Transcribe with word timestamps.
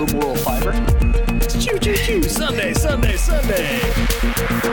low 0.00 0.06
moral 0.14 0.36
fiber. 0.36 0.72
Choo 1.60 1.78
choo 1.78 1.94
choo. 1.94 2.22
Sunday, 2.22 2.72
Sunday, 2.72 3.16
Sunday. 3.16 3.80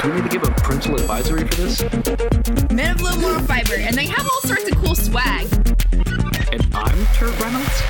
Do 0.01 0.09
we 0.09 0.15
need 0.15 0.23
to 0.23 0.29
give 0.29 0.43
a 0.43 0.51
parental 0.51 0.95
advisory 0.95 1.45
for 1.47 1.55
this? 1.55 2.71
Men 2.71 2.91
of 2.91 3.01
low 3.01 3.15
moral 3.19 3.39
fiber, 3.41 3.75
and 3.75 3.95
they 3.95 4.05
have 4.05 4.25
all 4.25 4.41
sorts 4.41 4.69
of 4.71 4.77
cool 4.77 4.95
swag. 4.95 5.47
And 6.51 6.65
I'm 6.73 7.05
Kurt 7.15 7.37
Reynolds. 7.41 7.81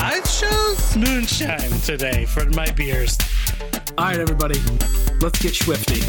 I 0.00 0.22
chose 0.24 0.96
moonshine 0.96 1.70
today 1.80 2.24
for 2.24 2.46
my 2.50 2.70
beers. 2.70 3.18
All 3.98 4.06
right, 4.06 4.18
everybody, 4.18 4.58
let's 5.20 5.40
get 5.42 5.54
swifty. 5.54 6.00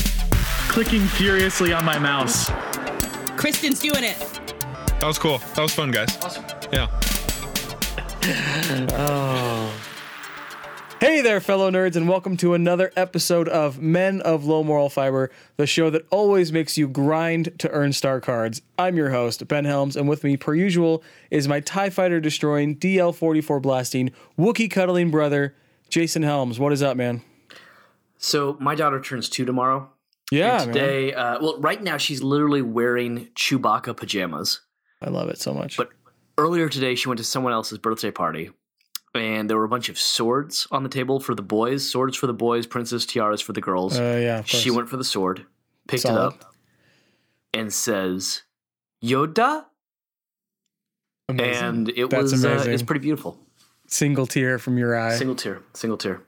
Clicking 0.72 1.06
furiously 1.08 1.74
on 1.74 1.84
my 1.84 2.00
mouse. 2.00 2.50
Kristen's 3.36 3.80
doing 3.80 4.04
it. 4.04 4.18
That 5.00 5.08
was 5.08 5.20
cool. 5.20 5.40
That 5.56 5.62
was 5.62 5.74
fun, 5.74 5.92
guys. 5.92 6.18
Awesome. 6.24 6.46
Yeah. 6.72 6.88
Oh. 8.98 9.65
Hey 11.06 11.22
there, 11.22 11.40
fellow 11.40 11.70
nerds, 11.70 11.96
and 11.96 12.10
welcome 12.10 12.36
to 12.38 12.56
another 12.56 12.92
episode 12.96 13.48
of 13.48 13.80
Men 13.80 14.22
of 14.22 14.44
Low 14.46 14.64
Moral 14.64 14.90
Fiber, 14.90 15.30
the 15.56 15.68
show 15.68 15.92
that 15.92 16.04
always 16.10 16.52
makes 16.52 16.80
you 16.80 16.88
grind 16.88 17.60
to 17.60 17.70
earn 17.70 17.94
star 17.94 18.20
cards. 18.20 18.64
I'm 18.80 18.98
your 18.98 19.12
host, 19.12 19.48
Ben 19.48 19.66
Helms, 19.66 19.96
and 19.96 20.10
with 20.10 20.24
me, 20.24 20.36
per 20.36 20.56
usual, 20.56 21.04
is 21.30 21.48
my 21.48 21.60
TIE 21.60 21.92
Fighter 21.92 22.20
destroying, 22.20 22.76
DL 22.76 23.14
44 23.14 23.60
blasting, 23.60 24.14
Wookie 24.36 24.70
cuddling 24.70 25.12
brother, 25.12 25.54
Jason 25.90 26.24
Helms. 26.24 26.58
What 26.58 26.74
is 26.74 26.82
up, 26.82 26.98
man? 26.98 27.22
So 28.18 28.58
my 28.60 28.74
daughter 28.74 29.00
turns 29.00 29.30
two 29.30 29.46
tomorrow. 29.46 29.92
Yeah, 30.32 30.64
And 30.64 30.74
today, 30.74 31.14
uh, 31.14 31.38
well, 31.40 31.60
right 31.60 31.84
now 31.84 31.98
she's 31.98 32.24
literally 32.24 32.64
wearing 32.64 33.28
Chewbacca 33.36 33.96
pajamas. 33.96 34.62
I 35.04 35.12
love 35.12 35.30
it 35.30 35.38
so 35.38 35.54
much. 35.54 35.78
But 35.78 35.90
earlier 36.40 36.68
today, 36.68 36.96
she 36.96 37.08
went 37.08 37.20
to 37.20 37.24
someone 37.24 37.54
else's 37.54 37.78
birthday 37.78 38.10
party, 38.10 38.50
and 39.16 39.50
there 39.50 39.58
were 39.58 39.64
a 39.64 39.70
bunch 39.70 39.90
of 39.90 39.98
swords 40.00 40.68
on 40.72 40.84
the 40.84 40.90
table 40.90 41.20
for 41.20 41.34
the 41.36 41.42
boys. 41.42 41.90
Swords 41.90 42.18
for 42.18 42.28
the 42.28 42.34
boys, 42.34 42.68
princess 42.68 43.06
tiaras 43.06 43.42
for 43.42 43.54
the 43.54 43.62
girls. 43.62 43.98
uh, 44.00 44.20
yeah, 44.22 44.42
she 44.44 44.70
went 44.72 44.90
for 44.90 44.98
the 44.98 45.04
sword, 45.04 45.46
picked 45.88 46.04
Solid. 46.04 46.34
it 46.36 46.42
up, 46.44 46.54
and 47.54 47.72
says, 47.74 48.44
"Yoda," 49.04 49.66
Amazing. 51.30 51.64
and 51.66 51.90
it 51.90 52.10
That's 52.10 52.32
was 52.32 52.46
uh, 52.46 52.66
it's 52.68 52.84
pretty 52.84 53.02
beautiful. 53.02 53.38
Single 53.88 54.28
tear 54.28 54.60
from 54.60 54.78
your 54.78 54.98
eye. 55.00 55.16
Single 55.16 55.36
tear, 55.36 55.62
single 55.74 55.98
tear. 55.98 56.22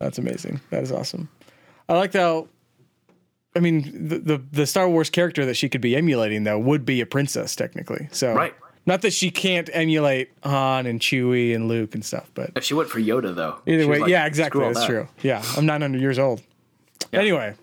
That's 0.00 0.18
amazing. 0.18 0.60
That 0.70 0.82
is 0.82 0.92
awesome. 0.92 1.28
I 1.88 1.94
like 1.94 2.12
how. 2.14 2.48
I 3.56 3.58
mean, 3.58 4.08
the, 4.08 4.18
the 4.18 4.42
the 4.52 4.66
Star 4.66 4.88
Wars 4.88 5.10
character 5.10 5.44
that 5.46 5.54
she 5.54 5.68
could 5.68 5.80
be 5.80 5.96
emulating 5.96 6.44
though 6.44 6.58
would 6.58 6.84
be 6.84 7.00
a 7.00 7.06
princess 7.06 7.56
technically. 7.56 8.08
So 8.12 8.32
Right. 8.32 8.54
Not 8.86 9.02
that 9.02 9.12
she 9.12 9.30
can't 9.30 9.68
emulate 9.72 10.30
Han 10.42 10.86
and 10.86 11.00
Chewie 11.00 11.54
and 11.54 11.68
Luke 11.68 11.94
and 11.94 12.04
stuff, 12.04 12.30
but 12.34 12.50
If 12.56 12.64
she 12.64 12.74
went 12.74 12.88
for 12.88 12.98
Yoda, 12.98 13.34
though, 13.34 13.58
either 13.66 13.86
way, 13.86 13.98
like, 14.00 14.10
yeah, 14.10 14.26
exactly. 14.26 14.64
That's 14.64 14.80
that." 14.80 14.86
true. 14.86 15.08
Yeah, 15.22 15.42
I'm 15.56 15.66
900 15.66 16.00
years 16.00 16.18
old. 16.18 16.42
Anyway, 17.12 17.54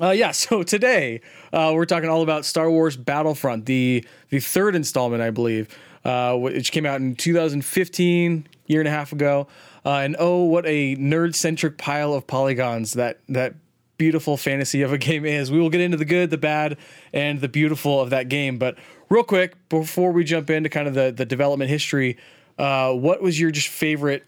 uh, 0.00 0.10
yeah. 0.10 0.30
So 0.40 0.62
today 0.62 1.20
uh, 1.52 1.72
we're 1.74 1.86
talking 1.86 2.08
all 2.08 2.22
about 2.22 2.44
Star 2.44 2.70
Wars 2.70 2.96
Battlefront, 2.96 3.66
the 3.66 4.04
the 4.28 4.40
third 4.40 4.74
installment, 4.76 5.22
I 5.22 5.30
believe, 5.30 5.68
uh, 6.04 6.36
which 6.36 6.72
came 6.72 6.86
out 6.86 7.00
in 7.00 7.16
2015, 7.16 8.46
year 8.66 8.80
and 8.80 8.88
a 8.88 8.90
half 8.90 9.12
ago. 9.12 9.48
Uh, 9.84 9.96
and 9.96 10.14
oh, 10.18 10.44
what 10.44 10.66
a 10.66 10.94
nerd 10.96 11.34
centric 11.34 11.78
pile 11.78 12.12
of 12.12 12.26
polygons 12.26 12.92
that 12.94 13.20
that 13.28 13.54
beautiful 13.96 14.36
fantasy 14.36 14.82
of 14.82 14.92
a 14.92 14.98
game 15.08 15.24
is. 15.24 15.50
We 15.50 15.60
will 15.60 15.70
get 15.70 15.80
into 15.80 15.96
the 15.96 16.04
good, 16.04 16.30
the 16.30 16.38
bad, 16.38 16.76
and 17.12 17.40
the 17.40 17.48
beautiful 17.48 18.00
of 18.00 18.10
that 18.10 18.28
game. 18.28 18.58
But 18.58 18.76
real 19.10 19.24
quick, 19.24 19.56
before 19.68 20.12
we 20.12 20.24
jump 20.24 20.48
into 20.50 20.68
kind 20.68 20.88
of 20.88 20.94
the 20.94 21.12
the 21.14 21.26
development 21.26 21.70
history, 21.70 22.16
uh, 22.58 22.92
what 22.92 23.20
was 23.22 23.38
your 23.38 23.50
just 23.50 23.68
favorite 23.68 24.24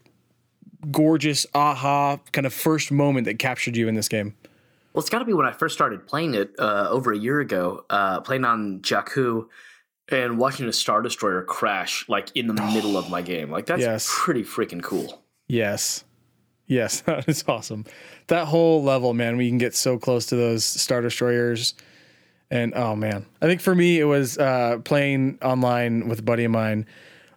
gorgeous 0.91 1.47
aha 1.55 2.19
kind 2.33 2.47
of 2.47 2.53
first 2.53 2.91
moment 2.91 3.25
that 3.27 3.39
captured 3.39 3.77
you 3.77 3.89
in 3.89 3.95
this 3.95 4.09
game? 4.09 4.35
Well, 4.93 5.01
it's 5.01 5.09
got 5.11 5.21
to 5.21 5.25
be 5.25 5.33
when 5.33 5.47
I 5.47 5.53
first 5.53 5.75
started 5.75 6.07
playing 6.07 6.35
it 6.35 6.55
uh, 6.59 6.89
over 6.91 7.13
a 7.13 7.17
year 7.19 7.41
ago, 7.41 7.85
uh, 7.89 8.21
playing 8.21 8.45
on 8.45 8.81
Jakku 8.81 9.47
and 10.11 10.37
watching 10.37 10.69
a 10.69 10.73
Star 10.73 11.01
Destroyer 11.01 11.43
crash 11.43 12.07
like 12.09 12.29
in 12.35 12.47
the 12.47 12.55
middle 12.55 12.99
of 12.99 13.09
my 13.09 13.23
game. 13.33 13.51
Like, 13.51 13.65
that's 13.67 13.81
Yes. 13.81 14.07
pretty 14.11 14.43
freaking 14.43 14.83
cool. 14.83 15.23
Yes. 15.49 16.05
Yes, 16.67 17.01
that 17.07 17.27
is 17.29 17.45
awesome. 17.49 17.85
That 18.27 18.49
whole 18.49 18.83
level, 18.83 19.15
man, 19.15 19.37
we 19.39 19.49
can 19.49 19.57
get 19.59 19.75
so 19.75 19.99
close 19.99 20.27
to 20.27 20.37
those 20.37 20.65
Star 20.65 21.01
Destroyers. 21.01 21.75
And 22.53 22.75
oh 22.75 22.95
man. 22.95 23.25
I 23.41 23.47
think 23.47 23.63
for 23.63 23.75
me 23.75 23.99
it 23.99 24.05
was 24.05 24.37
uh, 24.37 24.79
playing 24.85 25.39
online 25.43 26.07
with 26.07 26.19
a 26.19 26.23
buddy 26.23 26.45
of 26.45 26.51
mine 26.51 26.87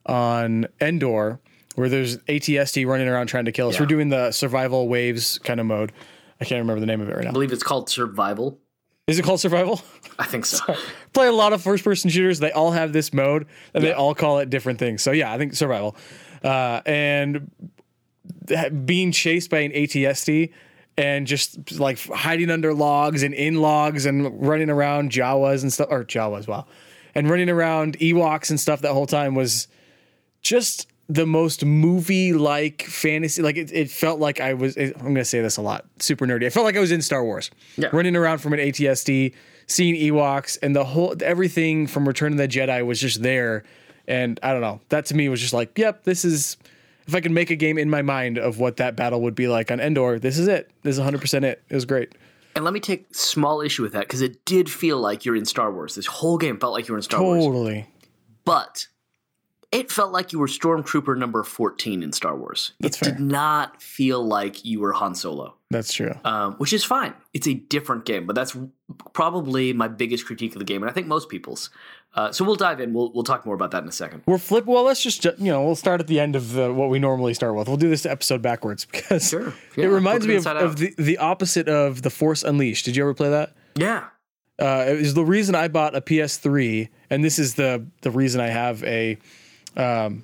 on 0.05 0.67
Endor, 0.81 1.39
where 1.75 1.87
there's 1.87 2.17
ATST 2.17 2.85
running 2.85 3.07
around 3.07 3.27
trying 3.27 3.45
to 3.45 3.53
kill 3.53 3.69
us. 3.69 3.75
Yeah. 3.75 3.81
We're 3.81 3.87
doing 3.87 4.09
the 4.09 4.33
survival 4.33 4.89
waves 4.89 5.39
kind 5.39 5.61
of 5.61 5.65
mode. 5.65 5.93
I 6.41 6.43
can't 6.43 6.59
remember 6.59 6.81
the 6.81 6.85
name 6.85 6.99
of 6.99 7.07
it 7.07 7.15
right 7.15 7.23
now. 7.23 7.29
I 7.29 7.33
believe 7.33 7.53
it's 7.53 7.63
called 7.63 7.89
Survival. 7.89 8.59
Is 9.07 9.17
it 9.17 9.23
called 9.23 9.39
survival? 9.39 9.81
I 10.19 10.25
think 10.25 10.45
so. 10.45 10.75
play 11.13 11.27
a 11.27 11.31
lot 11.31 11.53
of 11.53 11.61
first 11.61 11.85
person 11.85 12.09
shooters. 12.09 12.39
They 12.39 12.51
all 12.51 12.71
have 12.71 12.91
this 12.91 13.13
mode 13.13 13.47
and 13.73 13.83
they 13.83 13.93
all 13.93 14.15
call 14.15 14.39
it 14.39 14.49
different 14.49 14.79
things. 14.79 15.01
So 15.01 15.11
yeah, 15.11 15.31
I 15.31 15.37
think 15.37 15.53
survival. 15.53 15.95
Uh, 16.43 16.81
and 16.85 17.49
being 18.85 19.11
chased 19.11 19.49
by 19.49 19.59
an 19.59 19.71
ATST 19.71 20.51
and 20.97 21.27
just 21.27 21.79
like 21.79 21.99
hiding 22.07 22.49
under 22.49 22.73
logs 22.73 23.23
and 23.23 23.33
in 23.33 23.55
logs 23.55 24.05
and 24.05 24.41
running 24.47 24.69
around 24.69 25.11
Jawas 25.11 25.61
and 25.61 25.71
stuff 25.73 25.87
or 25.89 26.03
Jawas, 26.05 26.47
wow. 26.47 26.65
And 27.13 27.29
running 27.29 27.49
around 27.49 27.97
Ewoks 27.99 28.49
and 28.49 28.59
stuff 28.59 28.81
that 28.81 28.93
whole 28.93 29.05
time 29.07 29.35
was 29.35 29.67
just 30.41 30.87
the 31.07 31.25
most 31.25 31.63
movie 31.63 32.33
like 32.33 32.83
fantasy. 32.83 33.41
Like 33.41 33.57
it, 33.57 33.71
it 33.71 33.89
felt 33.91 34.19
like 34.19 34.39
I 34.41 34.53
was, 34.53 34.75
I'm 34.77 34.91
going 34.93 35.15
to 35.15 35.25
say 35.25 35.41
this 35.41 35.57
a 35.57 35.61
lot, 35.61 35.85
super 35.99 36.25
nerdy. 36.25 36.45
I 36.45 36.49
felt 36.49 36.65
like 36.65 36.75
I 36.75 36.79
was 36.79 36.91
in 36.91 37.01
Star 37.01 37.23
Wars, 37.23 37.51
Yeah. 37.77 37.89
running 37.93 38.15
around 38.15 38.39
from 38.39 38.53
an 38.53 38.59
ATST, 38.59 39.33
seeing 39.67 39.95
Ewoks, 39.95 40.57
and 40.61 40.75
the 40.75 40.83
whole 40.83 41.15
everything 41.21 41.87
from 41.87 42.07
Return 42.07 42.31
of 42.33 42.37
the 42.37 42.47
Jedi 42.47 42.85
was 42.85 42.99
just 42.99 43.21
there. 43.21 43.63
And 44.07 44.39
I 44.43 44.51
don't 44.51 44.61
know, 44.61 44.81
that 44.89 45.05
to 45.07 45.15
me 45.15 45.29
was 45.29 45.41
just 45.41 45.53
like, 45.53 45.77
yep, 45.77 46.03
this 46.03 46.23
is. 46.25 46.57
If 47.07 47.13
I 47.15 47.21
could 47.21 47.31
make 47.31 47.49
a 47.51 47.55
game 47.55 47.77
in 47.77 47.89
my 47.89 48.01
mind 48.01 48.37
of 48.37 48.59
what 48.59 48.77
that 48.77 48.95
battle 48.95 49.21
would 49.21 49.35
be 49.35 49.47
like 49.47 49.69
on 49.71 49.79
Endor, 49.79 50.17
this 50.19 50.37
is 50.39 50.47
it. 50.47 50.71
This 50.83 50.97
is 50.97 51.03
100% 51.03 51.43
it. 51.43 51.63
It 51.69 51.75
was 51.75 51.85
great. 51.85 52.13
and 52.55 52.63
let 52.65 52.73
me 52.73 52.79
take 52.79 53.13
small 53.13 53.61
issue 53.61 53.83
with 53.83 53.93
that 53.93 54.01
because 54.01 54.21
it 54.21 54.43
did 54.45 54.69
feel 54.69 54.97
like 54.97 55.25
you're 55.25 55.35
in 55.35 55.45
Star 55.45 55.71
Wars. 55.71 55.95
This 55.95 56.07
whole 56.07 56.37
game 56.37 56.59
felt 56.59 56.73
like 56.73 56.87
you 56.87 56.93
were 56.93 56.97
in 56.99 57.03
Star 57.03 57.21
Wars. 57.21 57.43
Totally. 57.43 57.87
But 58.43 58.87
it 59.71 59.91
felt 59.91 60.11
like 60.13 60.31
you 60.31 60.39
were 60.39 60.47
Stormtrooper 60.47 61.17
number 61.17 61.43
14 61.43 62.01
in 62.01 62.11
Star 62.13 62.35
Wars. 62.37 62.71
That's 62.79 63.01
it 63.01 63.05
fair. 63.05 63.13
did 63.15 63.21
not 63.21 63.81
feel 63.81 64.23
like 64.25 64.63
you 64.63 64.79
were 64.79 64.93
Han 64.93 65.15
Solo. 65.15 65.55
That's 65.69 65.91
true. 65.93 66.13
um, 66.23 66.53
which 66.53 66.71
is 66.73 66.83
fine. 66.83 67.13
It's 67.33 67.47
a 67.47 67.55
different 67.55 68.05
game, 68.05 68.25
but 68.25 68.35
that's 68.35 68.55
probably 69.13 69.73
my 69.73 69.87
biggest 69.87 70.25
critique 70.25 70.53
of 70.53 70.59
the 70.59 70.65
game, 70.65 70.81
and 70.81 70.89
I 70.89 70.93
think 70.93 71.07
most 71.07 71.27
people's. 71.29 71.69
Uh, 72.15 72.31
so 72.31 72.45
we'll 72.45 72.55
dive 72.55 72.79
in. 72.79 72.93
We'll 72.93 73.11
we'll 73.13 73.23
talk 73.25 73.45
more 73.45 73.55
about 73.55 73.71
that 73.71 73.83
in 73.83 73.89
a 73.89 73.91
second. 73.91 74.23
We're 74.25 74.37
flip. 74.37 74.65
Well, 74.65 74.83
let's 74.83 75.03
just 75.03 75.25
you 75.25 75.33
know 75.51 75.63
we'll 75.65 75.75
start 75.75 75.99
at 75.99 76.07
the 76.07 76.19
end 76.19 76.35
of 76.37 76.53
the, 76.53 76.71
what 76.73 76.89
we 76.89 76.97
normally 76.97 77.33
start 77.33 77.55
with. 77.55 77.67
We'll 77.67 77.75
do 77.77 77.89
this 77.89 78.05
episode 78.05 78.41
backwards 78.41 78.85
because 78.91 79.29
Sure. 79.29 79.53
it 79.75 79.87
reminds 79.87 80.25
me 80.25 80.35
of, 80.35 80.47
of 80.47 80.77
the 80.77 80.93
the 80.97 81.17
opposite 81.17 81.67
of 81.67 82.01
the 82.03 82.09
Force 82.09 82.41
Unleashed. 82.43 82.85
Did 82.85 82.95
you 82.95 83.03
ever 83.03 83.13
play 83.13 83.29
that? 83.29 83.53
Yeah, 83.75 84.05
Uh, 84.57 84.85
it 84.87 84.97
was 84.99 85.13
the 85.13 85.25
reason 85.25 85.55
I 85.55 85.67
bought 85.67 85.93
a 85.95 85.99
PS3, 86.01 86.87
and 87.09 87.21
this 87.23 87.37
is 87.37 87.55
the 87.55 87.85
the 88.01 88.11
reason 88.11 88.39
I 88.39 88.47
have 88.47 88.81
a 88.85 89.17
um, 89.75 90.23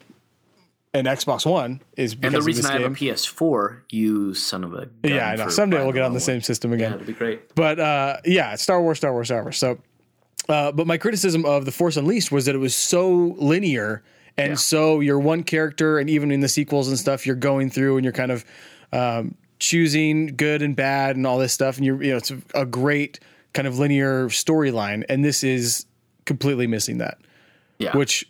an 0.94 1.06
Xbox 1.06 1.46
One 1.50 1.82
is 1.98 2.16
because 2.16 2.34
and 2.36 2.42
the 2.42 2.46
reason 2.46 2.66
I 2.66 2.74
have 2.80 2.82
game. 2.98 3.10
a 3.10 3.14
PS4, 3.14 3.82
you 3.90 4.34
son 4.34 4.64
of 4.64 4.74
a. 4.74 4.86
Gun 4.86 4.92
yeah, 5.04 5.30
I 5.30 5.36
know. 5.36 5.50
Someday 5.50 5.78
we'll 5.84 5.92
get 5.94 6.04
on 6.04 6.12
the 6.12 6.16
one. 6.16 6.20
same 6.22 6.42
system 6.42 6.72
again. 6.74 6.92
Yeah, 6.92 6.96
it'd 6.96 7.08
be 7.08 7.14
great. 7.14 7.54
But 7.56 7.80
uh, 7.80 8.18
yeah, 8.26 8.56
Star 8.56 8.82
Wars, 8.82 8.98
Star 8.98 9.12
Wars, 9.14 9.28
Star 9.28 9.42
Wars. 9.44 9.58
So, 9.58 9.78
uh, 10.50 10.72
but 10.72 10.88
my 10.88 10.98
criticism 10.98 11.46
of 11.46 11.66
the 11.66 11.72
Force 11.72 11.98
Unleashed 11.98 12.32
was 12.32 12.46
that 12.46 12.56
it 12.56 12.60
was 12.60 12.76
so 12.76 13.36
linear, 13.38 14.04
and 14.38 14.52
Yeah. 14.52 14.56
so 14.56 15.00
you're 15.00 15.20
one 15.20 15.44
character, 15.44 16.00
and 16.00 16.10
even 16.10 16.32
in 16.32 16.40
the 16.42 16.50
sequels 16.50 16.88
and 16.88 16.98
stuff, 16.98 17.26
you're 17.26 17.36
going 17.36 17.70
through 17.70 17.98
and 17.98 18.04
you're 18.04 18.14
kind 18.14 18.32
of 18.32 18.46
um, 18.94 19.36
choosing 19.60 20.28
good 20.36 20.62
and 20.62 20.76
bad 20.76 21.16
and 21.16 21.26
all 21.28 21.38
this 21.38 21.54
stuff, 21.54 21.78
and 21.78 21.86
you're 21.86 22.02
you 22.04 22.12
know 22.12 22.18
it's 22.18 22.32
a 22.56 22.66
great 22.66 23.20
kind 23.54 23.68
of 23.68 23.78
linear 23.80 24.28
storyline, 24.30 25.04
and 25.10 25.24
this 25.24 25.44
is 25.44 25.86
completely 26.26 26.68
missing 26.68 26.98
that. 27.00 27.18
Yeah, 27.78 27.96
Which 27.98 28.26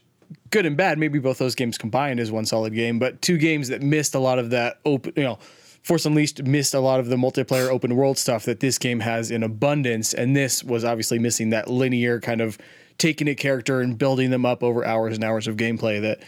good 0.49 0.65
and 0.65 0.77
bad, 0.77 0.97
maybe 0.97 1.19
both 1.19 1.37
those 1.37 1.55
games 1.55 1.77
combined 1.77 2.19
is 2.19 2.31
one 2.31 2.45
solid 2.45 2.73
game, 2.73 2.99
but 2.99 3.21
two 3.21 3.37
games 3.37 3.67
that 3.67 3.81
missed 3.81 4.15
a 4.15 4.19
lot 4.19 4.39
of 4.39 4.49
that 4.51 4.79
open, 4.85 5.13
you 5.15 5.23
know, 5.23 5.39
Force 5.83 6.05
Unleashed 6.05 6.43
missed 6.43 6.73
a 6.73 6.79
lot 6.79 6.99
of 6.99 7.07
the 7.07 7.15
multiplayer 7.15 7.69
open 7.69 7.95
world 7.95 8.17
stuff 8.17 8.45
that 8.45 8.59
this 8.59 8.77
game 8.77 8.99
has 8.99 9.31
in 9.31 9.41
abundance, 9.41 10.13
and 10.13 10.35
this 10.35 10.63
was 10.63 10.83
obviously 10.83 11.17
missing 11.17 11.49
that 11.49 11.67
linear 11.69 12.19
kind 12.19 12.39
of 12.39 12.57
taking 12.97 13.27
a 13.27 13.35
character 13.35 13.81
and 13.81 13.97
building 13.97 14.29
them 14.29 14.45
up 14.45 14.61
over 14.61 14.85
hours 14.85 15.15
and 15.15 15.23
hours 15.23 15.47
of 15.47 15.57
gameplay 15.57 16.01
that 16.01 16.19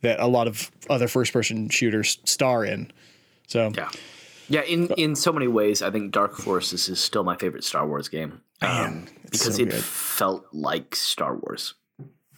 that 0.00 0.20
a 0.20 0.26
lot 0.26 0.46
of 0.46 0.70
other 0.90 1.08
first 1.08 1.32
person 1.32 1.68
shooters 1.68 2.18
star 2.24 2.64
in. 2.64 2.90
So 3.46 3.72
yeah, 3.76 3.88
yeah. 4.48 4.62
In 4.62 4.88
in 4.96 5.14
so 5.14 5.32
many 5.32 5.46
ways, 5.46 5.80
I 5.80 5.90
think 5.90 6.10
Dark 6.10 6.36
Forces 6.36 6.88
is 6.88 6.98
still 6.98 7.22
my 7.22 7.36
favorite 7.36 7.64
Star 7.64 7.86
Wars 7.86 8.08
game 8.08 8.40
um, 8.62 9.06
because 9.30 9.56
so 9.56 9.62
it 9.62 9.72
felt 9.72 10.46
like 10.52 10.96
Star 10.96 11.36
Wars. 11.36 11.74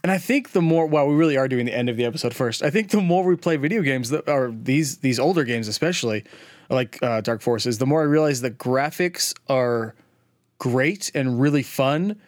And 0.02 0.10
I 0.10 0.18
think 0.18 0.52
the 0.52 0.62
more 0.62 0.86
well, 0.86 1.08
we 1.08 1.14
really 1.14 1.36
are 1.36 1.48
doing 1.48 1.66
the 1.66 1.76
end 1.76 1.88
of 1.88 1.96
the 1.96 2.04
episode 2.04 2.34
first. 2.34 2.62
I 2.62 2.70
think 2.70 2.90
the 2.90 3.00
more 3.00 3.24
we 3.24 3.36
play 3.36 3.56
video 3.56 3.82
games, 3.82 4.10
that 4.10 4.28
or 4.28 4.50
these 4.50 4.98
these 4.98 5.18
older 5.18 5.44
games 5.44 5.68
especially, 5.68 6.24
like 6.68 7.02
uh, 7.02 7.20
Dark 7.20 7.42
Forces, 7.42 7.78
the 7.78 7.86
more 7.86 8.00
I 8.00 8.04
realize 8.04 8.40
the 8.40 8.50
graphics 8.50 9.34
are 9.48 9.94
great 10.58 11.10
and 11.14 11.40
really 11.40 11.62
fun, 11.62 12.20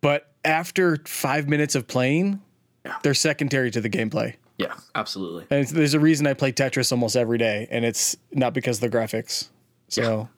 but 0.00 0.32
after 0.44 0.98
five 1.06 1.48
minutes 1.48 1.74
of 1.74 1.86
playing, 1.86 2.40
they're 3.02 3.14
secondary 3.14 3.70
to 3.70 3.80
the 3.80 3.90
gameplay. 3.90 4.34
Yeah, 4.58 4.74
absolutely. 4.94 5.46
And 5.50 5.66
there's 5.68 5.94
a 5.94 6.00
reason 6.00 6.26
I 6.26 6.32
play 6.32 6.52
Tetris 6.52 6.90
almost 6.90 7.16
every 7.16 7.38
day, 7.38 7.68
and 7.70 7.84
it's 7.84 8.16
not 8.32 8.54
because 8.54 8.82
of 8.82 8.90
the 8.90 8.96
graphics. 8.96 9.48
So, 9.88 10.28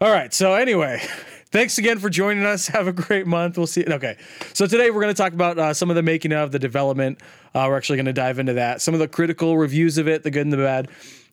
all 0.00 0.10
right. 0.10 0.32
So 0.32 0.54
anyway, 0.54 1.02
thanks 1.50 1.78
again 1.78 1.98
for 1.98 2.10
joining 2.10 2.44
us. 2.44 2.66
Have 2.68 2.86
a 2.86 2.92
great 2.92 3.26
month. 3.26 3.56
We'll 3.56 3.66
see. 3.66 3.84
You. 3.86 3.94
Okay. 3.94 4.16
So 4.52 4.66
today 4.66 4.90
we're 4.90 5.00
going 5.00 5.14
to 5.14 5.20
talk 5.20 5.32
about 5.32 5.58
uh, 5.58 5.74
some 5.74 5.90
of 5.90 5.96
the 5.96 6.02
making 6.02 6.32
of 6.32 6.52
the 6.52 6.58
development. 6.58 7.20
Uh, 7.54 7.66
we're 7.68 7.76
actually 7.76 7.96
going 7.96 8.06
to 8.06 8.12
dive 8.12 8.38
into 8.38 8.54
that. 8.54 8.80
Some 8.80 8.94
of 8.94 9.00
the 9.00 9.08
critical 9.08 9.56
reviews 9.56 9.98
of 9.98 10.08
it, 10.08 10.22
the 10.22 10.30
good 10.30 10.42
and 10.42 10.52
the 10.52 10.58
bad, 10.58 10.88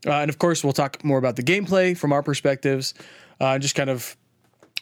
uh, 0.05 0.21
and 0.21 0.29
of 0.29 0.39
course 0.39 0.63
we'll 0.63 0.73
talk 0.73 1.03
more 1.03 1.17
about 1.17 1.35
the 1.35 1.43
gameplay 1.43 1.97
from 1.97 2.13
our 2.13 2.23
perspectives, 2.23 2.93
uh, 3.39 3.59
just 3.59 3.75
kind 3.75 3.89
of 3.89 4.15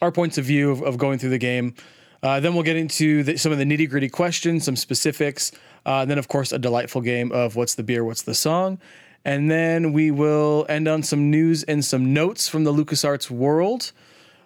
our 0.01 0.11
points 0.11 0.37
of 0.37 0.45
view 0.45 0.71
of, 0.71 0.81
of 0.81 0.97
going 0.97 1.17
through 1.19 1.29
the 1.31 1.37
game. 1.37 1.73
Uh, 2.21 2.39
then 2.39 2.53
we'll 2.53 2.63
get 2.63 2.77
into 2.77 3.23
the, 3.23 3.37
some 3.37 3.51
of 3.51 3.57
the 3.57 3.65
nitty 3.65 3.89
gritty 3.89 4.09
questions, 4.09 4.63
some 4.63 4.75
specifics. 4.77 5.51
Uh, 5.85 5.99
and 5.99 6.11
then, 6.11 6.17
of 6.17 6.29
course, 6.29 6.53
a 6.53 6.59
delightful 6.59 7.01
game 7.01 7.31
of 7.33 7.57
what's 7.57 7.75
the 7.75 7.83
beer, 7.83 8.05
what's 8.05 8.21
the 8.21 8.33
song. 8.33 8.79
And 9.25 9.51
then 9.51 9.91
we 9.91 10.11
will 10.11 10.65
end 10.69 10.87
on 10.87 11.03
some 11.03 11.29
news 11.29 11.63
and 11.63 11.83
some 11.83 12.13
notes 12.13 12.47
from 12.47 12.63
the 12.63 12.73
LucasArts 12.73 13.29
world. 13.29 13.91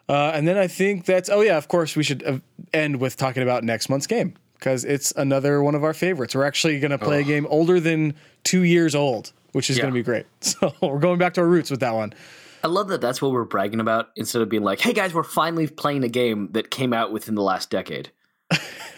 Uh, 0.09 0.31
and 0.33 0.47
then 0.47 0.57
I 0.57 0.67
think 0.67 1.05
that's, 1.05 1.29
oh, 1.29 1.41
yeah, 1.41 1.57
of 1.57 1.67
course, 1.67 1.95
we 1.95 2.03
should 2.03 2.23
uh, 2.25 2.39
end 2.73 2.99
with 2.99 3.17
talking 3.17 3.43
about 3.43 3.63
next 3.63 3.89
month's 3.89 4.07
game 4.07 4.35
because 4.53 4.85
it's 4.85 5.11
another 5.17 5.61
one 5.61 5.75
of 5.75 5.83
our 5.83 5.93
favorites. 5.93 6.33
We're 6.33 6.45
actually 6.45 6.79
going 6.79 6.91
to 6.91 6.97
play 6.97 7.19
a 7.21 7.23
game 7.23 7.45
older 7.49 7.79
than 7.79 8.15
two 8.43 8.63
years 8.63 8.95
old, 8.95 9.33
which 9.51 9.69
is 9.69 9.77
Yeah. 9.77 9.83
going 9.83 9.93
to 9.93 9.99
be 9.99 10.03
great. 10.03 10.25
So 10.41 10.73
we're 10.81 10.99
going 10.99 11.17
back 11.19 11.33
to 11.35 11.41
our 11.41 11.47
roots 11.47 11.69
with 11.69 11.81
that 11.81 11.93
one. 11.93 12.13
I 12.63 12.67
love 12.67 12.87
that 12.87 13.01
that's 13.01 13.21
what 13.21 13.31
we're 13.31 13.43
bragging 13.43 13.79
about 13.79 14.09
instead 14.15 14.41
of 14.41 14.49
being 14.49 14.63
like, 14.63 14.79
hey 14.79 14.93
guys, 14.93 15.13
we're 15.13 15.23
finally 15.23 15.67
playing 15.67 16.03
a 16.03 16.09
game 16.09 16.49
that 16.53 16.71
came 16.71 16.91
out 16.93 17.11
within 17.11 17.35
the 17.35 17.43
last 17.43 17.69
decade, 17.69 18.09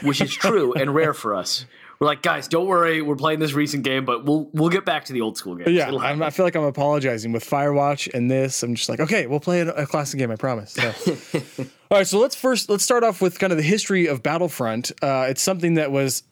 which 0.01 0.21
is 0.21 0.33
true 0.33 0.73
and 0.73 0.95
rare 0.95 1.13
for 1.13 1.35
us. 1.35 1.65
We're 1.99 2.07
like, 2.07 2.21
guys, 2.21 2.47
don't 2.47 2.65
worry, 2.65 3.01
we're 3.01 3.17
playing 3.17 3.39
this 3.39 3.51
recent 3.51 3.83
game, 3.83 4.05
but 4.05 4.23
we'll 4.23 4.49
we'll 4.53 4.69
get 4.69 4.85
back 4.85 5.03
to 5.05 5.13
the 5.13 5.19
old 5.19 5.37
school 5.37 5.55
games. 5.55 5.71
Yeah, 5.71 5.89
I'm. 5.89 6.23
I 6.23 6.29
feel 6.29 6.45
like 6.45 6.55
I'm 6.55 6.63
apologizing 6.63 7.33
with 7.33 7.43
Firewatch 7.43 8.13
and 8.13 8.31
this. 8.31 8.63
I'm 8.63 8.75
just 8.75 8.87
like, 8.87 9.01
okay, 9.01 9.27
we'll 9.27 9.41
play 9.41 9.59
a, 9.59 9.69
a 9.73 9.85
classic 9.85 10.17
game. 10.17 10.31
I 10.31 10.37
promise. 10.37 10.71
So. 10.71 10.87
All 11.91 11.97
right, 11.97 12.07
so 12.07 12.17
let's 12.19 12.35
first 12.35 12.69
let's 12.69 12.85
start 12.85 13.03
off 13.03 13.21
with 13.21 13.37
kind 13.37 13.51
of 13.51 13.57
the 13.57 13.63
history 13.63 14.07
of 14.07 14.23
Battlefront. 14.23 14.93
Uh, 15.01 15.25
it's 15.27 15.41
something 15.41 15.73
that 15.73 15.91
was, 15.91 16.23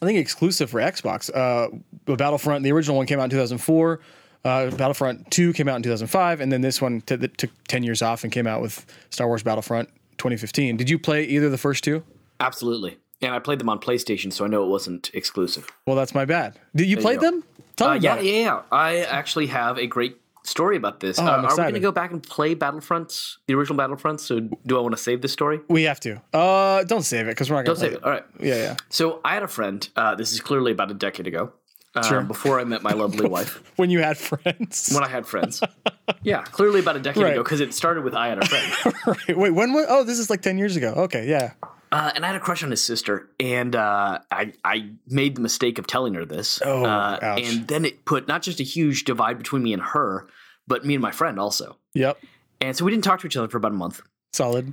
I 0.00 0.06
think, 0.06 0.18
exclusive 0.18 0.70
for 0.70 0.80
Xbox. 0.80 1.30
Uh, 1.34 1.68
Battlefront, 2.06 2.64
the 2.64 2.72
original 2.72 2.96
one 2.96 3.06
came 3.06 3.20
out 3.20 3.24
in 3.24 3.30
2004. 3.30 4.00
Uh, 4.44 4.70
Battlefront 4.70 5.30
2 5.30 5.52
came 5.52 5.68
out 5.68 5.76
in 5.76 5.82
2005, 5.82 6.40
and 6.40 6.50
then 6.50 6.62
this 6.62 6.80
one 6.80 7.00
t- 7.02 7.14
that 7.14 7.38
took 7.38 7.50
10 7.68 7.84
years 7.84 8.02
off 8.02 8.24
and 8.24 8.32
came 8.32 8.46
out 8.46 8.60
with 8.60 8.84
Star 9.10 9.28
Wars 9.28 9.42
Battlefront 9.42 9.88
2015. 10.18 10.76
Did 10.76 10.90
you 10.90 10.98
play 10.98 11.24
either 11.24 11.46
of 11.46 11.52
the 11.52 11.58
first 11.58 11.84
two? 11.84 12.02
Absolutely. 12.40 12.98
And 13.22 13.32
I 13.34 13.38
played 13.38 13.60
them 13.60 13.68
on 13.68 13.78
PlayStation, 13.78 14.32
so 14.32 14.44
I 14.44 14.48
know 14.48 14.64
it 14.64 14.68
wasn't 14.68 15.10
exclusive. 15.14 15.70
Well, 15.86 15.94
that's 15.96 16.14
my 16.14 16.24
bad. 16.24 16.58
Did 16.74 16.88
you 16.88 16.96
play 16.96 17.16
them? 17.16 17.44
Tell 17.76 17.88
Uh, 17.88 17.94
me 17.94 18.00
yeah, 18.00 18.16
yeah, 18.16 18.20
it. 18.20 18.42
yeah. 18.42 18.62
I 18.72 18.96
actually 19.04 19.46
have 19.46 19.78
a 19.78 19.86
great 19.86 20.16
story 20.44 20.76
about 20.76 20.98
this. 20.98 21.20
Oh, 21.20 21.24
uh, 21.24 21.30
I'm 21.30 21.44
are 21.44 21.50
we 21.50 21.56
going 21.56 21.74
to 21.74 21.80
go 21.80 21.92
back 21.92 22.10
and 22.10 22.20
play 22.20 22.54
Battlefronts, 22.56 23.36
the 23.46 23.54
original 23.54 23.78
Battlefronts? 23.78 24.20
So 24.20 24.40
do 24.66 24.76
I 24.76 24.80
want 24.80 24.96
to 24.96 25.00
save 25.00 25.22
this 25.22 25.32
story? 25.32 25.60
We 25.68 25.84
have 25.84 26.00
to. 26.00 26.20
Uh, 26.34 26.82
don't 26.84 27.02
save 27.04 27.26
it 27.28 27.30
because 27.30 27.48
we're 27.48 27.56
not 27.56 27.66
going 27.66 27.76
Don't 27.76 27.84
to 27.84 27.90
save 27.92 27.98
it. 27.98 28.04
All 28.04 28.10
right. 28.10 28.24
Yeah, 28.40 28.56
yeah. 28.56 28.76
So 28.88 29.20
I 29.24 29.34
had 29.34 29.44
a 29.44 29.48
friend. 29.48 29.88
Uh, 29.94 30.16
this 30.16 30.32
is 30.32 30.40
clearly 30.40 30.72
about 30.72 30.90
a 30.90 30.94
decade 30.94 31.28
ago. 31.28 31.52
Uh, 31.94 32.02
Sure. 32.02 32.22
Before 32.22 32.58
I 32.58 32.64
met 32.64 32.82
my 32.82 32.92
lovely 32.92 33.28
wife, 33.36 33.62
When 33.76 33.90
you 33.90 34.00
had 34.00 34.16
friends. 34.18 34.90
when 34.92 35.04
I 35.04 35.08
had 35.08 35.26
friends. 35.26 35.62
yeah, 36.22 36.42
clearly 36.42 36.80
about 36.80 36.96
a 36.96 37.00
decade 37.00 37.22
Right. 37.22 37.32
ago 37.34 37.42
because 37.44 37.60
it 37.60 37.72
started 37.74 38.02
with 38.02 38.14
I 38.14 38.28
had 38.28 38.38
a 38.42 38.46
friend. 38.46 38.94
Right, 39.28 39.36
Wait, 39.38 39.50
when 39.50 39.72
was? 39.74 39.86
Oh, 39.88 40.02
this 40.02 40.18
is 40.18 40.28
like 40.30 40.40
ten 40.42 40.56
years 40.58 40.74
ago. 40.76 40.92
Okay, 41.04 41.28
yeah. 41.28 41.52
Uh, 41.92 42.10
and 42.14 42.24
I 42.24 42.28
had 42.28 42.36
a 42.36 42.40
crush 42.40 42.62
on 42.64 42.70
his 42.70 42.82
sister, 42.82 43.28
and 43.38 43.76
uh, 43.76 44.18
I 44.30 44.52
I 44.64 44.92
made 45.06 45.34
the 45.36 45.42
mistake 45.42 45.78
of 45.78 45.86
telling 45.86 46.14
her 46.14 46.24
this. 46.24 46.60
Oh, 46.64 46.84
uh, 46.84 47.36
and 47.38 47.68
then 47.68 47.84
it 47.84 48.04
put 48.06 48.26
not 48.26 48.40
just 48.42 48.60
a 48.60 48.62
huge 48.64 49.04
divide 49.04 49.36
between 49.36 49.62
me 49.62 49.74
and 49.74 49.82
her, 49.82 50.26
but 50.66 50.84
me 50.86 50.94
and 50.94 51.02
my 51.02 51.10
friend 51.10 51.38
also. 51.38 51.76
Yep. 51.92 52.18
And 52.62 52.74
so 52.76 52.84
we 52.86 52.90
didn't 52.92 53.04
talk 53.04 53.20
to 53.20 53.26
each 53.26 53.36
other 53.36 53.48
for 53.48 53.58
about 53.58 53.72
a 53.72 53.74
month, 53.74 54.00
Solid. 54.32 54.72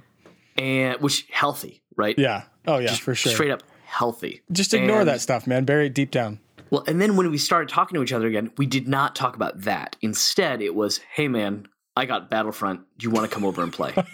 and 0.58 1.02
which 1.02 1.26
healthy, 1.30 1.82
right? 1.98 2.18
Yeah. 2.18 2.44
Oh 2.66 2.78
yeah, 2.78 2.88
just, 2.88 3.02
for 3.02 3.14
sure. 3.16 3.34
Straight 3.34 3.52
up 3.52 3.64
healthy. 3.86 4.42
Just 4.52 4.74
ignore 4.74 5.00
And- 5.02 5.10
that 5.10 5.20
stuff, 5.20 5.46
man. 5.46 5.66
Bury 5.66 5.88
it 5.88 5.94
deep 5.94 6.12
down. 6.12 6.40
Well, 6.70 6.84
and 6.88 7.02
then 7.02 7.18
when 7.18 7.30
we 7.32 7.38
started 7.40 7.68
talking 7.68 7.96
to 7.96 8.04
each 8.04 8.14
other 8.14 8.28
again, 8.28 8.52
we 8.58 8.66
did 8.68 8.88
not 8.88 9.16
talk 9.16 9.36
about 9.36 9.62
that. 9.64 9.96
Instead, 10.02 10.62
it 10.62 10.74
was, 10.76 11.00
"Hey, 11.14 11.28
man, 11.28 11.68
I 11.98 12.06
got 12.06 12.30
Battlefront. 12.30 12.82
Do 12.98 13.04
you 13.08 13.10
want 13.12 13.30
to 13.30 13.34
come 13.34 13.44
over 13.44 13.62
and 13.64 13.74
play?" 13.74 13.94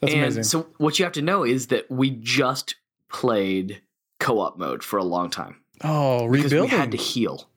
That's 0.00 0.12
and 0.12 0.22
amazing. 0.22 0.44
so, 0.44 0.68
what 0.78 0.98
you 0.98 1.04
have 1.04 1.12
to 1.14 1.22
know 1.22 1.44
is 1.44 1.68
that 1.68 1.90
we 1.90 2.10
just 2.10 2.76
played 3.08 3.82
co-op 4.18 4.58
mode 4.58 4.82
for 4.82 4.98
a 4.98 5.04
long 5.04 5.30
time 5.30 5.56
oh, 5.82 6.28
because 6.30 6.44
rebuilding. 6.52 6.70
we 6.70 6.76
had 6.78 6.90
to 6.92 6.96
heal. 6.96 7.48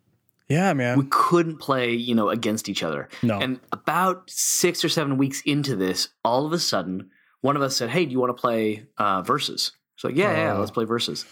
yeah, 0.50 0.74
man. 0.74 0.98
We 0.98 1.06
couldn't 1.10 1.58
play, 1.58 1.92
you 1.92 2.16
know, 2.16 2.30
against 2.30 2.70
each 2.70 2.84
other. 2.84 3.10
No. 3.22 3.40
And 3.40 3.60
about 3.72 4.30
six 4.30 4.84
or 4.84 4.90
seven 4.90 5.18
weeks 5.18 5.42
into 5.46 5.76
this, 5.76 6.10
all 6.24 6.46
of 6.46 6.54
a 6.54 6.60
sudden, 6.60 7.10
one 7.42 7.56
of 7.56 7.62
us 7.62 7.76
said, 7.76 7.90
"Hey, 7.90 8.06
do 8.06 8.12
you 8.12 8.20
want 8.20 8.36
to 8.36 8.40
play 8.42 8.86
uh, 8.98 9.22
versus?" 9.22 9.72
It's 9.96 10.04
like, 10.04 10.16
"Yeah, 10.16 10.32
yeah, 10.32 10.56
Oh. 10.56 10.60
let's 10.60 10.72
play 10.72 10.86
versus." 10.86 11.26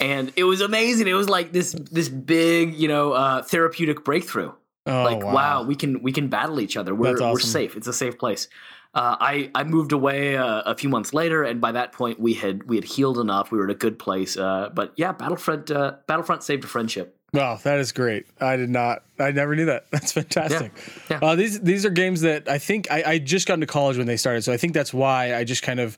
And 0.00 0.32
it 0.36 0.44
was 0.44 0.60
amazing. 0.60 1.06
It 1.06 1.14
was 1.14 1.28
like 1.28 1.52
this 1.52 1.72
this 1.72 2.08
big, 2.08 2.74
you 2.74 2.88
know, 2.88 3.12
uh, 3.12 3.42
therapeutic 3.42 4.04
breakthrough. 4.04 4.52
oh, 4.86 5.02
like, 5.04 5.22
wow. 5.22 5.62
we 5.62 5.76
can 5.76 6.02
we 6.02 6.10
can 6.10 6.26
battle 6.28 6.58
each 6.60 6.76
other. 6.76 6.92
We're 6.94 7.16
That's 7.16 7.20
we're 7.32 7.38
safe. 7.38 7.76
It's 7.76 7.86
a 7.86 7.92
safe 7.92 8.18
place. 8.18 8.48
Uh, 8.94 9.16
I 9.20 9.50
I 9.54 9.64
moved 9.64 9.92
away 9.92 10.36
uh, 10.36 10.62
a 10.62 10.76
few 10.76 10.90
months 10.90 11.14
later, 11.14 11.44
and 11.44 11.60
by 11.60 11.72
that 11.72 11.92
point, 11.92 12.20
we 12.20 12.34
had 12.34 12.64
we 12.64 12.76
had 12.76 12.84
healed 12.84 13.18
enough. 13.18 13.50
We 13.50 13.56
were 13.56 13.64
in 13.64 13.70
a 13.70 13.74
good 13.74 13.98
place. 13.98 14.36
Uh, 14.36 14.68
but 14.74 14.92
yeah, 14.96 15.12
Battlefront 15.12 15.70
uh, 15.70 15.94
Battlefront 16.06 16.42
saved 16.42 16.64
a 16.64 16.66
friendship. 16.66 17.16
Wow, 17.32 17.58
that 17.62 17.78
is 17.78 17.92
great. 17.92 18.26
I 18.38 18.56
did 18.56 18.68
not. 18.68 19.04
I 19.18 19.30
never 19.30 19.56
knew 19.56 19.64
that. 19.64 19.86
That's 19.90 20.12
fantastic. 20.12 20.72
Yeah. 21.08 21.20
Uh, 21.22 21.34
these 21.34 21.58
these 21.60 21.86
are 21.86 21.90
games 21.90 22.20
that 22.20 22.50
I 22.50 22.58
think 22.58 22.90
I, 22.90 23.02
I 23.06 23.18
just 23.18 23.48
got 23.48 23.54
into 23.54 23.66
college 23.66 23.96
when 23.96 24.06
they 24.06 24.18
started, 24.18 24.44
so 24.44 24.52
I 24.52 24.58
think 24.58 24.74
that's 24.74 24.92
why 24.92 25.34
I 25.34 25.44
just 25.44 25.62
kind 25.62 25.80
of 25.80 25.96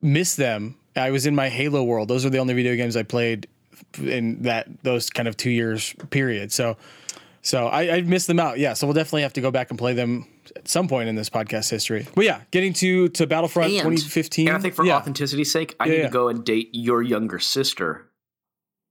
missed 0.00 0.36
them. 0.36 0.76
I 0.94 1.10
was 1.10 1.26
in 1.26 1.34
my 1.34 1.48
Halo 1.48 1.82
world. 1.82 2.06
Those 2.06 2.24
are 2.24 2.30
the 2.30 2.38
only 2.38 2.54
video 2.54 2.76
games 2.76 2.96
I 2.96 3.02
played 3.02 3.48
in 4.00 4.42
that 4.42 4.68
those 4.84 5.10
kind 5.10 5.26
of 5.26 5.36
two 5.36 5.50
years 5.50 5.94
period. 6.10 6.52
So 6.52 6.76
so 7.40 7.66
I, 7.66 7.96
I 7.96 8.00
missed 8.02 8.28
them 8.28 8.38
out. 8.38 8.60
Yeah. 8.60 8.74
So 8.74 8.86
we'll 8.86 8.94
definitely 8.94 9.22
have 9.22 9.32
to 9.32 9.40
go 9.40 9.50
back 9.50 9.70
and 9.70 9.78
play 9.78 9.94
them 9.94 10.28
at 10.56 10.68
some 10.68 10.88
point 10.88 11.08
in 11.08 11.14
this 11.14 11.30
podcast 11.30 11.70
history. 11.70 12.06
But 12.14 12.24
yeah, 12.24 12.40
getting 12.50 12.72
to 12.74 13.08
to 13.10 13.26
Battlefront 13.26 13.70
And- 13.72 13.78
2015. 13.82 14.48
And 14.48 14.56
I 14.56 14.60
think 14.60 14.74
for 14.74 14.84
yeah. 14.84 14.96
authenticity's 14.98 15.50
sake, 15.52 15.74
I 15.80 15.86
Yeah, 15.86 15.90
need 15.92 15.98
yeah. 15.98 16.06
to 16.06 16.12
go 16.12 16.28
and 16.28 16.44
date 16.44 16.70
your 16.72 17.02
younger 17.02 17.38
sister, 17.38 18.06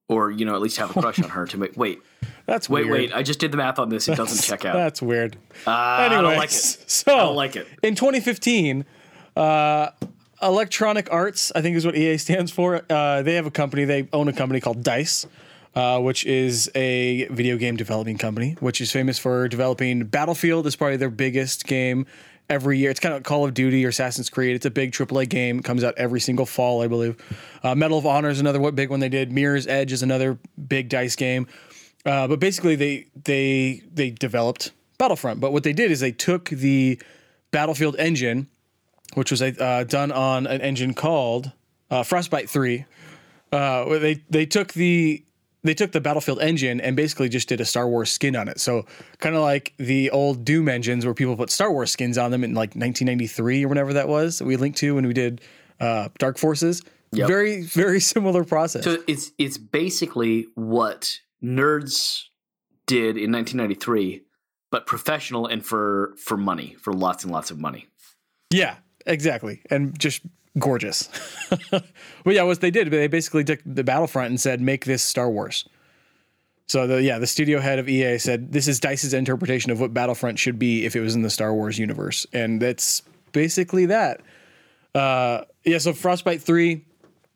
or 0.10 0.31
you 0.31 0.46
know, 0.46 0.55
at 0.55 0.62
least 0.62 0.77
have 0.77 0.96
a 0.96 1.01
crush 1.01 1.22
on 1.22 1.29
her 1.29 1.46
to 1.48 1.58
make. 1.58 1.75
Wait, 1.77 2.00
that's 2.46 2.70
wait, 2.70 2.86
weird. 2.86 2.91
wait! 2.93 3.13
I 3.13 3.24
just 3.24 3.39
did 3.39 3.51
the 3.51 3.58
math 3.58 3.79
on 3.79 3.89
this. 3.89 4.08
It 4.08 4.15
doesn't 4.17 4.41
check 4.46 4.65
out. 4.65 4.74
That's 4.74 5.01
weird. 5.01 5.38
Uh, 5.65 5.72
I 5.72 6.10
don't 6.10 6.24
like 6.24 6.50
it. 6.51 6.77
So 6.88 7.13
I 7.13 7.17
don't 7.24 7.36
like 7.36 7.55
it. 7.55 7.67
in 7.84 7.96
2015, 7.96 8.86
uh, 9.36 9.89
Electronic 10.41 11.08
Arts, 11.12 11.51
I 11.55 11.62
think 11.62 11.75
is 11.77 11.86
what 11.86 11.96
EA 11.96 12.17
stands 12.17 12.51
for. 12.51 12.81
Uh, 12.89 13.22
they 13.22 13.36
have 13.36 13.46
a 13.46 13.51
company. 13.51 13.86
They 13.86 14.08
own 14.12 14.27
a 14.27 14.34
company 14.34 14.60
called 14.60 14.84
Dice, 14.84 15.25
uh, 15.75 15.99
which 15.99 16.25
is 16.25 16.69
a 16.75 17.27
video 17.29 17.57
game 17.57 17.77
developing 17.77 18.17
company, 18.17 18.57
which 18.59 18.81
is 18.81 18.91
famous 18.91 19.17
for 19.17 19.47
developing 19.47 20.05
Battlefield. 20.05 20.67
is 20.67 20.75
probably 20.75 20.97
their 20.97 21.09
biggest 21.09 21.65
game 21.65 22.05
every 22.49 22.77
year. 22.77 22.91
It's 22.91 22.99
kind 22.99 23.15
of 23.15 23.23
Call 23.23 23.45
of 23.45 23.53
Duty 23.53 23.85
or 23.85 23.89
Assassin's 23.89 24.29
Creed. 24.29 24.55
It's 24.55 24.65
a 24.65 24.71
big 24.71 24.91
AAA 24.91 25.29
game. 25.29 25.59
It 25.59 25.65
comes 25.65 25.83
out 25.83 25.93
every 25.97 26.19
single 26.19 26.45
fall, 26.45 26.81
I 26.81 26.87
believe. 26.87 27.15
Uh, 27.63 27.73
Medal 27.75 27.97
of 27.97 28.05
Honor 28.05 28.29
is 28.29 28.39
another 28.39 28.71
big 28.71 28.89
one 28.89 28.99
they 28.99 29.09
did. 29.09 29.31
Mirror's 29.31 29.67
Edge 29.67 29.91
is 29.93 30.03
another 30.03 30.37
big 30.67 30.89
Dice 30.89 31.15
game. 31.15 31.47
Uh, 32.05 32.27
but 32.27 32.39
basically, 32.39 32.75
they 32.75 33.07
they 33.23 33.81
they 33.93 34.09
developed 34.09 34.71
Battlefront. 34.97 35.39
But 35.39 35.53
what 35.53 35.63
they 35.63 35.73
did 35.73 35.91
is 35.91 35.99
they 35.99 36.11
took 36.11 36.49
the 36.49 36.99
Battlefield 37.51 37.95
engine, 37.97 38.47
which 39.13 39.31
was 39.31 39.41
uh, 39.41 39.85
done 39.87 40.11
on 40.11 40.47
an 40.47 40.61
engine 40.61 40.93
called 40.93 41.51
uh, 41.89 42.03
Frostbite 42.03 42.49
Three. 42.49 42.85
Uh, 43.51 43.99
they 43.99 44.23
they 44.29 44.45
took 44.45 44.73
the 44.73 45.23
they 45.63 45.74
took 45.74 45.91
the 45.91 46.01
Battlefield 46.01 46.39
engine 46.39 46.82
and 46.82 46.96
basically 46.96 47.30
just 47.30 47.48
did 47.48 47.62
a 47.62 47.65
Star 47.65 47.88
Wars 47.88 48.12
skin 48.12 48.36
on 48.36 48.48
it. 48.48 48.60
So 48.60 48.86
kind 49.20 49.36
of 49.36 49.41
like 49.41 49.74
the 49.77 50.10
old 50.10 50.44
Doom 50.44 50.68
engines 50.68 51.06
where 51.06 51.13
people 51.13 51.36
put 51.38 51.50
Star 51.50 51.72
Wars 51.72 51.91
skins 51.91 52.18
on 52.18 52.32
them 52.32 52.44
in 52.44 52.53
like 52.53 52.70
1993 52.70 53.65
or 53.65 53.68
whenever 53.68 53.94
that 53.94 54.08
was 54.08 54.39
that 54.39 54.46
we 54.46 54.56
linked 54.56 54.80
to 54.80 54.96
when 54.96 55.06
we 55.06 55.13
did 55.13 55.41
uh, 55.80 56.10
Dark 56.18 56.38
Forces. 56.38 56.82
Yep. 57.13 57.27
Very 57.27 57.63
very 57.63 58.00
similar 58.00 58.44
process. 58.44 58.84
So 58.84 59.03
it's 59.08 59.32
it's 59.38 59.58
basically 59.58 60.48
what 60.56 61.20
nerds 61.44 62.24
did 62.86 63.18
in 63.18 63.32
1993, 63.32 64.24
but 64.72 64.86
professional 64.86 65.46
and 65.46 65.65
for 65.65 66.15
for 66.18 66.38
money, 66.38 66.75
for 66.80 66.94
lots 66.94 67.24
and 67.24 67.34
lots 67.34 67.51
of 67.51 67.60
money. 67.60 67.88
Yeah, 68.50 68.77
exactly. 69.06 69.62
And 69.70 69.98
just 70.00 70.22
gorgeous. 70.58 71.10
but 71.72 71.84
yeah, 72.25 72.43
what 72.43 72.62
they 72.62 72.72
did, 72.72 72.89
they 72.91 73.08
basically 73.08 73.43
took 73.43 73.60
the 73.65 73.84
Battlefront 73.84 74.29
and 74.29 74.39
said, 74.39 74.62
make 74.62 74.86
this 74.86 75.03
Star 75.03 75.29
Wars. 75.29 75.67
So 76.72 76.88
the 76.88 77.03
yeah, 77.03 77.20
the 77.20 77.27
studio 77.27 77.60
head 77.60 77.79
of 77.79 77.89
EA 77.89 78.17
said 78.17 78.53
this 78.53 78.65
is 78.65 78.79
Dice's 78.79 79.13
interpretation 79.13 79.74
of 79.74 79.81
what 79.81 79.93
Battlefront 79.93 80.39
should 80.39 80.58
be 80.58 80.86
if 80.86 80.96
it 80.96 81.01
was 81.01 81.15
in 81.15 81.22
the 81.22 81.29
Star 81.29 81.53
Wars 81.53 81.77
universe, 81.77 82.25
and 82.31 82.62
that's 82.62 83.01
basically 83.34 83.88
that. 83.88 84.22
Uh, 84.96 85.41
yeah, 85.65 85.79
so 85.79 85.91
Frostbite 85.91 86.41
three, 86.41 86.86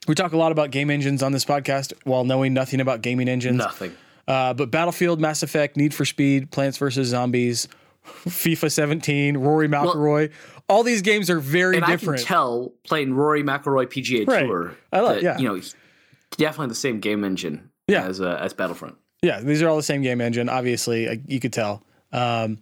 we 0.07 0.15
talk 0.15 0.31
a 0.31 0.37
lot 0.37 0.53
about 0.53 0.71
game 0.71 0.89
engines 0.89 1.21
on 1.21 1.33
this 1.33 1.43
podcast 1.43 1.91
while 2.05 2.23
knowing 2.23 2.53
nothing 2.53 2.79
about 2.79 3.01
gaming 3.01 3.27
engines. 3.27 3.57
Nothing. 3.57 3.93
Uh, 4.25 4.53
but 4.53 4.71
Battlefield, 4.71 5.19
Mass 5.19 5.43
Effect, 5.43 5.75
Need 5.75 5.93
for 5.93 6.05
Speed, 6.05 6.49
Plants 6.51 6.77
vs 6.77 7.07
Zombies, 7.07 7.67
FIFA 8.05 8.71
17, 8.71 9.37
Rory 9.37 9.67
McIlroy, 9.67 10.31
all 10.67 10.83
these 10.83 11.01
games 11.01 11.29
are 11.29 11.39
very 11.39 11.77
And 11.77 11.85
different. 11.85 12.19
I 12.19 12.23
can 12.23 12.27
tell 12.27 12.73
playing 12.83 13.13
Rory 13.13 13.43
McIlroy 13.43 13.85
PGA 13.87 14.27
Right. 14.27 14.45
Tour. 14.45 14.75
I 14.91 14.99
love- 15.01 15.15
that, 15.15 15.23
yeah. 15.23 15.37
You 15.37 15.47
know, 15.49 15.61
definitely 16.37 16.67
the 16.69 16.75
same 16.75 16.99
game 16.99 17.23
engine. 17.23 17.69
Yeah. 17.87 18.05
As 18.07 18.19
uh, 18.19 18.39
as 18.41 18.53
Battlefront. 18.53 18.95
yeah, 19.21 19.39
these 19.41 19.61
are 19.61 19.69
all 19.69 19.77
the 19.77 19.83
same 19.83 20.01
game 20.01 20.21
engine. 20.21 20.49
Obviously, 20.49 21.21
you 21.27 21.39
could 21.39 21.53
tell. 21.53 21.83
Um, 22.11 22.59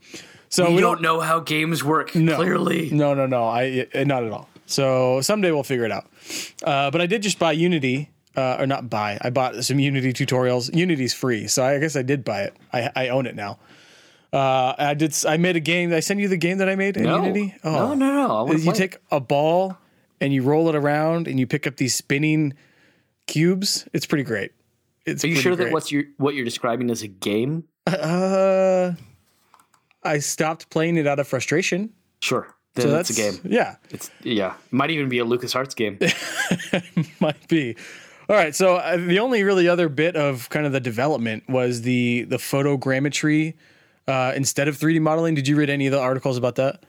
so 0.50 0.68
we, 0.70 0.76
we 0.76 0.82
don't 0.82 1.02
know 1.02 1.20
how 1.22 1.40
games 1.40 1.84
work. 1.84 2.14
No. 2.16 2.36
Clearly. 2.36 2.90
No, 2.92 3.14
no, 3.14 3.26
no. 3.26 3.46
I 3.46 3.88
uh, 3.96 4.04
not 4.04 4.24
at 4.24 4.32
all. 4.32 4.50
So 4.66 5.22
someday 5.22 5.52
we'll 5.52 5.64
figure 5.64 5.86
it 5.86 5.92
out. 5.92 6.06
Uh, 6.64 6.92
but 6.92 7.00
I 7.02 7.06
did 7.06 7.22
just 7.22 7.40
buy 7.40 7.52
Unity, 7.54 8.10
uh, 8.36 8.58
or 8.60 8.68
not 8.68 8.90
buy. 8.90 9.18
I 9.22 9.30
bought 9.30 9.64
some 9.64 9.80
Unity 9.80 10.12
tutorials. 10.14 10.74
Unity's 10.76 11.14
free, 11.14 11.48
so 11.48 11.64
I 11.64 11.80
guess 11.80 11.96
I 11.96 12.02
did 12.02 12.24
buy 12.24 12.44
it. 12.44 12.56
I, 12.74 12.90
I 12.96 13.08
own 13.10 13.26
it 13.28 13.36
now. 13.36 13.60
Uh, 14.34 14.74
I 14.78 14.94
did. 14.96 15.16
I 15.28 15.38
made 15.38 15.56
a 15.56 15.60
game. 15.60 15.90
Did 15.92 15.98
I 15.98 16.00
send 16.00 16.20
you 16.20 16.28
the 16.28 16.38
game 16.38 16.58
that 16.58 16.68
I 16.68 16.76
made 16.76 16.98
in 16.98 17.04
No. 17.04 17.18
Unity? 17.18 17.54
Oh. 17.64 17.72
No, 17.72 17.94
no, 17.94 18.46
no. 18.48 18.54
You 18.54 18.64
play 18.64 18.74
take 18.74 18.98
a 19.12 19.20
ball 19.20 19.78
and 20.20 20.34
you 20.34 20.42
roll 20.42 20.70
it 20.70 20.76
around, 20.76 21.28
and 21.28 21.40
you 21.40 21.46
pick 21.46 21.68
up 21.68 21.76
these 21.78 21.94
spinning 21.94 22.54
cubes. 23.28 23.88
It's 23.94 24.06
pretty 24.08 24.24
great. 24.24 24.52
It's 25.06 25.24
Are 25.24 25.28
you 25.28 25.36
sure 25.36 25.56
great. 25.56 25.66
that 25.66 25.74
what's 25.74 25.92
your 25.92 26.06
what 26.18 26.34
you're 26.34 26.46
describing 26.46 26.90
is 26.90 27.04
a 27.04 27.08
game? 27.08 27.66
Uh, 27.86 28.94
I 30.04 30.20
stopped 30.20 30.70
playing 30.70 30.98
it 30.98 31.06
out 31.08 31.20
of 31.20 31.28
frustration. 31.28 31.92
Sure. 32.22 32.48
Then 32.76 32.86
So 32.88 32.92
that's 32.92 33.10
a 33.10 33.14
game. 33.14 33.40
Yeah. 33.44 33.76
It's 33.92 34.10
yeah. 34.24 34.54
It 34.66 34.74
might 34.74 34.90
even 34.92 35.10
be 35.10 35.20
a 35.20 35.26
LucasArts 35.26 35.76
game. 35.76 36.00
might 37.20 37.48
be. 37.48 37.76
All 38.30 38.38
right, 38.38 38.56
so 38.56 38.78
uh, 38.78 38.96
the 38.96 39.20
only 39.20 39.44
really 39.44 39.68
other 39.68 39.90
bit 39.90 40.16
of 40.16 40.50
kind 40.50 40.66
of 40.66 40.72
the 40.72 40.80
development 40.80 41.44
was 41.50 41.82
the 41.82 42.24
the 42.24 42.38
photogrammetry 42.38 43.54
uh, 44.08 44.34
instead 44.36 44.68
of 44.68 44.78
3D 44.78 45.02
modeling. 45.02 45.36
Did 45.36 45.48
you 45.48 45.56
read 45.56 45.70
any 45.70 45.88
of 45.88 45.92
the 45.92 46.00
articles 46.00 46.38
about 46.38 46.56
that? 46.56 46.84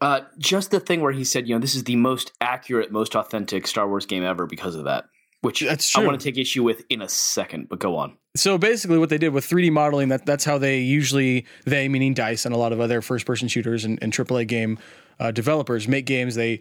Uh, 0.00 0.22
just 0.38 0.70
the 0.70 0.80
thing 0.80 1.00
where 1.00 1.12
he 1.12 1.24
said, 1.24 1.46
you 1.46 1.54
know, 1.54 1.60
this 1.60 1.74
is 1.74 1.84
the 1.84 1.96
most 1.96 2.32
accurate, 2.40 2.90
most 2.90 3.14
authentic 3.14 3.66
Star 3.66 3.86
Wars 3.86 4.06
game 4.06 4.24
ever 4.24 4.46
because 4.46 4.74
of 4.74 4.84
that. 4.84 5.06
Which 5.42 5.60
That's 5.60 5.96
I 5.96 6.04
want 6.04 6.20
to 6.20 6.24
take 6.24 6.36
issue 6.36 6.62
with 6.62 6.84
in 6.90 7.00
a 7.00 7.08
second, 7.08 7.70
but 7.70 7.78
go 7.78 7.96
on. 7.96 8.14
So 8.36 8.58
basically, 8.58 8.98
what 8.98 9.08
they 9.08 9.16
did 9.16 9.32
with 9.32 9.48
3D 9.48 9.72
modeling 9.72 10.10
that 10.10 10.26
that's 10.26 10.44
how 10.44 10.58
they 10.58 10.80
usually 10.80 11.46
they 11.64 11.88
meaning 11.88 12.12
Dice 12.12 12.44
and 12.44 12.54
a 12.54 12.58
lot 12.58 12.72
of 12.72 12.80
other 12.80 13.00
first 13.00 13.24
person 13.24 13.48
shooters 13.48 13.86
and, 13.86 13.98
and 14.02 14.12
AAA 14.12 14.46
game 14.48 14.78
uh, 15.18 15.30
developers 15.30 15.88
make 15.88 16.04
games. 16.04 16.34
They 16.34 16.60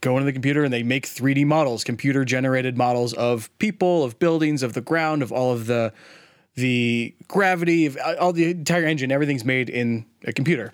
go 0.00 0.14
into 0.16 0.24
the 0.24 0.32
computer 0.32 0.64
and 0.64 0.72
they 0.72 0.82
make 0.82 1.06
3D 1.06 1.44
models, 1.44 1.84
computer 1.84 2.24
generated 2.24 2.78
models 2.78 3.12
of 3.12 3.50
people, 3.58 4.04
of 4.04 4.18
buildings, 4.18 4.62
of 4.62 4.72
the 4.72 4.80
ground, 4.80 5.22
of 5.22 5.30
all 5.30 5.52
of 5.52 5.66
the 5.66 5.92
the 6.58 7.14
gravity, 7.28 7.86
of 7.86 7.96
uh, 7.96 8.16
all 8.20 8.32
the 8.32 8.50
entire 8.50 8.84
engine. 8.84 9.12
Everything's 9.12 9.44
made 9.44 9.70
in 9.70 10.04
a 10.24 10.32
computer. 10.32 10.72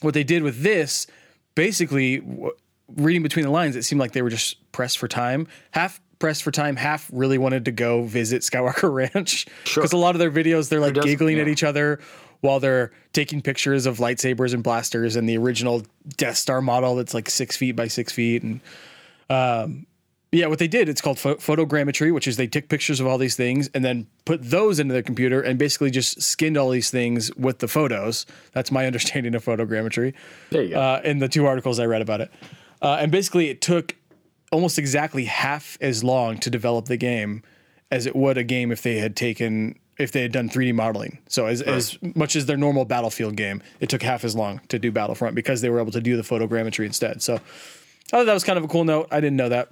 What 0.00 0.14
they 0.14 0.24
did 0.24 0.42
with 0.42 0.62
this, 0.62 1.06
basically, 1.54 2.18
w- 2.18 2.52
reading 2.96 3.22
between 3.22 3.44
the 3.44 3.50
lines, 3.50 3.76
it 3.76 3.84
seemed 3.84 4.00
like 4.00 4.12
they 4.12 4.22
were 4.22 4.30
just 4.30 4.70
pressed 4.72 4.98
for 4.98 5.08
time. 5.08 5.48
Half 5.70 6.00
pressed 6.18 6.42
for 6.42 6.50
time, 6.50 6.76
half 6.76 7.10
really 7.12 7.38
wanted 7.38 7.64
to 7.64 7.72
go 7.72 8.02
visit 8.04 8.42
Skywalker 8.42 8.92
Ranch 9.14 9.46
because 9.64 9.92
a 9.92 9.96
lot 9.96 10.14
of 10.14 10.18
their 10.18 10.30
videos 10.30 10.68
they're 10.68 10.80
like 10.80 10.94
giggling 10.94 11.38
at 11.38 11.48
each 11.48 11.62
other 11.62 12.00
while 12.40 12.60
they're 12.60 12.92
taking 13.12 13.40
pictures 13.40 13.86
of 13.86 13.98
lightsabers 13.98 14.52
and 14.54 14.62
blasters 14.62 15.16
and 15.16 15.28
the 15.28 15.36
original 15.36 15.82
Death 16.16 16.36
Star 16.36 16.60
model 16.60 16.96
that's 16.96 17.14
like 17.14 17.30
six 17.30 17.56
feet 17.56 17.72
by 17.72 17.88
six 17.88 18.12
feet 18.12 18.42
and 18.42 18.60
um, 19.30 19.86
yeah, 20.34 20.46
what 20.46 20.58
they 20.58 20.68
did, 20.68 20.88
it's 20.88 21.00
called 21.00 21.18
pho- 21.18 21.36
photogrammetry, 21.36 22.12
which 22.12 22.26
is 22.26 22.36
they 22.36 22.46
took 22.46 22.68
pictures 22.68 23.00
of 23.00 23.06
all 23.06 23.18
these 23.18 23.36
things 23.36 23.68
and 23.74 23.84
then 23.84 24.06
put 24.24 24.42
those 24.42 24.78
into 24.78 24.92
their 24.92 25.02
computer 25.02 25.40
and 25.40 25.58
basically 25.58 25.90
just 25.90 26.20
skinned 26.20 26.56
all 26.56 26.70
these 26.70 26.90
things 26.90 27.34
with 27.36 27.60
the 27.60 27.68
photos. 27.68 28.26
That's 28.52 28.70
my 28.70 28.86
understanding 28.88 29.34
of 29.34 29.44
photogrammetry. 29.44 30.14
There 30.50 30.62
you 30.62 30.70
go. 30.70 30.80
Uh, 30.80 31.00
in 31.04 31.18
the 31.18 31.28
two 31.28 31.46
articles 31.46 31.78
I 31.78 31.86
read 31.86 32.02
about 32.02 32.20
it, 32.20 32.30
uh, 32.82 32.98
and 33.00 33.12
basically 33.12 33.48
it 33.48 33.60
took 33.60 33.96
almost 34.50 34.78
exactly 34.78 35.24
half 35.24 35.78
as 35.80 36.04
long 36.04 36.38
to 36.38 36.50
develop 36.50 36.86
the 36.86 36.96
game 36.96 37.42
as 37.90 38.06
it 38.06 38.16
would 38.16 38.38
a 38.38 38.44
game 38.44 38.72
if 38.72 38.82
they 38.82 38.98
had 38.98 39.16
taken 39.16 39.78
if 39.98 40.10
they 40.10 40.22
had 40.22 40.32
done 40.32 40.48
3D 40.48 40.74
modeling. 40.74 41.18
So 41.28 41.46
as, 41.46 41.62
as 41.62 41.96
much 42.16 42.34
as 42.34 42.46
their 42.46 42.56
normal 42.56 42.84
Battlefield 42.84 43.36
game, 43.36 43.62
it 43.78 43.88
took 43.88 44.02
half 44.02 44.24
as 44.24 44.34
long 44.34 44.60
to 44.68 44.78
do 44.78 44.90
Battlefront 44.90 45.36
because 45.36 45.60
they 45.60 45.70
were 45.70 45.78
able 45.78 45.92
to 45.92 46.00
do 46.00 46.16
the 46.16 46.22
photogrammetry 46.22 46.84
instead. 46.84 47.22
So 47.22 47.34
I 47.34 47.38
thought 48.08 48.24
that 48.24 48.34
was 48.34 48.42
kind 48.42 48.58
of 48.58 48.64
a 48.64 48.68
cool 48.68 48.84
note. 48.84 49.06
I 49.12 49.20
didn't 49.20 49.36
know 49.36 49.50
that. 49.50 49.68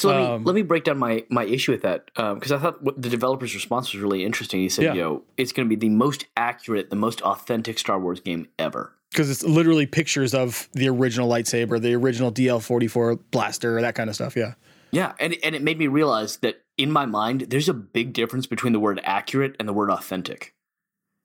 So 0.00 0.08
let 0.08 0.16
me 0.18 0.24
Um, 0.24 0.44
let 0.44 0.54
me 0.54 0.62
break 0.62 0.84
down 0.84 0.98
my 0.98 1.24
my 1.28 1.44
issue 1.44 1.72
with 1.72 1.82
that 1.82 2.06
because 2.14 2.52
I 2.52 2.58
thought 2.58 2.82
what 2.82 3.00
the 3.00 3.08
developer's 3.08 3.54
response 3.54 3.92
was 3.92 4.02
really 4.02 4.24
interesting. 4.24 4.60
He 4.60 4.68
said, 4.68 4.84
Yeah. 4.84 4.94
"You 4.94 5.00
know, 5.00 5.22
it's 5.36 5.52
going 5.52 5.68
to 5.68 5.76
be 5.76 5.78
the 5.78 5.92
most 5.94 6.26
accurate, 6.36 6.90
the 6.90 6.96
most 6.96 7.20
authentic 7.22 7.78
Star 7.78 7.98
Wars 7.98 8.20
game 8.20 8.48
ever." 8.58 8.94
because 9.10 9.28
it's 9.28 9.42
literally 9.42 9.86
pictures 9.86 10.34
of 10.34 10.68
the 10.72 10.88
original 10.88 11.28
lightsaber, 11.28 11.80
the 11.80 11.94
original 11.94 12.30
DL44 12.30 13.18
blaster, 13.32 13.80
that 13.80 13.94
kind 13.96 14.08
of 14.08 14.14
stuff. 14.14 14.36
Yeah. 14.36 14.54
Yeah, 14.92 15.12
and 15.20 15.36
and 15.42 15.54
it 15.54 15.62
made 15.62 15.78
me 15.78 15.86
realize 15.86 16.38
that 16.38 16.62
in 16.76 16.90
my 16.90 17.06
mind, 17.06 17.42
there's 17.42 17.68
a 17.68 17.74
big 17.74 18.12
difference 18.12 18.46
between 18.46 18.72
the 18.72 18.80
word 18.80 19.00
accurate 19.04 19.54
and 19.58 19.68
the 19.68 19.72
word 19.72 19.90
authentic. 19.90 20.54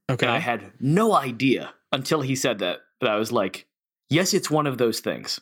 Okay. 0.09 0.25
And 0.25 0.35
I 0.35 0.39
had 0.39 0.73
no 0.79 1.13
idea 1.13 1.73
until 1.91 2.21
he 2.21 2.35
said 2.35 2.59
that. 2.59 2.81
That 3.01 3.09
I 3.09 3.15
was 3.17 3.31
like, 3.31 3.67
yes, 4.09 4.33
it's 4.33 4.49
one 4.49 4.67
of 4.67 4.77
those 4.77 4.99
things. 4.99 5.41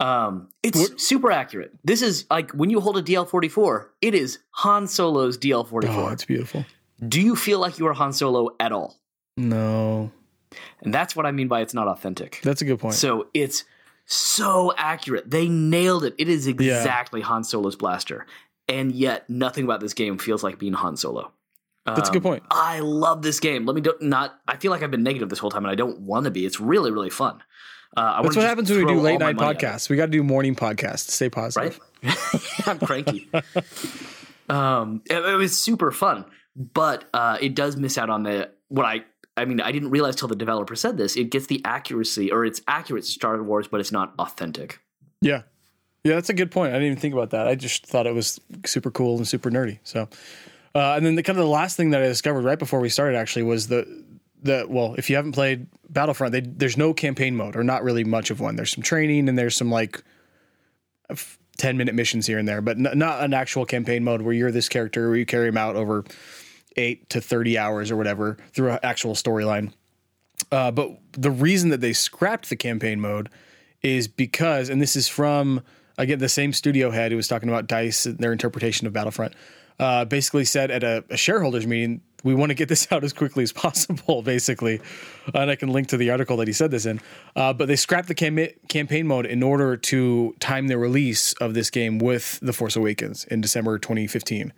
Um, 0.00 0.48
it's 0.62 0.78
What- 0.78 1.00
super 1.00 1.30
accurate. 1.30 1.72
This 1.84 2.02
is 2.02 2.24
like 2.30 2.52
when 2.52 2.70
you 2.70 2.80
hold 2.80 2.96
a 2.98 3.02
DL44, 3.02 3.86
it 4.00 4.14
is 4.14 4.38
Han 4.50 4.86
Solo's 4.86 5.36
DL44. 5.38 5.88
oh, 5.88 6.08
it's 6.08 6.24
beautiful. 6.24 6.64
Do 7.06 7.20
you 7.20 7.34
feel 7.36 7.58
like 7.58 7.78
you 7.78 7.86
are 7.86 7.92
Han 7.94 8.12
Solo 8.12 8.50
at 8.60 8.72
all? 8.72 8.96
No, 9.36 10.10
And 10.82 10.92
that's 10.94 11.14
what 11.14 11.26
I 11.26 11.30
mean 11.32 11.46
by 11.48 11.60
it's 11.60 11.74
not 11.74 11.86
authentic. 11.88 12.40
that's 12.42 12.60
a 12.62 12.64
good 12.64 12.78
point. 12.80 12.94
So 12.94 13.28
it's 13.34 13.64
so 14.06 14.72
accurate. 14.76 15.30
They 15.30 15.48
nailed 15.48 16.04
it. 16.04 16.14
It 16.18 16.28
is 16.28 16.46
exactly 16.46 17.20
Han 17.20 17.44
Solo's 17.44 17.76
blaster. 17.76 18.26
And 18.68 18.92
yet 18.92 19.28
nothing 19.30 19.64
about 19.64 19.80
this 19.80 19.94
game 19.94 20.18
feels 20.18 20.42
like 20.42 20.58
being 20.58 20.72
Han 20.74 20.96
Solo. 20.96 21.32
That's 21.86 22.08
a 22.10 22.12
good 22.12 22.18
Um, 22.18 22.22
point. 22.32 22.42
I 22.50 22.80
love 22.80 23.22
this 23.22 23.40
game. 23.40 23.64
Let 23.64 23.74
me 23.74 23.80
do, 23.80 23.94
not. 24.00 24.38
I 24.46 24.56
feel 24.56 24.70
like 24.70 24.82
I've 24.82 24.90
been 24.90 25.02
negative 25.02 25.30
this 25.30 25.38
whole 25.38 25.50
time, 25.50 25.64
and 25.64 25.70
I 25.72 25.74
don't 25.74 26.00
want 26.00 26.24
to 26.24 26.30
be. 26.30 26.44
It's 26.44 26.60
really, 26.60 26.90
really 26.90 27.08
fun. 27.08 27.42
Uh, 27.96 28.00
I 28.00 28.22
That's 28.22 28.36
what 28.36 28.46
happens 28.46 28.70
when 28.70 28.84
we 28.84 28.92
do 28.92 29.00
late 29.00 29.18
night 29.18 29.36
money 29.36 29.48
at 29.48 29.62
it, 29.62 29.66
podcasts. 29.66 29.88
We 29.88 29.96
got 29.96 30.06
to 30.06 30.12
do 30.12 30.22
morning 30.22 30.54
podcasts. 30.54 31.10
Stay 31.10 31.28
positive. 31.30 31.80
right? 32.02 32.16
I'm 32.66 32.78
cranky. 32.78 33.28
um, 34.48 35.02
it, 35.06 35.16
it 35.16 35.36
was 35.36 35.60
super 35.60 35.90
fun, 35.90 36.24
but 36.54 37.08
uh, 37.12 37.38
it 37.40 37.54
does 37.54 37.76
miss 37.76 37.98
out 37.98 38.10
on 38.10 38.22
the 38.22 38.50
what 38.68 38.84
I. 38.86 39.04
I 39.36 39.44
mean, 39.44 39.60
I 39.60 39.70
didn't 39.70 39.90
realize 39.90 40.16
till 40.16 40.26
the 40.26 40.34
developer 40.36 40.74
said 40.74 40.96
this. 40.96 41.16
It 41.16 41.30
gets 41.30 41.46
the 41.46 41.62
accuracy, 41.64 42.32
or 42.32 42.44
it's 42.44 42.60
accurate 42.66 43.04
to 43.04 43.10
Star 43.10 43.40
Wars, 43.40 43.68
but 43.68 43.78
it's 43.78 43.92
not 43.92 44.12
authentic. 44.18 44.80
Yeah. 45.20 45.42
Yeah, 46.04 46.14
that's 46.14 46.30
a 46.30 46.34
good 46.34 46.50
point. 46.50 46.70
I 46.70 46.74
didn't 46.76 46.86
even 46.86 46.98
think 46.98 47.14
about 47.14 47.30
that. 47.30 47.46
I 47.46 47.54
just 47.54 47.86
thought 47.86 48.06
it 48.06 48.14
was 48.14 48.40
super 48.64 48.90
cool 48.90 49.16
and 49.16 49.28
super 49.28 49.50
nerdy. 49.50 49.78
So, 49.82 50.08
uh, 50.74 50.94
and 50.94 51.04
then 51.04 51.16
the 51.16 51.22
kind 51.22 51.38
of 51.38 51.44
the 51.44 51.50
last 51.50 51.76
thing 51.76 51.90
that 51.90 52.02
I 52.02 52.06
discovered 52.06 52.44
right 52.44 52.58
before 52.58 52.80
we 52.80 52.88
started 52.88 53.16
actually 53.16 53.42
was 53.42 53.68
the 53.68 54.04
the 54.42 54.66
well, 54.68 54.94
if 54.98 55.10
you 55.10 55.16
haven't 55.16 55.32
played 55.32 55.66
Battlefront, 55.88 56.32
they, 56.32 56.40
there's 56.40 56.76
no 56.76 56.94
campaign 56.94 57.36
mode 57.36 57.56
or 57.56 57.64
not 57.64 57.82
really 57.82 58.04
much 58.04 58.30
of 58.30 58.40
one. 58.40 58.56
There's 58.56 58.72
some 58.72 58.82
training 58.82 59.28
and 59.28 59.38
there's 59.38 59.56
some 59.56 59.70
like 59.70 60.02
f- 61.10 61.38
10 61.58 61.76
minute 61.76 61.94
missions 61.94 62.26
here 62.26 62.38
and 62.38 62.48
there, 62.48 62.60
but 62.60 62.76
n- 62.76 62.98
not 62.98 63.22
an 63.22 63.34
actual 63.34 63.64
campaign 63.64 64.04
mode 64.04 64.22
where 64.22 64.34
you're 64.34 64.52
this 64.52 64.68
character 64.68 65.08
where 65.08 65.18
you 65.18 65.26
carry 65.26 65.48
him 65.48 65.56
out 65.56 65.76
over 65.76 66.04
eight 66.76 67.08
to 67.10 67.20
30 67.20 67.58
hours 67.58 67.90
or 67.90 67.96
whatever 67.96 68.36
through 68.52 68.70
an 68.70 68.78
actual 68.82 69.14
storyline. 69.14 69.72
Uh, 70.52 70.70
but 70.70 70.90
the 71.12 71.30
reason 71.30 71.70
that 71.70 71.80
they 71.80 71.92
scrapped 71.92 72.48
the 72.48 72.56
campaign 72.56 73.00
mode 73.00 73.28
is 73.82 74.08
because, 74.08 74.68
and 74.68 74.80
this 74.80 74.96
is 74.96 75.08
from 75.08 75.62
again 75.96 76.18
the 76.18 76.28
same 76.28 76.52
studio 76.52 76.90
head 76.90 77.10
who 77.10 77.16
was 77.16 77.28
talking 77.28 77.48
about 77.48 77.66
Dice 77.66 78.06
and 78.06 78.18
their 78.18 78.32
interpretation 78.32 78.86
of 78.86 78.92
Battlefront. 78.92 79.34
Uh, 79.78 80.04
basically 80.04 80.44
said 80.44 80.70
at 80.72 80.82
a, 80.82 81.04
a 81.10 81.16
shareholders 81.16 81.66
meeting, 81.66 82.00
we 82.24 82.34
want 82.34 82.50
to 82.50 82.54
get 82.54 82.68
this 82.68 82.86
out 82.92 83.04
as 83.04 83.12
quickly 83.12 83.42
as 83.42 83.52
possible. 83.52 84.22
Basically, 84.22 84.80
and 85.34 85.50
I 85.50 85.56
can 85.56 85.70
link 85.70 85.88
to 85.88 85.96
the 85.96 86.10
article 86.10 86.36
that 86.38 86.48
he 86.48 86.52
said 86.52 86.70
this 86.70 86.86
in. 86.86 87.00
Uh, 87.36 87.52
but 87.52 87.68
they 87.68 87.76
scrapped 87.76 88.08
the 88.08 88.14
cam- 88.14 88.48
campaign 88.68 89.06
mode 89.06 89.26
in 89.26 89.42
order 89.42 89.76
to 89.76 90.34
time 90.40 90.68
the 90.68 90.78
release 90.78 91.32
of 91.34 91.54
this 91.54 91.70
game 91.70 91.98
with 91.98 92.38
The 92.40 92.52
Force 92.52 92.76
Awakens 92.76 93.24
in 93.24 93.40
December 93.40 93.78
2015, 93.78 94.52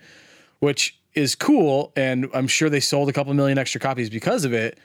which 0.61 0.99
is 1.15 1.35
cool, 1.35 1.93
and 1.97 2.29
I'm 2.33 2.47
sure 2.47 2.71
they 2.71 2.81
sold 2.81 3.09
a 3.09 3.13
couple 3.13 3.35
million 3.35 3.59
extra 3.59 3.81
copies 3.81 4.11
because 4.11 4.45
of 4.45 4.53
it 4.53 4.79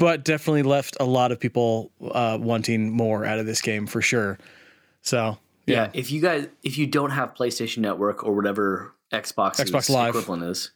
but 0.00 0.24
definitely 0.24 0.62
left 0.62 0.96
a 0.98 1.04
lot 1.04 1.30
of 1.30 1.38
people 1.38 1.92
uh, 2.10 2.38
wanting 2.40 2.90
more 2.90 3.26
out 3.26 3.38
of 3.38 3.44
this 3.44 3.60
game 3.60 3.86
for 3.86 4.00
sure. 4.00 4.38
So 5.02 5.36
Yeah. 5.66 5.90
If 5.92 6.10
you 6.10 6.22
guys, 6.22 6.48
if 6.62 6.78
you 6.78 6.86
don't 6.86 7.10
have 7.10 7.34
PlayStation 7.34 7.78
Network 7.78 8.24
or 8.24 8.34
whatever 8.34 8.94
Xbox 9.12 9.56
Xbox 9.56 9.90
Live. 9.90 10.10
equivalent 10.10 10.44
is, 10.44 10.70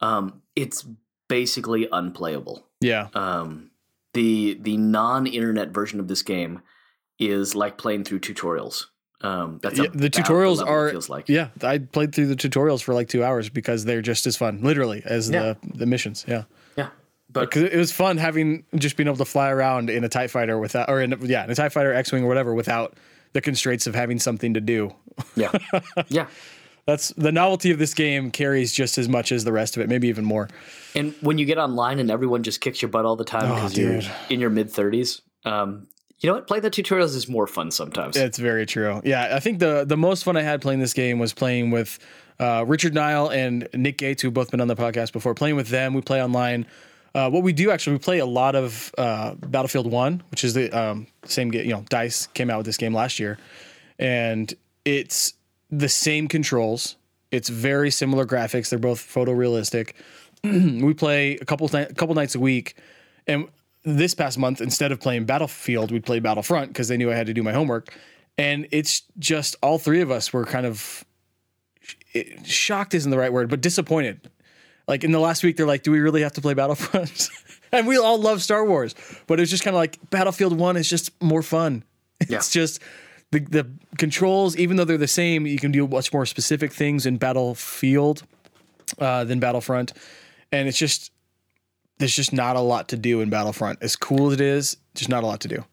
um, 0.00 0.42
it's 0.56 0.84
basically 1.28 1.88
unplayable. 1.92 2.64
Yeah. 2.80 3.08
Um, 3.14 3.70
the 4.14 4.58
the 4.60 4.76
non-internet 4.76 5.68
version 5.70 6.00
of 6.00 6.08
this 6.08 6.22
game 6.22 6.62
is 7.18 7.54
like 7.54 7.76
playing 7.78 8.04
through 8.04 8.20
tutorials. 8.20 8.84
Um, 9.20 9.58
that's 9.62 9.78
Yeah, 9.78 9.86
the 9.92 10.08
tutorials 10.08 10.64
are 10.64 10.90
feels 10.90 11.08
like. 11.08 11.28
yeah. 11.28 11.48
I 11.62 11.78
played 11.78 12.14
through 12.14 12.28
the 12.28 12.36
tutorials 12.36 12.82
for 12.82 12.94
like 12.94 13.08
two 13.08 13.24
hours 13.24 13.48
because 13.48 13.84
they're 13.84 14.00
just 14.02 14.26
as 14.26 14.36
fun, 14.36 14.60
literally, 14.62 15.02
as 15.04 15.28
Yeah. 15.28 15.54
the 15.62 15.78
the 15.78 15.86
missions. 15.86 16.24
Yeah, 16.28 16.44
yeah. 16.76 16.90
But 17.30 17.50
because 17.50 17.64
it 17.64 17.76
was 17.76 17.90
fun 17.92 18.16
having 18.16 18.64
just 18.76 18.96
being 18.96 19.08
able 19.08 19.16
to 19.18 19.24
fly 19.24 19.50
around 19.50 19.90
in 19.90 20.04
a 20.04 20.08
Tie 20.08 20.28
Fighter 20.28 20.58
without, 20.58 20.88
or 20.88 21.02
in 21.02 21.12
a, 21.12 21.16
yeah, 21.26 21.44
in 21.44 21.50
a 21.50 21.54
Tie 21.56 21.68
Fighter, 21.68 21.92
X 21.92 22.12
Wing, 22.12 22.22
or 22.24 22.28
whatever, 22.28 22.54
without 22.54 22.94
the 23.34 23.40
constraints 23.40 23.86
of 23.88 23.94
having 23.94 24.18
something 24.20 24.54
to 24.54 24.60
do. 24.60 24.94
yeah, 25.34 25.50
yeah. 26.08 26.28
That's 26.88 27.10
the 27.18 27.30
novelty 27.32 27.70
of 27.70 27.78
this 27.78 27.92
game 27.92 28.30
carries 28.30 28.72
just 28.72 28.96
as 28.96 29.10
much 29.10 29.30
as 29.30 29.44
the 29.44 29.52
rest 29.52 29.76
of 29.76 29.82
it, 29.82 29.90
maybe 29.90 30.08
even 30.08 30.24
more. 30.24 30.48
And 30.94 31.14
when 31.20 31.36
you 31.36 31.44
get 31.44 31.58
online 31.58 31.98
and 31.98 32.10
everyone 32.10 32.42
just 32.42 32.62
kicks 32.62 32.80
your 32.80 32.88
butt 32.88 33.04
all 33.04 33.14
the 33.14 33.26
time 33.26 33.44
Oh, 33.44 33.54
because 33.56 33.76
you're 33.76 34.00
in 34.30 34.40
your 34.40 34.48
mid 34.48 34.70
thirties, 34.70 35.20
um, 35.44 35.86
you 36.20 36.30
know 36.30 36.34
what? 36.36 36.46
Play 36.46 36.60
the 36.60 36.70
tutorials 36.70 37.14
is 37.14 37.28
more 37.28 37.46
fun 37.46 37.70
sometimes. 37.70 38.16
It's 38.16 38.38
very 38.38 38.64
true. 38.64 39.02
Yeah, 39.04 39.36
I 39.36 39.38
think 39.38 39.58
the 39.58 39.84
the 39.86 39.98
most 39.98 40.24
fun 40.24 40.38
I 40.38 40.40
had 40.40 40.62
playing 40.62 40.80
this 40.80 40.94
game 40.94 41.18
was 41.18 41.34
playing 41.34 41.72
with 41.72 41.98
uh, 42.40 42.64
Richard 42.66 42.94
Nile 42.94 43.28
and 43.30 43.68
Nick 43.74 43.98
Gates, 43.98 44.22
who've 44.22 44.32
both 44.32 44.50
been 44.50 44.62
on 44.62 44.68
the 44.68 44.74
podcast 44.74 45.12
before. 45.12 45.34
Playing 45.34 45.56
with 45.56 45.68
them, 45.68 45.92
we 45.92 46.00
play 46.00 46.22
online. 46.22 46.64
Uh, 47.14 47.28
what 47.28 47.42
we 47.42 47.52
do 47.52 47.70
actually, 47.70 47.92
we 47.92 47.98
play 47.98 48.18
a 48.20 48.26
lot 48.26 48.54
of 48.54 48.94
uh, 48.96 49.34
Battlefield 49.34 49.90
One, 49.90 50.22
which 50.30 50.42
is 50.42 50.54
the 50.54 50.70
um, 50.70 51.06
same 51.26 51.50
game. 51.50 51.66
You 51.66 51.72
know, 51.74 51.84
Dice 51.90 52.28
came 52.28 52.48
out 52.48 52.56
with 52.56 52.66
this 52.66 52.78
game 52.78 52.94
last 52.94 53.18
year, 53.18 53.36
and 53.98 54.54
it's 54.86 55.34
the 55.70 55.88
same 55.88 56.28
controls. 56.28 56.96
It's 57.30 57.48
very 57.48 57.90
similar 57.90 58.24
graphics. 58.24 58.70
They're 58.70 58.78
both 58.78 59.00
photorealistic. 59.00 59.92
we 60.44 60.94
play 60.94 61.36
a 61.36 61.44
couple 61.44 61.68
th- 61.68 61.90
a 61.90 61.94
couple 61.94 62.14
nights 62.14 62.34
a 62.34 62.40
week, 62.40 62.76
and 63.26 63.48
this 63.84 64.14
past 64.14 64.38
month, 64.38 64.60
instead 64.60 64.92
of 64.92 65.00
playing 65.00 65.24
Battlefield, 65.24 65.90
we 65.90 66.00
played 66.00 66.22
Battlefront 66.22 66.68
because 66.68 66.88
they 66.88 66.96
knew 66.96 67.10
I 67.10 67.14
had 67.14 67.26
to 67.26 67.34
do 67.34 67.42
my 67.42 67.52
homework. 67.52 67.94
And 68.36 68.68
it's 68.70 69.02
just 69.18 69.56
all 69.62 69.78
three 69.78 70.00
of 70.00 70.10
us 70.10 70.32
were 70.32 70.44
kind 70.44 70.66
of 70.66 71.04
it, 72.12 72.46
shocked 72.46 72.94
isn't 72.94 73.10
the 73.10 73.18
right 73.18 73.32
word, 73.32 73.48
but 73.48 73.60
disappointed. 73.60 74.30
Like 74.86 75.04
in 75.04 75.12
the 75.12 75.18
last 75.18 75.42
week, 75.42 75.56
they're 75.56 75.66
like, 75.66 75.82
"Do 75.82 75.90
we 75.90 76.00
really 76.00 76.22
have 76.22 76.32
to 76.34 76.40
play 76.40 76.54
Battlefront?" 76.54 77.28
and 77.72 77.86
we 77.86 77.98
all 77.98 78.18
love 78.18 78.42
Star 78.42 78.64
Wars, 78.64 78.94
but 79.26 79.40
it's 79.40 79.50
just 79.50 79.64
kind 79.64 79.74
of 79.74 79.78
like 79.78 79.98
Battlefield 80.10 80.58
One 80.58 80.76
is 80.76 80.88
just 80.88 81.10
more 81.22 81.42
fun. 81.42 81.84
It's 82.20 82.50
just 82.50 82.80
the 83.30 83.40
the 83.40 83.70
controls, 83.98 84.56
even 84.56 84.76
though 84.76 84.84
they're 84.84 84.96
the 84.98 85.06
same, 85.06 85.46
you 85.46 85.58
can 85.58 85.72
do 85.72 85.86
much 85.86 86.12
more 86.12 86.24
specific 86.26 86.72
things 86.72 87.06
in 87.06 87.16
Battlefield 87.18 88.22
uh, 88.98 89.24
than 89.24 89.38
Battlefront, 89.40 89.92
and 90.52 90.68
it's 90.68 90.78
just 90.78 91.12
there's 91.98 92.14
just 92.14 92.32
not 92.32 92.56
a 92.56 92.60
lot 92.60 92.88
to 92.88 92.96
do 92.96 93.20
in 93.20 93.28
Battlefront. 93.30 93.80
As 93.82 93.96
cool 93.96 94.28
as 94.28 94.34
it 94.34 94.40
is, 94.40 94.76
just 94.94 95.08
not 95.10 95.24
a 95.24 95.26
lot 95.26 95.40
to 95.40 95.48
do. 95.48 95.64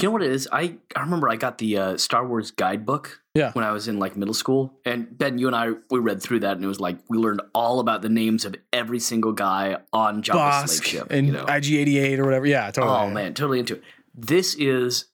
You 0.00 0.08
know 0.08 0.12
what 0.12 0.22
it 0.22 0.30
is? 0.30 0.48
I, 0.50 0.76
I 0.96 1.02
remember 1.02 1.28
I 1.28 1.36
got 1.36 1.58
the 1.58 1.76
uh, 1.76 1.96
Star 1.98 2.26
Wars 2.26 2.50
guidebook 2.52 3.20
Yeah. 3.34 3.52
when 3.52 3.66
I 3.66 3.70
was 3.72 3.86
in 3.86 3.98
like 3.98 4.16
middle 4.16 4.32
school, 4.32 4.72
and 4.86 5.06
Ben, 5.18 5.36
you 5.38 5.46
and 5.46 5.54
I 5.54 5.72
we 5.90 5.98
read 5.98 6.22
through 6.22 6.40
that, 6.40 6.56
and 6.56 6.64
it 6.64 6.68
was 6.68 6.80
like 6.80 6.96
we 7.10 7.18
learned 7.18 7.42
all 7.54 7.80
about 7.80 8.00
the 8.00 8.08
names 8.08 8.44
of 8.46 8.54
every 8.72 8.98
single 9.00 9.32
guy 9.32 9.76
on 9.92 10.22
Jabba's 10.22 10.70
slave 10.70 10.86
ship. 10.86 11.06
and 11.10 11.26
you 11.26 11.32
know? 11.34 11.44
IG88 11.44 12.18
or 12.18 12.24
whatever. 12.24 12.46
Yeah, 12.46 12.70
totally. 12.70 12.96
Oh 12.96 13.10
man, 13.10 13.34
totally 13.34 13.58
into 13.58 13.74
it. 13.74 13.82
This 14.14 14.54
is, 14.54 15.06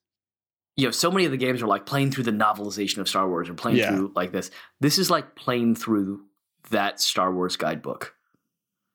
you 0.77 0.85
know, 0.87 0.91
so 0.91 1.11
many 1.11 1.25
of 1.25 1.31
the 1.31 1.37
games 1.39 1.63
are 1.63 1.67
like 1.67 1.87
playing 1.87 2.11
through 2.11 2.25
the 2.25 2.31
novelization 2.33 2.99
of 2.99 3.09
Star 3.09 3.29
Wars 3.29 3.49
or 3.49 3.55
playing 3.55 3.79
Yeah. 3.79 3.89
through 3.95 4.13
like 4.15 4.33
this. 4.33 4.51
This 4.81 4.99
is 4.99 5.11
like 5.11 5.35
playing 5.35 5.75
through 5.75 6.23
that 6.71 7.01
Star 7.01 7.33
Wars 7.33 7.57
guidebook. 7.57 8.15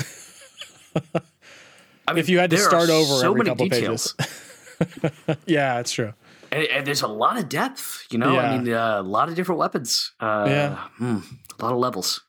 I 2.08 2.12
mean, 2.12 2.18
If 2.18 2.28
you 2.28 2.38
had 2.38 2.50
to 2.50 2.58
start 2.58 2.90
over 2.90 3.04
so 3.20 3.30
every 3.30 3.38
many 3.38 3.50
couple 3.50 3.68
details, 3.68 4.14
Yeah, 5.46 5.76
that's 5.76 5.92
true. 5.92 6.12
and, 6.50 6.64
and 6.64 6.86
there's 6.86 7.02
a 7.02 7.08
lot 7.08 7.38
of 7.38 7.48
depth. 7.48 8.06
You 8.10 8.18
know, 8.18 8.34
Yeah. 8.34 8.40
I 8.40 8.58
mean, 8.58 8.72
uh, 8.72 9.00
a 9.00 9.02
lot 9.02 9.28
of 9.28 9.34
different 9.34 9.58
weapons. 9.58 10.12
Uh, 10.20 10.44
Yeah. 10.48 10.76
hmm, 10.98 11.18
a 11.58 11.62
lot 11.64 11.72
of 11.72 11.78
levels. 11.78 12.22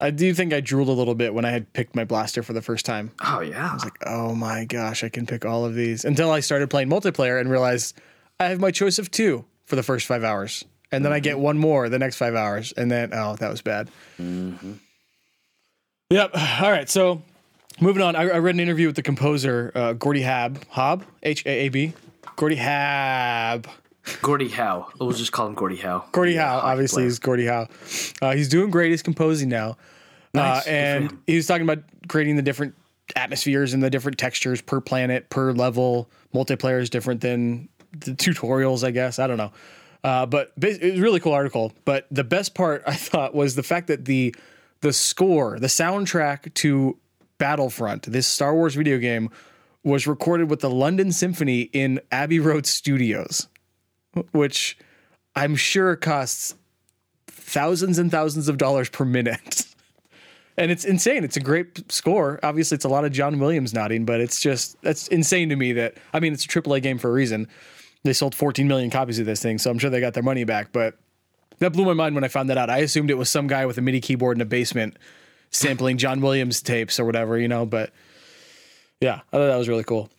I 0.00 0.10
do 0.10 0.34
think 0.34 0.52
I 0.52 0.60
drooled 0.60 0.88
a 0.88 0.92
little 0.92 1.14
bit 1.14 1.32
when 1.34 1.44
I 1.44 1.50
had 1.50 1.72
picked 1.72 1.96
my 1.96 2.04
blaster 2.04 2.42
for 2.42 2.52
the 2.52 2.60
first 2.60 2.84
time. 2.84 3.12
Oh 3.24 3.40
yeah, 3.40 3.70
I 3.70 3.74
was 3.74 3.84
like, 3.84 3.96
oh 4.06 4.34
my 4.34 4.64
gosh, 4.64 5.02
I 5.02 5.08
can 5.08 5.24
pick 5.26 5.44
all 5.46 5.64
of 5.64 5.74
these. 5.74 6.04
Until 6.04 6.30
I 6.30 6.40
started 6.40 6.68
playing 6.68 6.88
multiplayer 6.90 7.40
and 7.40 7.50
realized 7.50 7.98
I 8.40 8.46
have 8.46 8.60
my 8.60 8.70
choice 8.70 8.98
of 8.98 9.10
two 9.10 9.44
for 9.64 9.76
the 9.76 9.82
first 9.82 10.06
five 10.06 10.24
hours. 10.24 10.64
And 10.92 11.04
then 11.04 11.12
I 11.12 11.18
get 11.20 11.38
one 11.38 11.58
more 11.58 11.88
the 11.88 11.98
next 11.98 12.16
five 12.16 12.34
hours. 12.34 12.72
And 12.76 12.90
then, 12.90 13.10
oh, 13.12 13.34
that 13.36 13.50
was 13.50 13.62
bad. 13.62 13.90
Yep. 16.10 16.30
All 16.62 16.70
right. 16.70 16.88
So 16.88 17.22
moving 17.80 18.02
on, 18.02 18.14
I, 18.16 18.28
I 18.28 18.38
read 18.38 18.54
an 18.54 18.60
interview 18.60 18.86
with 18.86 18.96
the 18.96 19.02
composer, 19.02 19.72
uh, 19.74 19.92
Gordy 19.94 20.22
Haab. 20.22 20.62
Hob? 20.68 21.04
H 21.22 21.44
A 21.46 21.66
A 21.66 21.68
B. 21.68 21.92
Gordy 22.36 22.56
Haab. 22.56 23.66
Gordy 24.20 24.48
Howe. 24.48 24.88
We'll 25.00 25.12
just 25.12 25.32
call 25.32 25.46
him 25.46 25.54
Gordy 25.54 25.76
Howe. 25.76 26.04
Gordy 26.12 26.32
Yeah, 26.34 26.60
Howe, 26.60 26.66
obviously, 26.72 27.00
player. 27.02 27.06
is 27.08 27.18
Gordie 27.18 27.46
Howe. 27.46 27.68
Uh, 28.20 28.32
he's 28.34 28.48
doing 28.50 28.70
great. 28.70 28.90
He's 28.90 29.02
composing 29.02 29.48
now. 29.48 29.78
Nice. 30.34 30.66
Uh, 30.66 30.70
and 30.70 31.18
he 31.26 31.36
was 31.36 31.46
talking 31.46 31.62
about 31.62 31.82
creating 32.08 32.36
the 32.36 32.42
different 32.42 32.74
atmospheres 33.16 33.72
and 33.72 33.82
the 33.82 33.88
different 33.88 34.18
textures 34.18 34.60
per 34.60 34.80
planet, 34.80 35.30
per 35.30 35.52
level. 35.52 36.10
Multiplayer 36.34 36.82
is 36.82 36.90
different 36.90 37.22
than 37.22 37.68
the 37.73 37.73
tutorials, 37.98 38.84
I 38.84 38.90
guess. 38.90 39.18
I 39.18 39.26
don't 39.26 39.36
know. 39.36 39.52
Uh, 40.02 40.26
but 40.26 40.52
it 40.60 40.82
was 40.82 41.00
a 41.00 41.02
really 41.02 41.20
cool 41.20 41.32
article. 41.32 41.72
But 41.84 42.06
the 42.10 42.24
best 42.24 42.54
part 42.54 42.82
I 42.86 42.94
thought 42.94 43.34
was 43.34 43.54
the 43.54 43.62
fact 43.62 43.88
that 43.88 44.04
the 44.04 44.34
the 44.80 44.92
score, 44.92 45.58
the 45.58 45.66
soundtrack 45.66 46.52
to 46.54 46.98
Battlefront, 47.38 48.02
this 48.02 48.26
Star 48.26 48.54
Wars 48.54 48.74
video 48.74 48.98
game, 48.98 49.30
was 49.82 50.06
recorded 50.06 50.50
with 50.50 50.60
the 50.60 50.70
London 50.70 51.10
Symphony 51.10 51.62
in 51.72 52.00
Abbey 52.12 52.38
Road 52.38 52.66
Studios, 52.66 53.48
which 54.32 54.76
I'm 55.34 55.56
sure 55.56 55.96
costs 55.96 56.54
thousands 57.26 57.98
and 57.98 58.10
thousands 58.10 58.48
of 58.48 58.58
dollars 58.58 58.88
per 58.88 59.04
minute. 59.04 59.66
And 60.56 60.70
it's 60.70 60.84
insane. 60.84 61.24
It's 61.24 61.36
a 61.36 61.40
great 61.40 61.90
score. 61.90 62.38
Obviously, 62.44 62.76
it's 62.76 62.84
a 62.84 62.88
lot 62.88 63.04
of 63.04 63.10
John 63.10 63.40
Williams 63.40 63.74
nodding, 63.74 64.04
but 64.04 64.20
it's 64.20 64.40
just 64.40 64.80
that's 64.82 65.08
insane 65.08 65.48
to 65.48 65.56
me 65.56 65.72
that 65.72 65.96
I 66.12 66.20
mean, 66.20 66.32
it's 66.32 66.44
a 66.44 66.48
AAA 66.48 66.80
game 66.80 66.96
for 66.96 67.08
a 67.08 67.12
reason. 67.12 67.48
They 68.04 68.12
sold 68.12 68.34
14 68.34 68.68
million 68.68 68.90
copies 68.90 69.18
of 69.18 69.26
this 69.26 69.42
thing, 69.42 69.58
so 69.58 69.70
I'm 69.70 69.78
sure 69.78 69.90
they 69.90 70.00
got 70.00 70.14
their 70.14 70.22
money 70.22 70.44
back. 70.44 70.72
But 70.72 70.96
that 71.58 71.72
blew 71.72 71.84
my 71.84 71.94
mind 71.94 72.14
when 72.14 72.24
I 72.24 72.28
found 72.28 72.50
that 72.50 72.58
out. 72.58 72.70
I 72.70 72.78
assumed 72.78 73.10
it 73.10 73.18
was 73.18 73.30
some 73.30 73.46
guy 73.46 73.66
with 73.66 73.78
a 73.78 73.80
MIDI 73.80 74.00
keyboard 74.00 74.36
in 74.36 74.42
a 74.42 74.46
basement 74.46 74.98
sampling 75.50 75.96
John 75.96 76.20
Williams 76.20 76.60
tapes 76.60 77.00
or 77.00 77.04
whatever, 77.04 77.38
you 77.38 77.48
know. 77.48 77.64
But 77.64 77.92
yeah, 79.00 79.20
I 79.32 79.36
thought 79.36 79.46
that 79.46 79.56
was 79.56 79.68
really 79.68 79.84
cool. 79.84 80.10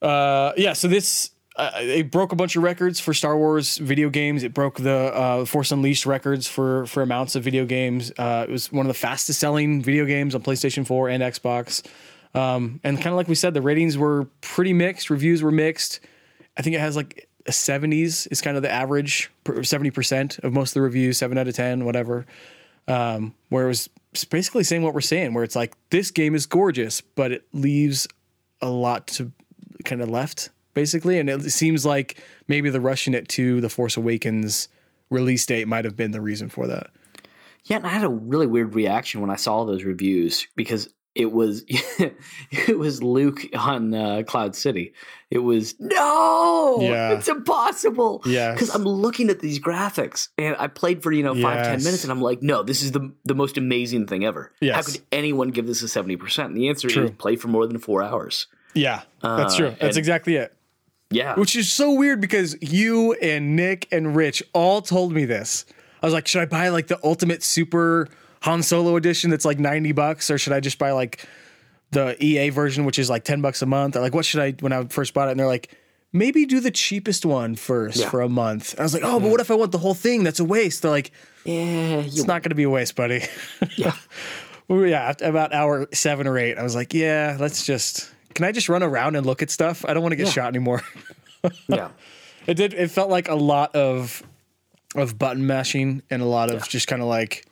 Uh, 0.00 0.52
yeah, 0.56 0.72
so 0.72 0.88
this 0.88 1.30
uh, 1.56 1.70
it 1.76 2.10
broke 2.10 2.32
a 2.32 2.36
bunch 2.36 2.56
of 2.56 2.62
records 2.62 3.00
for 3.00 3.14
Star 3.14 3.36
Wars 3.36 3.78
video 3.78 4.10
games. 4.10 4.42
It 4.42 4.54
broke 4.54 4.78
the 4.78 5.14
uh, 5.14 5.44
Force 5.44 5.72
Unleashed 5.72 6.06
records 6.06 6.46
for 6.46 6.86
for 6.86 7.02
amounts 7.02 7.34
of 7.34 7.42
video 7.42 7.64
games. 7.64 8.12
Uh, 8.18 8.46
it 8.48 8.50
was 8.50 8.70
one 8.70 8.86
of 8.86 8.88
the 8.88 8.98
fastest 8.98 9.40
selling 9.40 9.82
video 9.82 10.04
games 10.04 10.34
on 10.34 10.42
PlayStation 10.42 10.86
4 10.86 11.08
and 11.08 11.22
Xbox. 11.22 11.86
Um, 12.34 12.80
and 12.84 12.98
kind 12.98 13.08
of 13.08 13.14
like 13.14 13.28
we 13.28 13.34
said, 13.34 13.54
the 13.54 13.62
ratings 13.62 13.96
were 13.96 14.26
pretty 14.42 14.74
mixed. 14.74 15.08
Reviews 15.08 15.42
were 15.42 15.50
mixed. 15.50 16.00
I 16.56 16.62
think 16.62 16.76
it 16.76 16.80
has 16.80 16.96
like 16.96 17.28
a 17.46 17.50
70s 17.50 18.26
is 18.30 18.40
kind 18.40 18.56
of 18.56 18.62
the 18.62 18.70
average, 18.70 19.30
70% 19.44 20.42
of 20.42 20.52
most 20.52 20.70
of 20.70 20.74
the 20.74 20.80
reviews, 20.82 21.18
seven 21.18 21.38
out 21.38 21.48
of 21.48 21.54
10, 21.54 21.84
whatever. 21.84 22.26
Um, 22.88 23.34
where 23.48 23.64
it 23.64 23.68
was 23.68 23.90
basically 24.30 24.62
saying 24.64 24.82
what 24.82 24.94
we're 24.94 25.00
saying, 25.00 25.34
where 25.34 25.44
it's 25.44 25.56
like, 25.56 25.76
this 25.90 26.10
game 26.10 26.34
is 26.34 26.46
gorgeous, 26.46 27.00
but 27.00 27.32
it 27.32 27.44
leaves 27.52 28.06
a 28.60 28.70
lot 28.70 29.08
to 29.08 29.32
kind 29.84 30.00
of 30.00 30.08
left, 30.08 30.50
basically. 30.74 31.18
And 31.18 31.28
it 31.28 31.50
seems 31.50 31.84
like 31.84 32.22
maybe 32.48 32.70
the 32.70 32.80
rushing 32.80 33.14
it 33.14 33.28
to 33.30 33.60
the 33.60 33.68
Force 33.68 33.96
Awakens 33.96 34.68
release 35.10 35.44
date 35.46 35.68
might 35.68 35.84
have 35.84 35.96
been 35.96 36.12
the 36.12 36.20
reason 36.20 36.48
for 36.48 36.66
that. 36.66 36.90
Yeah, 37.64 37.78
and 37.78 37.86
I 37.86 37.90
had 37.90 38.04
a 38.04 38.08
really 38.08 38.46
weird 38.46 38.74
reaction 38.76 39.20
when 39.20 39.30
I 39.30 39.36
saw 39.36 39.64
those 39.64 39.82
reviews 39.82 40.46
because 40.54 40.88
it 41.16 41.32
was 41.32 41.64
it 41.68 42.78
was 42.78 43.02
Luke 43.02 43.40
on 43.54 43.94
uh, 43.94 44.22
Cloud 44.26 44.54
City. 44.54 44.92
It 45.30 45.38
was 45.38 45.74
no, 45.80 46.78
Yeah. 46.80 47.12
it's 47.14 47.26
impossible. 47.28 48.22
Yeah, 48.26 48.52
because 48.52 48.74
I'm 48.74 48.84
looking 48.84 49.30
at 49.30 49.40
these 49.40 49.58
graphics 49.58 50.28
and 50.38 50.54
I 50.58 50.68
played 50.68 51.02
for 51.02 51.10
you 51.12 51.22
know 51.22 51.34
five 51.34 51.64
ten 51.64 51.72
Yes. 51.74 51.84
minutes 51.84 52.02
and 52.04 52.12
I'm 52.12 52.20
like, 52.22 52.42
no, 52.42 52.62
this 52.62 52.82
is 52.82 52.92
the 52.92 53.12
the 53.24 53.34
most 53.34 53.56
amazing 53.58 54.06
thing 54.06 54.24
ever. 54.24 54.52
Yes. 54.60 54.74
How 54.76 54.82
could 54.82 55.00
anyone 55.10 55.48
give 55.48 55.66
this 55.66 55.82
a 55.82 55.88
seventy 55.88 56.16
percent? 56.16 56.48
And 56.50 56.56
the 56.56 56.68
answer 56.68 56.88
True. 56.88 57.04
is 57.06 57.10
play 57.12 57.36
for 57.36 57.48
more 57.48 57.66
than 57.66 57.78
four 57.78 58.02
hours. 58.02 58.46
Yeah, 58.74 59.02
that's 59.22 59.54
Uh, 59.54 59.56
true. 59.58 59.70
That's 59.70 59.82
and- 59.82 59.96
exactly 59.98 60.36
it. 60.36 60.52
Yeah, 61.08 61.36
Which 61.36 61.54
is 61.54 61.72
so 61.72 61.92
weird 61.94 62.20
because 62.20 62.56
you 62.60 63.12
and 63.22 63.54
Nick 63.54 63.86
and 63.92 64.16
Rich 64.16 64.42
all 64.52 64.82
told 64.82 65.12
me 65.12 65.24
this. 65.24 65.64
I 66.02 66.06
was 66.06 66.12
like, 66.12 66.26
should 66.26 66.42
I 66.42 66.46
buy 66.46 66.68
like 66.70 66.88
the 66.88 66.98
ultimate 67.04 67.44
super 67.44 68.08
Han 68.46 68.62
Solo 68.62 68.96
edition 68.96 69.30
that's 69.30 69.44
like 69.44 69.58
90 69.58 69.92
bucks 69.92 70.30
or 70.30 70.38
should 70.38 70.52
I 70.52 70.60
just 70.60 70.78
buy 70.78 70.92
like 70.92 71.26
the 71.90 72.16
EA 72.24 72.50
version 72.50 72.84
which 72.84 72.98
is 72.98 73.10
like 73.10 73.24
10 73.24 73.40
bucks 73.40 73.60
a 73.60 73.66
month 73.66 73.96
or 73.96 74.00
like 74.00 74.14
what 74.14 74.24
should 74.24 74.40
I 74.40 74.52
when 74.60 74.72
I 74.72 74.84
first 74.84 75.14
bought 75.14 75.28
it 75.28 75.32
and 75.32 75.40
they're 75.40 75.46
like 75.46 75.76
maybe 76.12 76.46
do 76.46 76.60
the 76.60 76.70
cheapest 76.70 77.26
one 77.26 77.56
first 77.56 77.98
Yeah. 77.98 78.08
for 78.08 78.20
a 78.20 78.28
month. 78.28 78.78
I 78.78 78.82
was 78.84 78.94
like, 78.94 79.02
oh, 79.02 79.14
but 79.14 79.22
mm-hmm. 79.22 79.30
what 79.32 79.40
if 79.40 79.50
I 79.50 79.54
want 79.54 79.72
the 79.72 79.78
whole 79.78 79.94
thing? 79.94 80.22
That's 80.22 80.40
a 80.40 80.44
waste. 80.44 80.82
They're 80.82 80.90
like, 80.90 81.10
Yeah, 81.44 81.98
it's 81.98 82.24
not 82.24 82.42
going 82.42 82.50
to 82.50 82.54
be 82.54 82.62
a 82.62 82.70
waste, 82.70 82.94
buddy. 82.96 83.22
yeah. 83.76 83.94
We 84.68 84.76
were- 84.78 84.86
yeah, 84.86 85.12
about 85.20 85.52
hour 85.52 85.86
seven 85.92 86.26
or 86.26 86.38
eight, 86.38 86.56
I 86.56 86.62
was 86.62 86.74
like, 86.74 86.94
yeah, 86.94 87.36
let's 87.38 87.66
just. 87.66 88.10
Can 88.34 88.44
I 88.44 88.52
just 88.52 88.68
run 88.68 88.82
around 88.82 89.16
and 89.16 89.26
look 89.26 89.42
at 89.42 89.50
stuff? 89.50 89.84
I 89.86 89.92
don't 89.94 90.02
want 90.02 90.12
to 90.12 90.16
get 90.16 90.26
Yeah. 90.26 90.32
shot 90.32 90.48
anymore. 90.48 90.82
yeah. 91.68 91.90
It 92.46 92.54
did. 92.54 92.74
It 92.74 92.90
felt 92.90 93.10
like 93.10 93.28
a 93.28 93.34
lot 93.34 93.74
of 93.74 94.22
of 94.94 95.18
button 95.18 95.46
mashing 95.46 96.02
and 96.10 96.22
a 96.22 96.26
lot 96.26 96.50
of 96.50 96.68
just 96.68 96.86
kind 96.86 97.02
of 97.02 97.08
like 97.08 97.44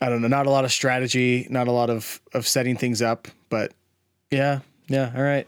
I 0.00 0.08
don't 0.08 0.22
know, 0.22 0.28
not 0.28 0.46
a 0.46 0.50
lot 0.50 0.64
of 0.64 0.72
strategy, 0.72 1.46
not 1.50 1.68
a 1.68 1.72
lot 1.72 1.90
of 1.90 2.20
of 2.34 2.46
setting 2.46 2.76
things 2.76 3.02
up. 3.02 3.28
But 3.48 3.72
yeah, 4.30 4.60
yeah, 4.88 5.12
all 5.16 5.22
right. 5.22 5.46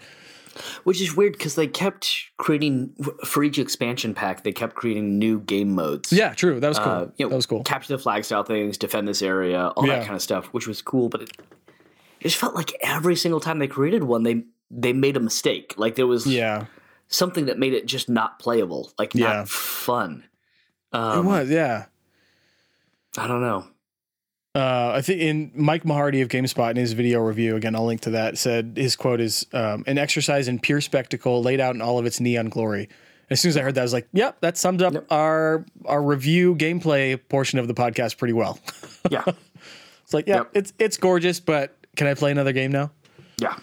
Which 0.84 1.00
is 1.00 1.16
weird 1.16 1.34
because 1.34 1.54
they 1.54 1.66
kept 1.68 2.12
creating 2.36 2.94
for 3.24 3.42
each 3.44 3.58
expansion 3.58 4.14
pack. 4.14 4.42
They 4.42 4.52
kept 4.52 4.74
creating 4.74 5.18
new 5.18 5.40
game 5.40 5.74
modes. 5.74 6.12
Yeah, 6.12 6.34
true. 6.34 6.60
That 6.60 6.68
was 6.68 6.78
cool. 6.78 6.92
Uh, 6.92 7.06
you 7.16 7.24
know, 7.26 7.30
that 7.30 7.36
was 7.36 7.46
cool. 7.46 7.62
Capture 7.62 7.96
the 7.96 8.02
flag 8.02 8.24
style 8.24 8.42
things, 8.42 8.76
defend 8.76 9.06
this 9.08 9.22
area, 9.22 9.68
all 9.68 9.86
Yeah. 9.86 9.96
that 10.00 10.04
kind 10.04 10.16
of 10.16 10.22
stuff, 10.22 10.46
which 10.46 10.66
was 10.66 10.82
cool. 10.82 11.08
But 11.08 11.22
it, 11.22 11.30
it 12.20 12.24
just 12.24 12.36
felt 12.36 12.54
like 12.54 12.72
every 12.82 13.16
single 13.16 13.40
time 13.40 13.58
they 13.58 13.68
created 13.68 14.04
one, 14.04 14.22
they 14.24 14.44
they 14.70 14.92
made 14.92 15.16
a 15.16 15.20
mistake. 15.20 15.74
Like 15.76 15.94
there 15.94 16.06
was 16.06 16.26
Yeah, 16.26 16.66
something 17.08 17.46
that 17.46 17.58
made 17.58 17.72
it 17.72 17.86
just 17.86 18.08
not 18.08 18.38
playable, 18.38 18.92
like 18.98 19.14
Yeah. 19.14 19.32
not 19.34 19.48
fun. 19.48 20.24
it 20.92 20.96
Um, 20.98 21.24
was. 21.26 21.48
Yeah. 21.48 21.86
I 23.16 23.26
don't 23.26 23.40
know. 23.40 23.66
Uh, 24.54 24.92
I 24.96 25.00
think 25.02 25.20
in 25.20 25.52
Mike 25.54 25.84
Mahardy 25.84 26.22
of 26.22 26.28
GameSpot 26.28 26.70
in 26.70 26.76
his 26.76 26.92
video 26.92 27.20
review, 27.20 27.54
again, 27.54 27.76
I'll 27.76 27.84
link 27.86 28.00
to 28.02 28.10
that, 28.10 28.36
said 28.36 28.72
his 28.76 28.96
quote 28.96 29.20
is 29.20 29.46
um, 29.52 29.84
an 29.86 29.96
exercise 29.96 30.48
in 30.48 30.58
pure 30.58 30.80
spectacle 30.80 31.40
laid 31.42 31.60
out 31.60 31.76
in 31.76 31.80
all 31.80 31.98
of 31.98 32.06
its 32.06 32.18
neon 32.18 32.48
glory. 32.48 32.88
As 33.30 33.40
soon 33.40 33.50
as 33.50 33.56
I 33.56 33.62
heard 33.62 33.76
that, 33.76 33.82
I 33.82 33.84
was 33.84 33.92
like, 33.92 34.08
yep, 34.12 34.40
that 34.40 34.56
summed 34.58 34.82
up 34.82 35.04
our 35.12 35.64
our 35.84 36.02
review 36.02 36.56
gameplay 36.56 37.20
portion 37.28 37.60
of 37.60 37.68
the 37.68 37.74
podcast 37.74 38.18
pretty 38.18 38.34
well. 38.34 38.58
Yeah, 39.08 39.22
It's 40.02 40.12
like, 40.12 40.26
yeah, 40.26 40.38
Yep. 40.38 40.50
it's 40.54 40.72
it's 40.80 40.96
gorgeous, 40.96 41.38
but 41.38 41.76
can 41.94 42.08
I 42.08 42.14
play 42.14 42.32
another 42.32 42.52
game 42.52 42.72
now? 42.72 42.90
yeah. 43.40 43.56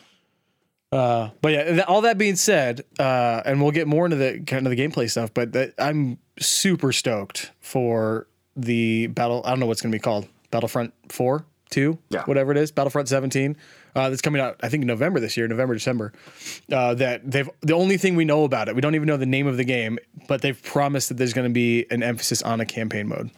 Uh, 0.90 1.32
but 1.42 1.52
yeah, 1.52 1.84
all 1.90 2.00
that 2.04 2.18
being 2.18 2.38
said, 2.38 2.86
uh, 2.98 3.42
and 3.46 3.62
we'll 3.62 3.72
get 3.72 3.88
more 3.88 4.06
into 4.06 4.16
the 4.16 4.40
kind 4.48 4.66
of 4.66 4.70
the 4.74 4.78
gameplay 4.78 5.12
stuff, 5.12 5.34
but 5.34 5.52
that, 5.52 5.74
I'm 5.78 6.18
super 6.40 6.94
stoked 6.94 7.52
for 7.60 8.26
the 8.56 9.08
battle. 9.08 9.42
I 9.44 9.50
don't 9.50 9.60
know 9.60 9.66
what's 9.66 9.82
going 9.82 9.92
to 9.92 9.96
be 9.98 10.02
called 10.02 10.30
Battlefront 10.52 10.94
Four, 11.10 11.46
Two, 11.70 11.98
Yeah. 12.10 12.24
whatever 12.24 12.52
it 12.52 12.58
is, 12.58 12.72
Battlefront 12.72 13.10
17. 13.10 13.58
Uh, 13.94 14.10
that's 14.10 14.22
coming 14.22 14.42
out, 14.42 14.56
I 14.64 14.70
think, 14.70 14.86
November 14.86 15.20
this 15.20 15.36
year, 15.36 15.48
November, 15.50 15.74
December. 15.74 16.14
Uh, 16.72 16.94
that 16.94 17.30
they've 17.30 17.50
the 17.62 17.74
only 17.74 17.98
thing 17.98 18.16
we 18.16 18.24
know 18.26 18.44
about 18.46 18.70
it, 18.70 18.76
we 18.76 18.80
don't 18.82 18.96
even 18.96 19.08
know 19.08 19.18
the 19.18 19.26
name 19.26 19.48
of 19.48 19.58
the 19.58 19.66
game, 19.66 20.00
but 20.28 20.42
they've 20.42 20.62
promised 20.64 21.10
that 21.10 21.16
there's 21.16 21.34
going 21.34 21.48
to 21.50 21.54
be 21.54 21.86
an 21.92 22.04
emphasis 22.04 22.42
on 22.42 22.62
a 22.62 22.66
campaign 22.66 23.08
mode. 23.10 23.32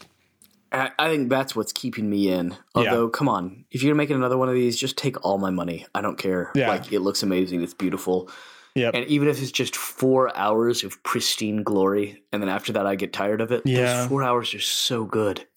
I, 0.71 0.91
I 0.99 1.09
think 1.09 1.29
that's 1.29 1.55
what's 1.55 1.71
keeping 1.73 2.07
me 2.09 2.29
in. 2.31 2.55
Although, 2.75 3.09
come 3.09 3.27
on, 3.27 3.65
if 3.71 3.81
you're 3.81 3.95
making 3.95 4.15
another 4.17 4.37
one 4.37 4.49
of 4.49 4.53
these, 4.53 4.77
just 4.77 4.97
take 4.97 5.25
all 5.25 5.39
my 5.39 5.49
money. 5.49 5.87
I 5.95 6.01
don't 6.01 6.17
care. 6.17 6.51
Yeah. 6.53 6.69
Like 6.69 6.91
it 6.91 6.99
looks 6.99 7.23
amazing. 7.23 7.63
It's 7.63 7.73
beautiful. 7.73 8.29
Yep. 8.75 8.93
And 8.93 9.05
even 9.07 9.27
if 9.27 9.41
it's 9.41 9.51
just 9.51 9.75
four 9.75 10.35
hours 10.37 10.83
of 10.83 11.01
pristine 11.01 11.63
glory, 11.63 12.21
and 12.31 12.39
then 12.43 12.49
after 12.49 12.71
that 12.73 12.85
I 12.85 12.93
get 12.95 13.11
tired 13.11 13.41
of 13.41 13.51
it, 13.51 13.63
Yeah. 13.65 14.01
those 14.01 14.07
four 14.09 14.21
hours 14.23 14.53
are 14.53 14.59
so 14.59 15.05
good. 15.05 15.47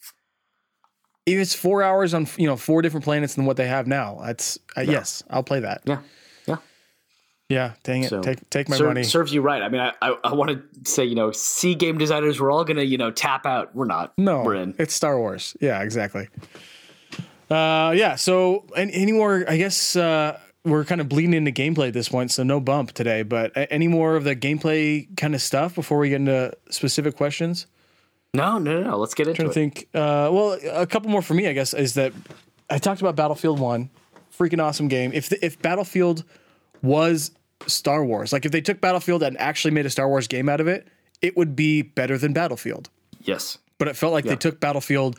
If 1.27 1.39
it's 1.39 1.55
four 1.55 1.83
hours 1.83 2.15
on 2.15 2.27
you 2.37 2.47
know 2.47 2.57
four 2.57 2.83
different 2.83 3.05
planets 3.05 3.35
than 3.35 3.45
what 3.45 3.57
they 3.57 3.67
have 3.69 3.87
now, 3.87 4.21
that's 4.25 4.59
uh, 4.77 4.81
yes, 4.83 5.23
I'll 5.31 5.43
play 5.43 5.61
that. 5.61 5.83
Yeah. 5.85 6.01
Yeah. 6.47 6.57
Yeah, 7.49 7.73
dang 7.83 8.05
it, 8.05 8.09
So 8.09 8.23
take 8.23 8.49
take 8.51 8.69
my 8.69 8.77
Ser- 8.77 8.87
money. 8.87 9.03
Serves 9.05 9.33
you 9.35 9.43
right. 9.43 9.61
I 9.63 9.69
mean, 9.69 9.81
I, 9.83 9.93
I, 10.01 10.17
I 10.25 10.35
want 10.35 10.51
to 10.51 10.91
say, 10.91 11.05
you 11.05 11.15
know, 11.15 11.33
see 11.33 11.75
game 11.75 11.99
designers, 11.99 12.41
we're 12.41 12.51
all 12.51 12.65
going 12.65 12.79
to, 12.79 12.85
you 12.87 12.97
know, 12.97 13.11
tap 13.11 13.45
out. 13.45 13.75
We're 13.75 13.85
not. 13.87 14.15
No, 14.17 14.43
We're 14.43 14.55
in. 14.55 14.75
it's 14.79 14.95
Star 14.95 15.19
Wars. 15.19 15.55
Yeah, 15.61 15.83
exactly. 15.83 16.29
Uh, 17.51 17.93
yeah. 17.95 18.15
So, 18.17 18.65
any, 18.75 18.93
any 18.95 19.13
more? 19.13 19.45
I 19.47 19.59
guess 19.59 19.95
uh, 19.97 20.39
we're 20.65 20.85
kind 20.87 21.01
of 21.03 21.09
bleeding 21.11 21.35
into 21.35 21.51
gameplay 21.53 21.89
at 21.89 21.95
this 21.95 22.09
point, 22.09 22.31
so 22.31 22.43
no 22.43 22.59
bump 22.61 22.93
today. 22.93 23.23
But 23.23 23.53
any 23.55 23.89
more 23.89 24.17
of 24.17 24.25
the 24.25 24.35
gameplay 24.35 25.15
kind 25.17 25.35
of 25.35 25.43
stuff 25.43 25.75
before 25.75 25.99
we 25.99 26.09
get 26.09 26.17
into 26.17 26.57
specific 26.71 27.17
questions? 27.17 27.67
No, 28.35 28.59
no, 28.59 28.81
no, 28.81 28.91
no. 28.91 28.97
Let's 28.99 29.15
get 29.15 29.29
into 29.29 29.43
it. 29.43 29.53
trying 29.53 29.69
it. 29.69 29.75
to 29.75 29.81
think. 29.83 29.89
Uh, 29.95 30.31
well, 30.33 30.59
a 30.73 30.87
couple 30.87 31.11
more 31.11 31.23
for 31.23 31.35
me, 31.35 31.49
I 31.49 31.53
guess, 31.53 31.75
is 31.75 31.95
that 31.95 32.13
I 32.71 32.79
talked 32.79 33.01
about 33.03 33.15
Battlefield 33.17 33.59
One, 33.61 33.91
freaking 34.37 34.63
awesome 34.63 34.89
game. 34.89 35.13
If 35.13 35.29
the, 35.29 35.45
if 35.45 35.61
Battlefield 35.61 36.25
was 36.83 37.31
Star 37.67 38.05
Wars, 38.05 38.33
like 38.33 38.45
if 38.47 38.53
they 38.53 38.61
took 38.63 38.81
Battlefield 38.81 39.23
and 39.23 39.39
actually 39.39 39.73
made 39.73 39.85
a 39.87 39.91
Star 39.91 40.09
Wars 40.09 40.27
game 40.29 40.49
out 40.49 40.61
of 40.61 40.67
it, 40.69 40.89
it 41.21 41.37
would 41.37 41.55
be 41.55 41.83
better 41.83 42.17
than 42.17 42.33
Battlefield. 42.33 42.89
Yes. 43.21 43.59
But 43.79 43.89
it 43.89 43.97
felt 43.97 44.13
like 44.13 44.25
they 44.25 44.37
took 44.37 44.61
Battlefield, 44.61 45.19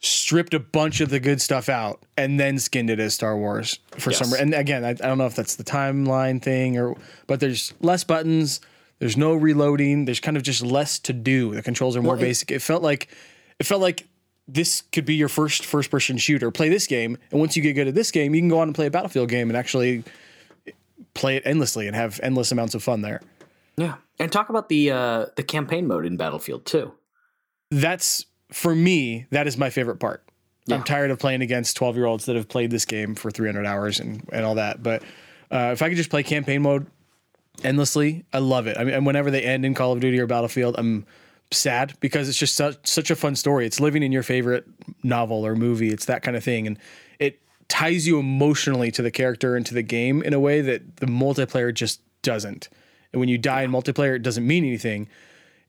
stripped 0.00 0.52
a 0.54 0.58
bunch 0.60 1.00
of 1.00 1.10
the 1.10 1.20
good 1.20 1.40
stuff 1.40 1.68
out, 1.68 2.02
and 2.16 2.40
then 2.40 2.58
skinned 2.58 2.90
it 2.90 2.98
as 2.98 3.14
Star 3.14 3.36
Wars 3.36 3.78
for 3.98 4.10
Yes. 4.10 4.18
some. 4.18 4.32
re- 4.32 4.40
And 4.40 4.52
again, 4.54 4.84
I, 4.84 4.90
I 4.90 4.94
don't 4.94 5.18
know 5.18 5.26
if 5.26 5.36
that's 5.36 5.56
the 5.56 5.64
timeline 5.64 6.42
thing 6.42 6.76
or, 6.78 6.96
but 7.26 7.38
there's 7.40 7.72
less 7.80 8.02
buttons. 8.02 8.60
There's 9.02 9.16
no 9.16 9.34
reloading. 9.34 10.04
There's 10.04 10.20
kind 10.20 10.36
of 10.36 10.44
just 10.44 10.62
less 10.62 11.00
to 11.00 11.12
do. 11.12 11.56
The 11.56 11.62
controls 11.62 11.96
are 11.96 12.02
more 12.02 12.12
Well, 12.14 12.22
it- 12.22 12.26
basic. 12.26 12.52
It 12.52 12.62
felt 12.62 12.84
like, 12.84 13.08
it 13.58 13.66
felt 13.66 13.82
like 13.82 14.06
this 14.46 14.82
could 14.92 15.04
be 15.04 15.16
your 15.16 15.28
first 15.28 15.66
first 15.66 15.90
person 15.90 16.18
shooter. 16.18 16.52
Play 16.52 16.68
this 16.68 16.86
game, 16.86 17.18
and 17.32 17.40
once 17.40 17.56
you 17.56 17.64
get 17.64 17.72
good 17.72 17.88
at 17.88 17.96
this 17.96 18.12
game, 18.12 18.32
you 18.32 18.40
can 18.40 18.48
go 18.48 18.60
on 18.60 18.68
and 18.68 18.74
play 18.76 18.86
a 18.86 18.90
Battlefield 18.92 19.28
game 19.28 19.50
and 19.50 19.56
actually 19.56 20.04
play 21.14 21.34
it 21.34 21.42
endlessly 21.44 21.88
and 21.88 21.96
have 21.96 22.20
endless 22.22 22.52
amounts 22.52 22.76
of 22.76 22.82
fun 22.84 23.02
there. 23.02 23.20
Yeah. 23.76 23.96
And 24.20 24.30
talk 24.30 24.50
about 24.50 24.68
the 24.68 24.92
uh, 24.92 25.26
the 25.34 25.42
campaign 25.42 25.88
mode 25.88 26.06
in 26.06 26.16
Battlefield 26.16 26.64
too. 26.64 26.92
that's 27.72 28.24
for 28.52 28.72
me 28.74 29.26
that 29.30 29.46
is 29.48 29.56
my 29.56 29.70
favorite 29.70 29.96
part 29.96 30.22
i'm 30.70 30.82
tired 30.84 31.10
of 31.10 31.18
playing 31.18 31.40
against 31.40 31.74
12 31.76 31.96
year 31.96 32.04
olds 32.04 32.26
that 32.26 32.36
have 32.36 32.46
played 32.46 32.70
this 32.70 32.84
game 32.84 33.14
for 33.14 33.30
300 33.30 33.64
hours 33.66 33.98
and, 33.98 34.22
and 34.32 34.44
all 34.44 34.54
that 34.56 34.82
but 34.82 35.02
uh, 35.50 35.70
if 35.72 35.80
i 35.82 35.88
could 35.88 35.96
just 35.96 36.10
play 36.10 36.22
campaign 36.22 36.60
mode 36.62 36.86
endlessly. 37.62 38.24
I 38.32 38.38
love 38.38 38.66
it. 38.66 38.76
I 38.78 38.84
mean 38.84 38.94
and 38.94 39.06
whenever 39.06 39.30
they 39.30 39.42
end 39.42 39.64
in 39.64 39.74
call 39.74 39.92
of 39.92 40.00
duty 40.00 40.18
or 40.18 40.26
battlefield 40.26 40.74
i'm 40.78 41.06
sad 41.54 41.94
because 42.00 42.28
it's 42.28 42.38
just 42.38 42.54
such, 42.54 42.76
such 42.86 43.10
a 43.10 43.16
fun 43.16 43.36
story. 43.36 43.66
It's 43.66 43.80
living 43.80 44.02
in 44.02 44.12
your 44.12 44.22
favorite 44.22 44.66
novel 45.02 45.46
or 45.46 45.54
movie. 45.54 45.90
It's 45.90 46.06
that 46.06 46.22
kind 46.22 46.36
of 46.36 46.44
thing. 46.44 46.66
And 46.66 46.78
it 47.18 47.40
ties 47.68 48.06
you 48.06 48.18
emotionally 48.18 48.90
to 48.92 49.02
the 49.02 49.10
character 49.10 49.56
and 49.56 49.64
to 49.66 49.74
the 49.74 49.82
game 49.82 50.22
in 50.22 50.32
a 50.34 50.40
way 50.40 50.60
that 50.60 50.96
the 50.96 51.06
multiplayer 51.06 51.72
just 51.72 52.00
doesn't. 52.22 52.68
And 53.12 53.20
when 53.20 53.28
you 53.28 53.38
die 53.38 53.62
in 53.62 53.70
multiplayer 53.70 54.16
it 54.16 54.22
doesn't 54.22 54.46
mean 54.46 54.64
anything. 54.64 55.08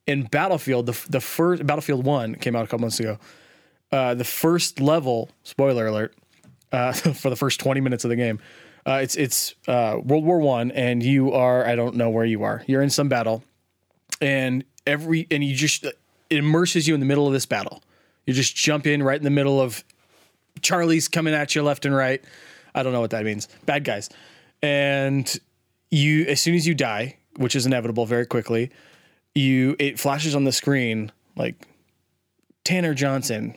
In 0.05 0.23
Battlefield, 0.23 0.85
the 0.85 1.05
the 1.09 1.21
first 1.21 1.65
Battlefield 1.65 2.05
One 2.05 2.35
came 2.35 2.57
out 2.57 2.65
a 2.65 2.67
couple 2.67 2.79
months 2.79 2.99
ago. 2.99 3.19
Uh, 3.89 4.13
the 4.13 4.25
first 4.25 4.81
level, 4.81 5.29
spoiler 5.43 5.87
alert, 5.87 6.13
uh, 6.73 6.91
for 6.93 7.29
the 7.29 7.37
first 7.37 7.61
twenty 7.61 7.79
minutes 7.79 8.03
of 8.03 8.09
the 8.09 8.17
game, 8.17 8.39
uh, 8.85 8.99
it's 9.01 9.15
it's 9.15 9.55
uh, 9.67 9.97
World 10.03 10.25
War 10.25 10.39
One, 10.39 10.71
and 10.71 11.01
you 11.03 11.31
are 11.33 11.65
I 11.65 11.75
don't 11.75 11.95
know 11.95 12.09
where 12.09 12.25
you 12.25 12.43
are. 12.43 12.63
You're 12.67 12.81
in 12.81 12.89
some 12.89 13.09
battle, 13.09 13.43
and 14.21 14.63
every 14.85 15.27
and 15.31 15.43
you 15.43 15.55
just 15.55 15.85
it 15.85 15.97
immerses 16.29 16.87
you 16.87 16.93
in 16.93 16.99
the 16.99 17.05
middle 17.05 17.27
of 17.27 17.33
this 17.33 17.45
battle. 17.45 17.81
You 18.25 18.33
just 18.33 18.55
jump 18.55 18.87
in 18.87 19.03
right 19.03 19.17
in 19.17 19.23
the 19.23 19.29
middle 19.29 19.59
of 19.59 19.83
Charlie's 20.61 21.07
coming 21.07 21.33
at 21.33 21.55
you 21.55 21.63
left 21.63 21.85
and 21.85 21.95
right. 21.95 22.23
I 22.75 22.83
don't 22.83 22.93
know 22.93 23.01
what 23.01 23.11
that 23.11 23.23
means. 23.25 23.47
Bad 23.65 23.83
guys, 23.83 24.09
and 24.61 25.33
you 25.91 26.25
as 26.25 26.41
soon 26.41 26.55
as 26.55 26.67
you 26.67 26.73
die, 26.73 27.17
which 27.37 27.55
is 27.55 27.65
inevitable 27.65 28.05
very 28.05 28.25
quickly 28.25 28.71
you 29.35 29.75
it 29.79 29.99
flashes 29.99 30.35
on 30.35 30.43
the 30.43 30.51
screen 30.51 31.11
like 31.35 31.67
Tanner 32.63 32.93
Johnson, 32.93 33.55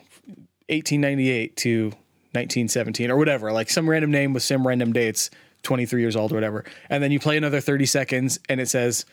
1898 0.69 1.57
to 1.59 1.93
1917 2.37 3.11
or 3.11 3.17
whatever, 3.17 3.51
like 3.53 3.71
some 3.71 3.89
random 3.89 4.11
name 4.11 4.33
with 4.33 4.43
some 4.43 4.67
random 4.67 4.93
dates, 4.93 5.31
23 5.63 6.01
years 6.01 6.15
old 6.17 6.31
or 6.33 6.35
whatever. 6.37 6.65
And 6.91 7.03
then 7.03 7.11
you 7.11 7.19
play 7.19 7.37
another 7.37 7.61
30 7.61 7.87
seconds 7.87 8.39
and 8.49 8.61
it 8.61 8.69
says 8.69 9.05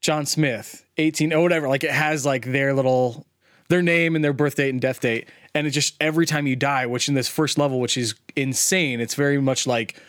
John 0.00 0.26
Smith, 0.26 0.84
18 0.98 1.32
or 1.32 1.42
whatever. 1.42 1.68
Like 1.68 1.82
it 1.84 1.90
has 1.90 2.24
like 2.26 2.44
their 2.44 2.74
little 2.74 3.26
their 3.68 3.82
name 3.82 4.14
and 4.14 4.24
their 4.24 4.32
birth 4.32 4.54
date 4.56 4.70
and 4.70 4.80
death 4.80 5.00
date. 5.00 5.28
And 5.54 5.66
it 5.66 5.70
just 5.70 5.96
every 6.00 6.26
time 6.26 6.46
you 6.46 6.54
die, 6.54 6.86
which 6.86 7.08
in 7.08 7.14
this 7.14 7.28
first 7.28 7.58
level, 7.58 7.80
which 7.80 7.96
is 7.96 8.14
insane, 8.36 9.00
it's 9.00 9.14
very 9.14 9.40
much 9.40 9.66
like 9.66 10.00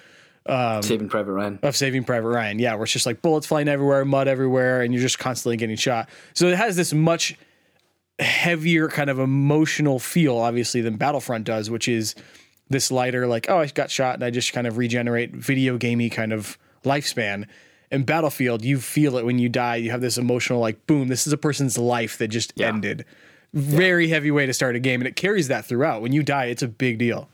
Um, 0.46 0.82
Saving 0.84 1.10
Private 1.10 1.32
Ryan. 1.32 1.60
of 1.64 1.76
Saving 1.76 2.04
Private 2.04 2.30
Ryan. 2.30 2.60
Yeah, 2.60 2.76
where 2.76 2.84
it's 2.84 2.94
just 2.94 3.06
like 3.06 3.22
bullets 3.22 3.48
flying 3.48 3.68
everywhere, 3.68 4.06
mud 4.06 4.28
everywhere, 4.28 4.82
and 4.82 4.94
you're 4.94 5.02
just 5.02 5.18
constantly 5.20 5.58
getting 5.58 5.76
shot. 5.76 6.08
So 6.36 6.48
it 6.48 6.56
has 6.58 6.76
this 6.76 6.94
much 6.94 7.36
heavier 8.20 8.88
kind 8.88 9.10
of 9.10 9.20
emotional 9.20 10.00
feel, 10.00 10.38
obviously, 10.38 10.82
than 10.82 10.98
Battlefront 10.98 11.46
does, 11.46 11.70
which 11.70 11.88
is 11.88 12.16
this 12.70 12.92
lighter, 12.92 13.28
like, 13.28 13.48
oh, 13.50 13.60
I 13.60 13.68
got 13.68 13.90
shot 13.92 14.16
and 14.16 14.24
I 14.24 14.30
just 14.30 14.54
kind 14.54 14.68
of 14.68 14.78
regenerate 14.78 15.32
video 15.34 15.78
gamey 15.78 16.10
kind 16.10 16.34
of 16.34 16.58
lifespan. 16.84 17.46
In 17.92 18.04
Battlefield, 18.04 18.66
you 18.66 18.80
feel 18.80 19.18
it 19.18 19.26
when 19.26 19.40
you 19.40 19.48
die. 19.48 19.78
You 19.78 19.92
have 19.92 20.02
this 20.02 20.18
emotional, 20.18 20.60
like, 20.60 20.86
boom, 20.88 21.08
this 21.08 21.26
is 21.26 21.32
a 21.32 21.38
person's 21.38 21.78
life 21.78 22.18
that 22.18 22.28
just 22.28 22.54
Yeah. 22.56 22.68
ended. 22.68 23.06
Very 23.54 24.10
heavy 24.10 24.30
way 24.30 24.46
to 24.46 24.54
start 24.54 24.76
a 24.76 24.80
game, 24.80 25.00
and 25.00 25.08
it 25.08 25.16
carries 25.16 25.48
that 25.48 25.66
throughout. 25.66 26.02
When 26.02 26.12
you 26.12 26.22
die, 26.22 26.46
it's 26.46 26.62
a 26.62 26.68
big 26.68 26.98
deal. 26.98 27.30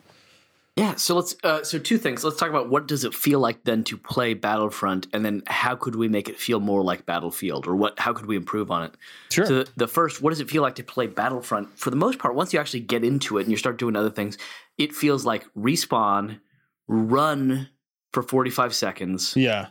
Yeah, 0.76 0.96
so 0.96 1.16
let's 1.16 1.36
uh, 1.44 1.64
so 1.64 1.78
two 1.78 2.00
things. 2.00 2.24
Let's 2.24 2.38
talk 2.38 2.50
about 2.50 2.68
what 2.68 2.88
does 2.88 3.04
it 3.04 3.14
feel 3.14 3.40
like 3.40 3.64
then 3.64 3.84
to 3.86 3.98
play 3.98 4.34
Battlefront, 4.34 5.06
and 5.14 5.24
then 5.24 5.44
how 5.46 5.76
could 5.76 5.96
we 5.96 6.08
make 6.08 6.28
it 6.30 6.40
feel 6.40 6.60
more 6.60 6.82
like 6.84 7.06
Battlefield, 7.06 7.68
or 7.68 7.76
what? 7.76 8.00
How 8.00 8.12
could 8.12 8.26
we 8.26 8.36
improve 8.36 8.72
on 8.72 8.84
it? 8.86 8.96
Sure. 9.30 9.46
So 9.46 9.54
the, 9.64 9.70
the 9.76 9.88
first, 9.88 10.24
what 10.24 10.32
does 10.32 10.40
it 10.40 10.50
feel 10.50 10.64
like 10.64 10.74
to 10.76 10.84
play 10.84 11.06
Battlefront? 11.06 11.78
For 11.78 11.92
the 11.92 11.96
most 11.96 12.18
part, 12.18 12.34
once 12.34 12.54
you 12.54 12.60
actually 12.60 12.80
get 12.80 13.04
into 13.04 13.38
it 13.38 13.42
and 13.44 13.52
you 13.52 13.58
start 13.58 13.78
doing 13.78 13.96
other 13.96 14.10
things, 14.10 14.40
it 14.80 14.96
feels 14.96 15.26
like 15.26 15.46
respawn, 15.54 16.40
run 16.88 17.70
for 18.12 18.24
forty 18.24 18.50
five 18.50 18.74
seconds, 18.74 19.36
Yeah. 19.38 19.68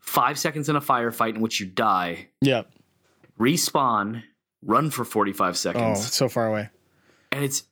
five 0.00 0.40
seconds 0.40 0.68
in 0.68 0.74
a 0.74 0.80
firefight 0.80 1.36
in 1.36 1.40
which 1.40 1.60
you 1.60 1.66
die, 1.66 2.30
Yeah. 2.40 2.62
respawn, 3.38 4.24
run 4.60 4.90
for 4.90 5.04
forty 5.04 5.32
five 5.32 5.56
seconds, 5.56 6.04
it's 6.04 6.16
so 6.16 6.28
far 6.28 6.48
away. 6.48 6.68
and 7.30 7.44
it's 7.44 7.62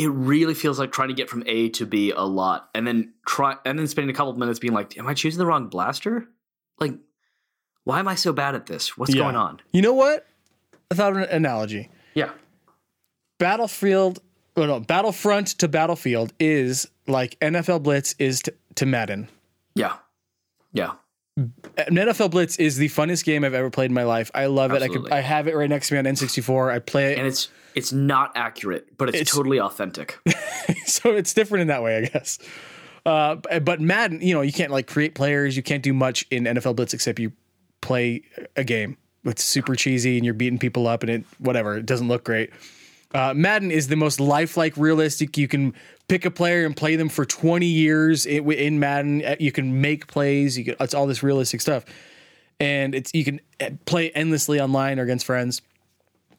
it 0.00 0.08
really 0.08 0.54
feels 0.54 0.78
like 0.78 0.92
trying 0.92 1.08
to 1.08 1.14
get 1.14 1.28
from 1.28 1.42
A 1.46 1.68
to 1.70 1.84
B 1.86 2.10
a 2.10 2.22
lot, 2.24 2.70
and 2.74 2.86
then 2.86 3.12
try 3.26 3.56
and 3.66 3.78
then 3.78 3.86
spending 3.86 4.08
a 4.12 4.16
couple 4.16 4.32
of 4.32 4.38
minutes 4.38 4.58
being 4.58 4.72
like, 4.72 4.96
"Am 4.98 5.06
I 5.06 5.14
choosing 5.14 5.38
the 5.38 5.46
wrong 5.46 5.68
blaster? 5.68 6.26
Like, 6.78 6.94
why 7.84 7.98
am 7.98 8.08
I 8.08 8.14
so 8.14 8.32
bad 8.32 8.54
at 8.54 8.66
this? 8.66 8.96
What's 8.96 9.14
Yeah. 9.14 9.22
going 9.22 9.36
on?" 9.36 9.60
You 9.72 9.82
know 9.82 9.92
what? 9.92 10.26
I 10.90 10.94
thought 10.94 11.12
of 11.12 11.18
an 11.18 11.24
analogy. 11.24 11.90
Yeah, 12.14 12.30
Battlefield, 13.38 14.20
oh 14.56 14.66
no, 14.66 14.80
Battlefront 14.80 15.48
to 15.58 15.68
Battlefield 15.68 16.32
is 16.40 16.88
like 17.06 17.38
NFL 17.40 17.82
Blitz 17.82 18.14
is 18.18 18.40
to, 18.42 18.54
to 18.76 18.86
Madden. 18.86 19.28
yeah, 19.74 19.96
yeah. 20.72 20.92
NFL 21.76 22.30
Blitz 22.30 22.56
is 22.56 22.76
the 22.76 22.88
funnest 22.88 23.24
game 23.24 23.44
I've 23.44 23.54
ever 23.54 23.70
played 23.70 23.86
in 23.90 23.94
my 23.94 24.04
life. 24.04 24.30
I 24.34 24.46
love 24.46 24.72
it. 24.72 24.82
I 24.82 24.88
could, 24.88 25.10
I 25.12 25.20
have 25.20 25.46
it 25.48 25.54
right 25.56 25.68
next 25.68 25.88
to 25.88 25.94
me 25.94 25.98
on 25.98 26.04
N64. 26.04 26.72
I 26.72 26.78
play 26.78 27.12
it, 27.12 27.18
And 27.18 27.26
it's 27.26 27.48
it's 27.74 27.92
not 27.92 28.32
accurate, 28.34 28.96
but 28.98 29.08
it's, 29.10 29.18
It's- 29.18 29.34
totally 29.34 29.60
authentic. 29.60 30.18
so 30.86 31.10
it's 31.14 31.32
different 31.32 31.62
in 31.62 31.68
that 31.68 31.82
way, 31.82 31.98
I 31.98 32.00
guess. 32.06 32.38
Uh, 33.06 33.36
but 33.60 33.80
Madden, 33.80 34.20
you 34.20 34.34
know, 34.34 34.42
you 34.42 34.52
can't 34.52 34.70
like 34.70 34.86
create 34.86 35.14
players. 35.14 35.56
You 35.56 35.62
can't 35.62 35.82
do 35.82 35.92
much 35.92 36.26
in 36.30 36.44
NFL 36.44 36.76
Blitz 36.76 36.92
except 36.92 37.18
you 37.18 37.32
play 37.80 38.22
a 38.56 38.64
game. 38.64 38.98
It's 39.24 39.44
super 39.44 39.74
cheesy 39.74 40.16
and 40.16 40.24
you're 40.24 40.34
beating 40.34 40.58
people 40.58 40.86
up 40.86 41.02
and 41.02 41.10
it 41.10 41.24
whatever. 41.38 41.76
It 41.76 41.86
doesn't 41.86 42.08
look 42.08 42.24
great. 42.24 42.50
Uh, 43.12 43.34
Madden 43.34 43.70
is 43.70 43.88
the 43.88 43.96
most 43.96 44.20
lifelike, 44.20 44.76
realistic. 44.76 45.36
You 45.36 45.48
can 45.48 45.74
pick 46.08 46.24
a 46.24 46.30
player 46.30 46.64
and 46.64 46.76
play 46.76 46.96
them 46.96 47.08
for 47.08 47.24
20 47.24 47.66
years 47.66 48.24
in, 48.26 48.78
Madden. 48.78 49.24
Uh, 49.24 49.36
You 49.40 49.50
can 49.52 49.80
make 49.80 50.06
plays. 50.06 50.56
You 50.56 50.64
can, 50.64 50.76
it's 50.78 50.94
all 50.94 51.06
this 51.06 51.22
realistic 51.22 51.60
stuff, 51.60 51.84
and 52.60 52.94
it's 52.94 53.10
you 53.12 53.24
can 53.24 53.40
uh, 53.60 53.70
play 53.84 54.10
endlessly 54.10 54.60
online 54.60 54.98
or 55.00 55.02
against 55.02 55.26
friends. 55.26 55.60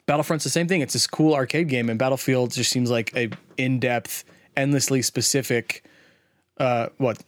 Battlefront's 0.06 0.44
the 0.44 0.50
same 0.50 0.66
thing. 0.66 0.80
It's 0.80 0.94
this 0.94 1.06
cool 1.06 1.34
arcade 1.34 1.68
game, 1.68 1.88
and 1.90 1.98
Battlefield 1.98 2.52
just 2.52 2.70
seems 2.70 2.90
like 2.90 3.14
a 3.14 3.30
in-depth, 3.56 4.24
endlessly 4.56 5.00
specific. 5.02 5.84
Uh, 6.58 6.88
what? 6.98 7.22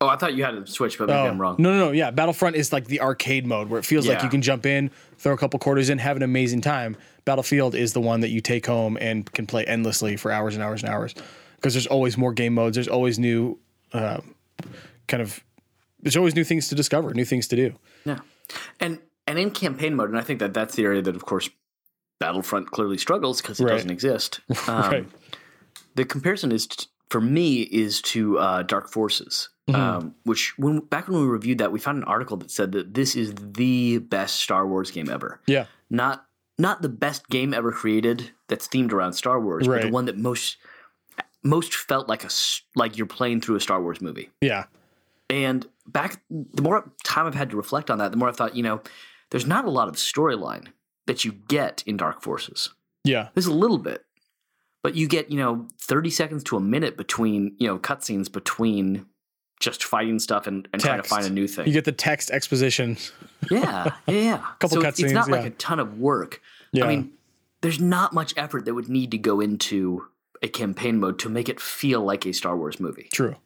Oh, 0.00 0.06
I 0.06 0.16
thought 0.16 0.34
you 0.34 0.44
had 0.44 0.52
to 0.52 0.66
switch, 0.70 0.96
but 0.98 1.08
maybe 1.08 1.18
I'm 1.18 1.40
wrong. 1.40 1.56
No, 1.58 1.72
no, 1.72 1.86
no. 1.86 1.90
Yeah, 1.90 2.12
Battlefront 2.12 2.54
is 2.54 2.72
like 2.72 2.86
the 2.86 3.00
arcade 3.00 3.44
mode 3.44 3.68
where 3.68 3.80
it 3.80 3.84
feels 3.84 4.06
like 4.06 4.22
you 4.22 4.28
can 4.28 4.40
jump 4.42 4.64
in, 4.64 4.90
throw 5.18 5.32
a 5.32 5.36
couple 5.36 5.58
quarters 5.60 5.90
in, 5.90 5.98
have 5.98 6.16
an 6.16 6.22
amazing 6.22 6.60
time. 6.60 6.96
Battlefield 7.24 7.74
is 7.74 7.92
the 7.92 8.00
one 8.00 8.20
that 8.20 8.30
you 8.30 8.40
take 8.40 8.66
home 8.66 8.96
and 9.00 9.30
can 9.32 9.46
play 9.46 9.64
endlessly 9.66 10.16
for 10.16 10.30
hours 10.30 10.54
and 10.54 10.62
hours 10.62 10.82
and 10.82 10.92
hours 10.92 11.14
because 11.56 11.74
there's 11.74 11.86
always 11.86 12.16
more 12.16 12.32
game 12.32 12.54
modes. 12.54 12.76
There's 12.76 12.88
always 12.88 13.18
new, 13.18 13.58
uh, 13.92 14.20
kind 15.08 15.22
of, 15.22 15.40
there's 16.00 16.16
always 16.16 16.34
new 16.34 16.44
things 16.44 16.68
to 16.68 16.74
discover, 16.74 17.12
new 17.14 17.24
things 17.24 17.48
to 17.48 17.56
do. 17.56 17.74
Yeah, 18.04 18.18
and 18.80 19.00
and 19.26 19.38
in 19.38 19.50
campaign 19.50 19.94
mode, 19.94 20.08
and 20.08 20.18
I 20.18 20.22
think 20.22 20.38
that 20.40 20.54
that's 20.54 20.74
the 20.76 20.84
area 20.84 21.02
that, 21.02 21.14
of 21.16 21.24
course, 21.26 21.50
Battlefront 22.20 22.70
clearly 22.70 22.96
struggles 22.96 23.42
because 23.42 23.60
it 23.60 23.64
Right. 23.64 23.72
doesn't 23.72 23.90
exist. 23.90 24.40
Um, 24.68 24.90
right. 24.90 25.06
The 25.96 26.04
comparison 26.04 26.52
is 26.52 26.66
t- 26.68 26.86
for 27.10 27.20
me 27.20 27.62
is 27.62 28.00
to 28.02 28.38
uh, 28.38 28.62
Dark 28.62 28.88
Forces, 28.88 29.48
Mm-hmm. 29.68 29.80
um, 29.80 30.14
which 30.24 30.56
when 30.58 30.80
back 30.80 31.08
when 31.08 31.20
we 31.20 31.26
reviewed 31.26 31.58
that, 31.58 31.70
we 31.72 31.78
found 31.78 31.98
an 31.98 32.04
article 32.04 32.38
that 32.38 32.50
said 32.50 32.72
that 32.72 32.94
this 32.94 33.14
is 33.14 33.34
the 33.36 33.98
best 33.98 34.36
Star 34.36 34.66
Wars 34.66 34.90
game 34.90 35.10
ever. 35.10 35.40
Yeah. 35.46 35.66
Not 35.90 36.24
not 36.58 36.80
the 36.80 36.88
best 36.88 37.28
game 37.28 37.52
ever 37.52 37.70
created 37.70 38.30
that's 38.48 38.66
themed 38.66 38.92
around 38.92 39.12
Star 39.12 39.38
Wars, 39.40 39.66
but 39.66 39.82
the 39.82 39.90
one 39.90 40.06
that 40.06 40.16
most 40.16 40.56
most 41.42 41.74
felt 41.74 42.08
like 42.08 42.24
a 42.24 42.30
like 42.76 42.96
you're 42.96 43.06
playing 43.06 43.42
through 43.42 43.56
a 43.56 43.60
Star 43.60 43.82
Wars 43.82 44.00
movie. 44.00 44.30
Yeah. 44.40 44.64
And 45.30 45.66
back, 45.86 46.22
the 46.30 46.62
more 46.62 46.90
time 47.04 47.26
I've 47.26 47.34
had 47.34 47.50
to 47.50 47.56
reflect 47.56 47.90
on 47.90 47.98
that, 47.98 48.10
the 48.10 48.16
more 48.16 48.30
I 48.30 48.32
thought, 48.32 48.56
you 48.56 48.62
know, 48.62 48.80
there's 49.30 49.46
not 49.46 49.66
a 49.66 49.70
lot 49.70 49.88
of 49.88 49.96
storyline 49.96 50.68
that 51.06 51.24
you 51.24 51.32
get 51.32 51.82
in 51.86 51.98
Dark 51.98 52.22
Forces. 52.22 52.70
Yeah. 53.04 53.28
There's 53.34 53.46
a 53.46 53.52
little 53.52 53.76
bit, 53.76 54.06
but 54.82 54.94
you 54.94 55.06
get, 55.06 55.30
you 55.30 55.36
know, 55.36 55.68
30 55.82 56.08
seconds 56.08 56.44
to 56.44 56.56
a 56.56 56.60
minute 56.60 56.96
between, 56.96 57.54
you 57.58 57.66
know, 57.66 57.78
cutscenes 57.78 58.32
between 58.32 59.04
just 59.60 59.84
fighting 59.84 60.18
stuff 60.18 60.46
and, 60.46 60.68
and 60.72 60.80
trying 60.80 61.02
to 61.02 61.08
find 61.08 61.26
a 61.26 61.30
new 61.30 61.48
thing. 61.48 61.66
You 61.66 61.72
get 61.72 61.84
the 61.84 61.92
text 61.92 62.30
exposition. 62.30 62.96
yeah, 63.50 63.92
yeah, 64.06 64.14
yeah. 64.14 64.36
Couple 64.58 64.80
so 64.80 64.80
it's, 64.80 65.00
it's 65.00 65.10
cutscenes, 65.10 65.14
not 65.14 65.28
like 65.28 65.44
a 65.46 65.50
ton 65.50 65.80
of 65.80 65.98
work. 65.98 66.40
Yeah. 66.72 66.84
I 66.84 66.88
mean, 66.88 67.12
there's 67.60 67.80
not 67.80 68.12
much 68.12 68.34
effort 68.36 68.64
that 68.66 68.74
would 68.74 68.88
need 68.88 69.10
to 69.10 69.18
go 69.18 69.40
into 69.40 70.06
a 70.42 70.48
campaign 70.48 71.00
mode 71.00 71.18
to 71.20 71.28
make 71.28 71.48
it 71.48 71.60
feel 71.60 72.00
like 72.02 72.24
a 72.26 72.32
Star 72.32 72.56
Wars 72.56 72.78
movie. 72.78 73.08
True. 73.12 73.36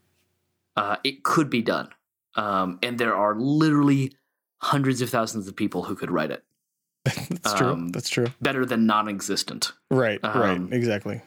Uh, 0.77 0.97
it 1.05 1.23
could 1.23 1.49
be 1.49 1.63
done. 1.63 1.89
Um, 2.35 2.79
and 2.83 2.99
there 2.99 3.15
are 3.15 3.35
literally 3.35 4.13
hundreds 4.59 5.03
of 5.03 5.11
thousands 5.11 5.49
of 5.49 5.57
people 5.57 5.85
who 5.85 5.95
could 5.95 6.11
write 6.11 6.31
it 6.31 6.45
That's 7.05 7.55
true. 7.55 7.69
Um, 7.69 7.89
That's 7.89 8.09
true. 8.09 8.27
better 8.41 8.65
than 8.65 8.87
non-existent. 8.87 9.73
Right. 9.91 10.21
um, 10.23 10.41
right. 10.41 10.73
Exactly. 10.73 11.21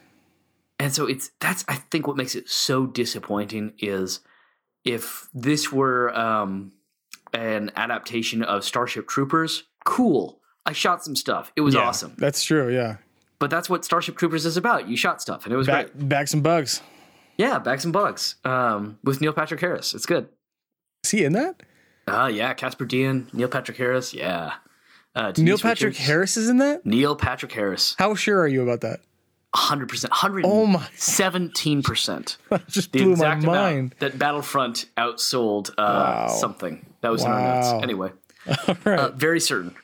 And 0.78 0.92
so 0.92 1.06
it's 1.06 1.30
that's 1.40 1.64
I 1.68 1.76
think 1.76 2.06
what 2.06 2.16
makes 2.16 2.34
it 2.34 2.48
so 2.48 2.86
disappointing 2.86 3.72
is 3.78 4.20
if 4.86 5.28
this 5.34 5.70
were 5.72 6.16
um, 6.16 6.72
an 7.34 7.70
adaptation 7.76 8.42
of 8.42 8.64
Starship 8.64 9.08
Troopers, 9.08 9.64
cool. 9.84 10.40
I 10.64 10.72
shot 10.72 11.04
some 11.04 11.14
stuff. 11.16 11.52
It 11.56 11.60
was 11.60 11.74
Yeah, 11.74 11.82
awesome. 11.82 12.14
That's 12.18 12.42
true. 12.42 12.72
Yeah. 12.74 12.96
But 13.38 13.50
that's 13.50 13.68
what 13.68 13.84
Starship 13.84 14.16
Troopers 14.16 14.46
is 14.46 14.56
about. 14.56 14.88
You 14.88 14.96
shot 14.96 15.20
stuff 15.20 15.44
and 15.44 15.52
it 15.52 15.56
was 15.56 15.66
Back, 15.66 15.92
great. 15.92 16.08
back 16.08 16.28
some 16.28 16.40
bugs. 16.40 16.80
Yeah, 17.36 17.58
bags 17.58 17.84
and 17.84 17.92
bugs. 17.92 18.36
Um, 18.44 18.98
with 19.04 19.20
Neil 19.20 19.32
Patrick 19.34 19.60
Harris. 19.60 19.94
It's 19.94 20.06
good. 20.06 20.28
Is 21.04 21.10
he 21.10 21.24
in 21.24 21.32
that? 21.34 21.62
Uh 22.08 22.30
yeah, 22.32 22.54
Casper 22.54 22.84
Dean, 22.86 23.28
Neil 23.32 23.48
Patrick 23.48 23.76
Harris, 23.76 24.14
yeah. 24.14 24.54
Uh, 25.14 25.32
Neil 25.36 25.56
Patrick 25.58 25.90
Richards. 25.94 26.06
Harris 26.06 26.36
is 26.36 26.48
in 26.48 26.58
that? 26.58 26.84
Neil 26.86 27.16
Patrick 27.16 27.50
Harris. 27.52 27.94
How 27.98 28.14
sure 28.14 28.38
are 28.40 28.46
you 28.48 28.62
about 28.62 28.80
that? 28.82 29.00
100%. 29.56 30.04
100 30.10 30.44
Oh 30.46 30.66
my- 30.66 30.86
17%. 30.96 32.36
Just 32.68 32.92
The 32.92 32.98
blew 32.98 33.06
my 33.08 33.12
exact 33.12 33.42
amount 33.44 33.56
mind. 33.74 33.94
that 34.00 34.18
Battlefront 34.18 34.86
outsold 34.96 35.70
uh, 35.70 35.74
Wow. 35.78 36.28
something. 36.28 36.84
That 37.00 37.10
was 37.12 37.22
in 37.24 37.30
our 37.30 37.40
notes. 37.62 37.82
Anyway, 37.82 38.12
right. 38.84 38.98
uh, 38.98 39.10
very 39.12 39.40
certain. 39.40 39.74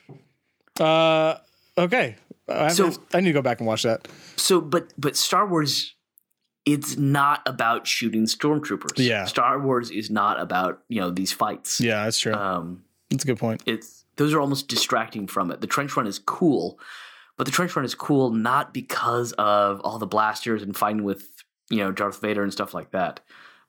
Uh, 0.79 1.35
okay. 1.77 2.15
I, 2.47 2.69
So- 2.69 2.91
I 3.13 3.19
need 3.21 3.27
to 3.27 3.33
go 3.33 3.41
back 3.41 3.59
and 3.59 3.67
watch 3.67 3.83
that. 3.83 4.07
So, 4.35 4.59
but 4.61 4.91
but 4.97 5.15
Star 5.15 5.47
Wars, 5.47 5.93
it's 6.65 6.97
not 6.97 7.41
about 7.45 7.87
shooting 7.87 8.25
stormtroopers. 8.25 8.97
Yeah. 8.97 9.25
Star 9.25 9.59
Wars 9.59 9.89
is 9.89 10.09
not 10.09 10.39
about 10.39 10.81
you 10.89 10.99
know 10.99 11.09
these 11.11 11.31
fights. 11.31 11.79
Yeah, 11.79 12.03
that's 12.03 12.19
true. 12.19 12.33
Um, 12.33 12.83
that's 13.09 13.23
a 13.23 13.27
good 13.27 13.37
point. 13.39 13.61
it's 13.65 14.03
those 14.17 14.33
are 14.33 14.39
almost 14.41 14.67
distracting 14.67 15.27
from 15.27 15.51
it. 15.51 15.61
The 15.61 15.67
trench 15.67 15.95
run 15.95 16.07
is 16.07 16.19
cool, 16.19 16.77
but 17.37 17.45
the 17.45 17.51
trench 17.51 17.75
run 17.75 17.85
is 17.85 17.95
cool 17.95 18.31
not 18.31 18.73
because 18.73 19.31
of 19.33 19.79
all 19.81 19.99
the 19.99 20.07
blasters 20.07 20.61
and 20.63 20.75
fighting 20.75 21.03
with 21.03 21.27
you 21.69 21.77
know 21.77 21.91
Darth 21.91 22.21
Vader 22.21 22.43
and 22.43 22.51
stuff 22.51 22.73
like 22.73 22.91
that. 22.91 23.19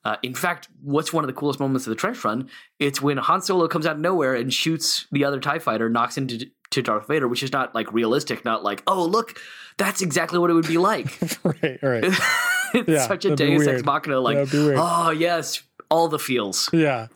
Uh, 0.03 0.17
in 0.21 0.35
fact, 0.35 0.67
what's 0.83 1.11
one 1.11 1.23
of 1.23 1.27
the 1.27 1.33
coolest 1.33 1.59
moments 1.59 1.87
of 1.87 1.89
the 1.89 1.95
trench 1.95 2.23
run? 2.23 2.47
It's 2.77 3.01
when 3.01 3.17
Han 3.17 3.41
Solo 3.41 3.67
comes 3.67 3.87
out 3.87 3.95
of 3.95 4.01
nowhere 4.01 4.35
and 4.35 4.53
shoots 4.53 5.07
the 5.11 5.25
other 5.25 5.39
Tie 5.39 5.57
Fighter, 5.57 5.89
knocks 5.89 6.15
into 6.15 6.45
to 6.71 6.81
Darth 6.83 7.07
Vader, 7.07 7.27
which 7.27 7.41
is 7.41 7.51
not 7.51 7.73
like 7.73 7.91
realistic, 7.91 8.45
not 8.45 8.63
like 8.63 8.83
oh 8.85 9.03
look, 9.03 9.39
that's 9.77 10.01
exactly 10.03 10.37
what 10.37 10.49
it 10.51 10.53
would 10.53 10.67
be 10.67 10.77
like. 10.77 11.07
right, 11.43 11.79
right. 11.81 12.03
it's 12.73 12.87
Yeah, 12.87 13.07
such 13.07 13.25
a 13.25 13.35
Deus 13.35 13.65
Ex. 13.65 13.83
Machina, 13.83 14.19
like 14.19 14.35
That'd 14.35 14.51
be 14.51 14.63
weird. 14.63 14.77
oh 14.79 15.09
yes, 15.09 15.63
all 15.89 16.07
the 16.07 16.19
feels. 16.19 16.69
Yeah. 16.71 17.07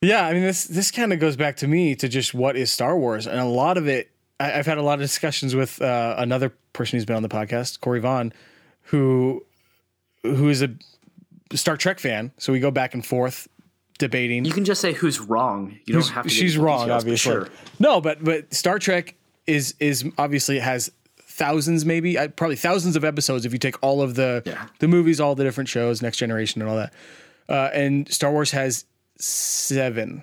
Yeah, 0.00 0.26
I 0.26 0.32
mean 0.32 0.42
this 0.42 0.64
this 0.64 0.90
kind 0.90 1.12
of 1.12 1.18
goes 1.18 1.36
back 1.36 1.56
to 1.56 1.66
me 1.68 1.94
to 1.96 2.08
just 2.08 2.34
what 2.34 2.56
is 2.56 2.70
Star 2.70 2.96
Wars, 2.96 3.26
and 3.26 3.40
a 3.40 3.44
lot 3.44 3.78
of 3.78 3.88
it. 3.88 4.11
I, 4.42 4.58
I've 4.58 4.66
had 4.66 4.78
a 4.78 4.82
lot 4.82 4.94
of 4.94 5.00
discussions 5.00 5.54
with 5.54 5.80
uh, 5.80 6.14
another 6.18 6.52
person 6.72 6.96
who's 6.96 7.04
been 7.04 7.16
on 7.16 7.22
the 7.22 7.28
podcast, 7.28 7.80
Corey 7.80 8.00
Vaughn, 8.00 8.32
who 8.84 9.44
who 10.22 10.48
is 10.48 10.62
a 10.62 10.70
Star 11.54 11.76
Trek 11.76 11.98
fan. 12.00 12.32
So 12.38 12.52
we 12.52 12.60
go 12.60 12.70
back 12.70 12.94
and 12.94 13.04
forth 13.04 13.48
debating. 13.98 14.44
You 14.44 14.52
can 14.52 14.64
just 14.64 14.80
say 14.80 14.92
who's 14.92 15.20
wrong. 15.20 15.78
You 15.84 15.94
Who's- 15.94 16.06
don't 16.06 16.14
have 16.14 16.24
to. 16.24 16.30
she's 16.30 16.56
wrong, 16.56 16.90
obviously. 16.90 17.32
Sure. 17.32 17.48
No, 17.78 18.00
but 18.00 18.22
but 18.24 18.52
Star 18.54 18.78
Trek 18.78 19.14
is 19.46 19.74
is 19.80 20.04
obviously 20.18 20.58
has 20.58 20.90
thousands, 21.18 21.84
maybe 21.84 22.18
uh, 22.18 22.28
probably 22.28 22.56
thousands 22.56 22.94
of 22.96 23.04
episodes 23.04 23.44
if 23.46 23.52
you 23.52 23.58
take 23.58 23.76
all 23.82 24.02
of 24.02 24.14
the 24.14 24.42
Yeah. 24.46 24.66
the 24.80 24.88
movies, 24.88 25.20
all 25.20 25.34
the 25.34 25.44
different 25.44 25.68
shows, 25.68 26.02
Next 26.02 26.16
Generation, 26.18 26.60
and 26.62 26.70
all 26.70 26.76
that. 26.76 26.92
Uh, 27.48 27.70
and 27.74 28.10
Star 28.12 28.30
Wars 28.32 28.50
has 28.52 28.84
7 29.18 30.22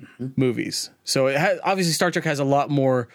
Mm-hmm. 0.00 0.26
movies, 0.36 0.90
so 1.04 1.26
it 1.26 1.38
has 1.38 1.58
obviously 1.64 1.94
Star 1.94 2.10
Trek 2.10 2.26
has 2.26 2.38
a 2.38 2.44
lot 2.44 2.68
more 2.68 3.08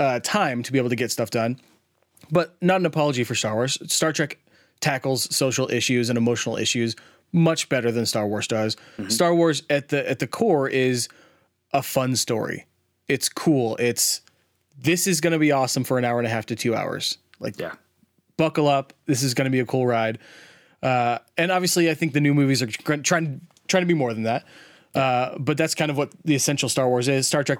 uh, 0.00 0.20
time 0.20 0.62
to 0.62 0.72
be 0.72 0.78
able 0.78 0.90
to 0.90 0.96
get 0.96 1.10
stuff 1.10 1.30
done. 1.30 1.60
But 2.30 2.56
not 2.60 2.80
an 2.80 2.86
apology 2.86 3.24
for 3.24 3.34
Star 3.34 3.54
Wars. 3.54 3.78
Star 3.92 4.12
Trek 4.12 4.38
tackles 4.80 5.34
social 5.34 5.70
issues 5.70 6.08
and 6.08 6.16
emotional 6.18 6.56
issues 6.56 6.94
much 7.32 7.68
better 7.68 7.90
than 7.92 8.06
Star 8.06 8.26
Wars 8.26 8.46
does. 8.48 8.76
Star 9.08 9.34
Wars 9.34 9.62
at 9.70 9.88
the 9.88 10.08
at 10.08 10.18
the 10.18 10.26
core 10.26 10.68
is 10.68 11.08
a 11.72 11.82
fun 11.82 12.16
story. 12.16 12.66
It's 13.08 13.28
cool. 13.28 13.76
It's 13.76 14.20
this 14.78 15.06
is 15.06 15.20
going 15.20 15.32
to 15.32 15.38
be 15.38 15.52
awesome 15.52 15.84
for 15.84 15.98
an 15.98 16.04
hour 16.04 16.18
and 16.18 16.26
a 16.26 16.30
half 16.30 16.46
to 16.46 16.56
2 16.56 16.74
hours. 16.74 17.18
Like 17.40 17.58
Yeah. 17.58 17.72
buckle 18.36 18.68
up. 18.68 18.92
This 19.06 19.22
is 19.22 19.34
going 19.34 19.46
to 19.46 19.50
be 19.50 19.58
a 19.60 19.66
cool 19.66 19.86
ride. 19.86 20.18
Uh, 20.82 21.18
and 21.36 21.50
obviously, 21.50 21.90
I 21.90 21.94
think 21.94 22.12
the 22.12 22.20
new 22.20 22.32
movies 22.34 22.62
are 22.62 22.66
tr- 22.66 22.94
trying 22.96 23.40
trying 23.66 23.82
to 23.82 23.86
be 23.86 23.94
more 23.94 24.14
than 24.14 24.22
that. 24.24 24.44
Uh, 24.94 25.36
but 25.38 25.56
that's 25.56 25.74
kind 25.74 25.90
of 25.90 25.96
what 25.98 26.12
the 26.24 26.34
essential 26.34 26.68
Star 26.68 26.88
Wars 26.88 27.08
is. 27.08 27.26
Star 27.26 27.42
Trek 27.44 27.58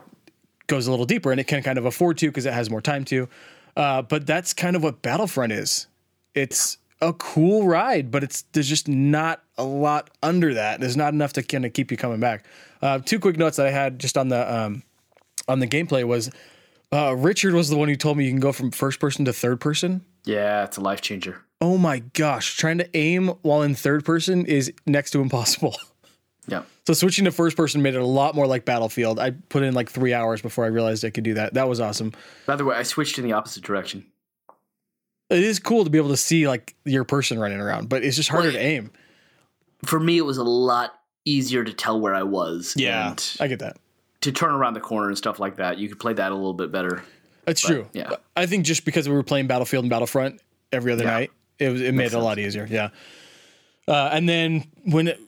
goes 0.69 0.87
a 0.87 0.91
little 0.91 1.07
deeper, 1.07 1.33
and 1.33 1.41
it 1.41 1.49
can 1.49 1.63
kind 1.63 1.79
of 1.79 1.85
afford 1.85 2.19
to 2.19 2.29
because 2.29 2.47
it 2.47 2.53
has 2.53 2.71
more 2.71 2.81
time 2.81 3.05
to. 3.07 3.29
Uh, 3.77 4.03
but 4.03 4.27
that's 4.27 4.55
kind 4.55 4.77
of 4.77 4.83
what 4.83 5.03
Battlefront 5.03 5.53
is. 5.53 5.87
It's 6.35 6.79
a 7.01 7.13
cool 7.13 7.67
ride, 7.67 8.11
but 8.11 8.23
it's 8.23 8.43
there's 8.53 8.69
just 8.69 8.89
not 8.89 9.43
a 9.57 9.65
lot 9.65 10.11
under 10.23 10.55
that. 10.55 10.81
There's 10.81 10.97
not 10.97 11.13
enough 11.13 11.33
to 11.35 11.43
kind 11.43 11.65
of 11.65 11.73
keep 11.73 11.91
you 11.91 11.97
coming 11.97 12.21
back. 12.21 12.45
Uh, 12.83 12.99
two 12.99 13.19
quick 13.19 13.37
notes 13.37 13.57
that 13.57 13.67
I 13.67 13.71
had 13.71 13.99
just 13.99 14.17
on 14.17 14.29
the 14.29 14.55
um, 14.55 14.83
on 15.49 15.61
the 15.61 15.67
gameplay 15.67 16.05
was 16.05 16.31
uh, 16.93 17.15
Richard 17.17 17.55
was 17.55 17.69
the 17.69 17.77
one 17.77 17.89
who 17.89 17.97
told 17.97 18.17
me 18.17 18.25
you 18.25 18.31
can 18.31 18.41
go 18.41 18.53
from 18.53 18.71
first 18.71 19.01
person 19.01 19.25
to 19.25 19.33
third 19.33 19.61
person. 19.61 20.05
Yeah, 20.25 20.65
it's 20.65 20.77
a 20.77 20.81
life 20.81 21.01
changer. 21.01 21.43
Oh 21.61 21.79
my 21.79 22.01
gosh, 22.01 22.57
trying 22.57 22.79
to 22.79 22.97
aim 22.97 23.29
while 23.43 23.63
in 23.63 23.75
third 23.75 24.05
person 24.05 24.47
is 24.47 24.73
next 24.87 25.11
to 25.13 25.21
impossible. 25.21 25.77
Yeah. 26.49 26.63
So 26.87 26.95
switching 26.95 27.25
to 27.27 27.31
first 27.33 27.57
person 27.57 27.83
made 27.83 27.95
it 27.95 28.01
a 28.01 28.07
lot 28.07 28.35
more 28.35 28.47
like 28.47 28.65
Battlefield. 28.65 29.19
I 29.21 29.31
put 29.33 29.63
in 29.63 29.75
like 29.75 29.91
three 29.91 30.15
hours 30.15 30.41
before 30.43 30.65
I 30.65 30.69
realized 30.69 31.05
I 31.05 31.11
could 31.11 31.25
do 31.25 31.35
that. 31.35 31.55
That 31.55 31.69
was 31.69 31.81
awesome. 31.81 32.13
By 32.47 32.57
the 32.57 32.65
way, 32.65 32.75
I 32.77 32.83
switched 32.83 33.19
in 33.19 33.25
the 33.25 33.33
opposite 33.33 33.63
direction. 33.63 34.07
It 35.31 35.45
is 35.45 35.59
cool 35.59 35.85
to 35.85 35.91
be 35.91 35.99
able 35.99 36.09
to 36.09 36.17
see 36.17 36.49
like 36.49 36.75
your 36.85 37.05
person 37.05 37.39
running 37.39 37.61
around, 37.61 37.89
but 37.91 38.03
it's 38.03 38.17
just 38.17 38.31
harder 38.31 38.49
Well, 38.49 38.57
to 38.57 38.63
aim. 38.63 38.91
For 39.85 40.01
me, 40.01 40.17
it 40.17 40.23
was 40.25 40.39
a 40.39 40.45
lot 40.45 40.95
easier 41.27 41.63
to 41.63 41.73
tell 41.75 42.01
where 42.01 42.15
I 42.15 42.23
was. 42.23 42.75
and 42.81 43.37
I 43.39 43.47
get 43.47 43.59
that. 43.59 43.77
to 44.23 44.33
turn 44.33 44.51
around 44.53 44.73
the 44.75 44.81
corner 44.81 45.09
and 45.09 45.19
stuff 45.19 45.39
like 45.39 45.57
that. 45.57 45.77
You 45.79 45.89
could 45.89 46.01
play 46.01 46.15
that 46.15 46.33
a 46.33 46.35
little 46.35 46.55
bit 46.55 46.73
better. 46.73 47.05
That's 47.45 47.61
true. 47.61 47.87
yeah. 47.93 48.11
I 48.37 48.47
think 48.47 48.65
just 48.65 48.85
because 48.87 49.07
we 49.09 49.15
were 49.15 49.23
playing 49.23 49.47
Battlefield 49.47 49.85
and 49.85 49.91
Battlefront 49.91 50.41
every 50.73 50.93
other 50.93 51.05
Yeah. 51.05 51.11
night, 51.11 51.31
it 51.59 51.69
was 51.71 51.81
it 51.83 51.93
made 51.95 52.07
it 52.07 52.15
a 52.15 52.19
lot 52.21 52.39
easier. 52.39 52.67
Yeah. 52.71 52.89
Uh, 53.87 54.11
and 54.13 54.29
then 54.29 54.67
when 54.85 55.09
it, 55.09 55.21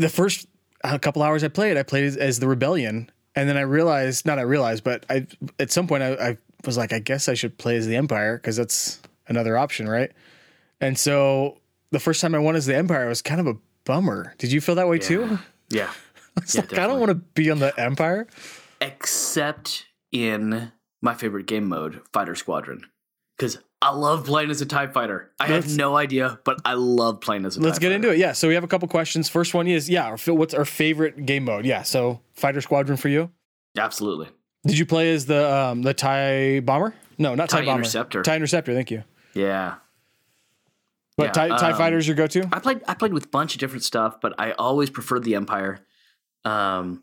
the 0.00 0.08
first 0.08 0.46
a 0.82 0.98
couple 0.98 1.22
hours 1.22 1.44
I 1.44 1.48
played, 1.48 1.76
I 1.76 1.82
played 1.82 2.04
as, 2.04 2.16
as 2.16 2.38
the 2.40 2.48
Rebellion, 2.48 3.10
and 3.34 3.48
then 3.48 3.56
I 3.56 3.62
realized, 3.62 4.26
not 4.26 4.38
I 4.38 4.42
realized, 4.42 4.82
but 4.84 5.04
I 5.10 5.26
at 5.58 5.70
some 5.70 5.86
point 5.86 6.02
I, 6.02 6.12
I 6.14 6.36
was 6.64 6.76
like, 6.76 6.92
I 6.92 6.98
guess 6.98 7.28
I 7.28 7.34
should 7.34 7.58
play 7.58 7.76
as 7.76 7.86
the 7.86 7.96
Empire 7.96 8.36
because 8.36 8.56
that's 8.56 9.00
another 9.28 9.56
option, 9.56 9.88
right? 9.88 10.10
And 10.80 10.98
so 10.98 11.58
the 11.90 12.00
first 12.00 12.20
time 12.20 12.34
I 12.34 12.38
won 12.38 12.56
as 12.56 12.66
the 12.66 12.76
Empire 12.76 13.06
was 13.08 13.22
kind 13.22 13.40
of 13.40 13.46
a 13.46 13.56
bummer. 13.84 14.34
Did 14.38 14.52
you 14.52 14.60
feel 14.60 14.74
that 14.76 14.88
way 14.88 14.98
too? 14.98 15.38
Yeah. 15.72 15.92
It's 16.36 16.54
Yeah, 16.54 16.62
like 16.62 16.78
I 16.78 16.86
don't 16.86 16.98
want 17.00 17.10
to 17.10 17.14
be 17.16 17.50
on 17.50 17.58
the 17.58 17.72
Empire. 17.78 18.26
Except 18.80 19.86
in 20.10 20.72
my 21.02 21.14
favorite 21.14 21.46
game 21.46 21.68
mode, 21.68 22.00
Fighter 22.12 22.34
Squadron. 22.34 22.86
Because 23.36 23.58
I 23.82 23.92
love 23.94 24.26
playing 24.26 24.50
as 24.50 24.60
a 24.60 24.66
TIE 24.66 24.88
fighter. 24.88 25.30
I 25.40 25.46
have 25.46 25.74
no 25.74 25.96
idea, 25.96 26.38
but 26.44 26.60
I 26.66 26.74
love 26.74 27.20
playing 27.20 27.46
as 27.46 27.56
a 27.56 27.60
Let's 27.60 27.78
TIE 27.78 27.80
get 27.82 27.86
fighter. 27.88 27.94
into 27.96 28.10
it. 28.10 28.18
Yeah. 28.18 28.32
So 28.32 28.46
we 28.46 28.54
have 28.54 28.64
a 28.64 28.68
couple 28.68 28.86
questions. 28.88 29.28
First 29.30 29.54
one 29.54 29.66
is, 29.66 29.88
yeah, 29.88 30.04
our, 30.04 30.16
what's 30.34 30.52
our 30.52 30.66
favorite 30.66 31.24
game 31.24 31.44
mode? 31.44 31.64
Yeah. 31.64 31.82
So 31.82 32.20
Fighter 32.34 32.60
Squadron 32.60 32.98
for 32.98 33.08
you. 33.08 33.30
Absolutely. 33.78 34.28
Did 34.66 34.78
you 34.78 34.84
play 34.84 35.12
as 35.14 35.24
the 35.24 35.50
um, 35.54 35.80
the 35.82 35.94
Tie 35.94 36.60
Bomber? 36.60 36.94
No, 37.16 37.34
not 37.34 37.48
Tie, 37.48 37.60
TIE 37.60 37.64
Bomber. 37.66 37.78
Interceptor. 37.80 38.22
Tie 38.22 38.36
Interceptor. 38.36 38.74
Thank 38.74 38.90
you. 38.90 39.02
Yeah. 39.32 39.76
But 41.16 41.28
Yeah, 41.36 41.48
Tie, 41.48 41.48
TIE 41.56 41.70
um, 41.70 41.78
Fighter's 41.78 42.06
your 42.06 42.16
go-to. 42.16 42.48
I 42.52 42.58
played 42.58 42.82
I 42.86 42.92
played 42.94 43.14
with 43.14 43.24
a 43.26 43.28
bunch 43.28 43.54
of 43.54 43.60
different 43.60 43.84
stuff, 43.84 44.20
but 44.20 44.34
I 44.38 44.52
always 44.52 44.90
preferred 44.90 45.24
the 45.24 45.34
Empire. 45.36 45.80
Um 46.44 47.02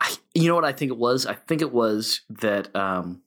I, 0.00 0.14
you 0.34 0.48
know 0.48 0.54
what 0.56 0.64
I 0.64 0.72
think 0.72 0.90
it 0.90 0.98
was? 0.98 1.26
I 1.26 1.34
think 1.34 1.62
it 1.62 1.72
was 1.72 2.22
that 2.28 2.74
um 2.74 3.20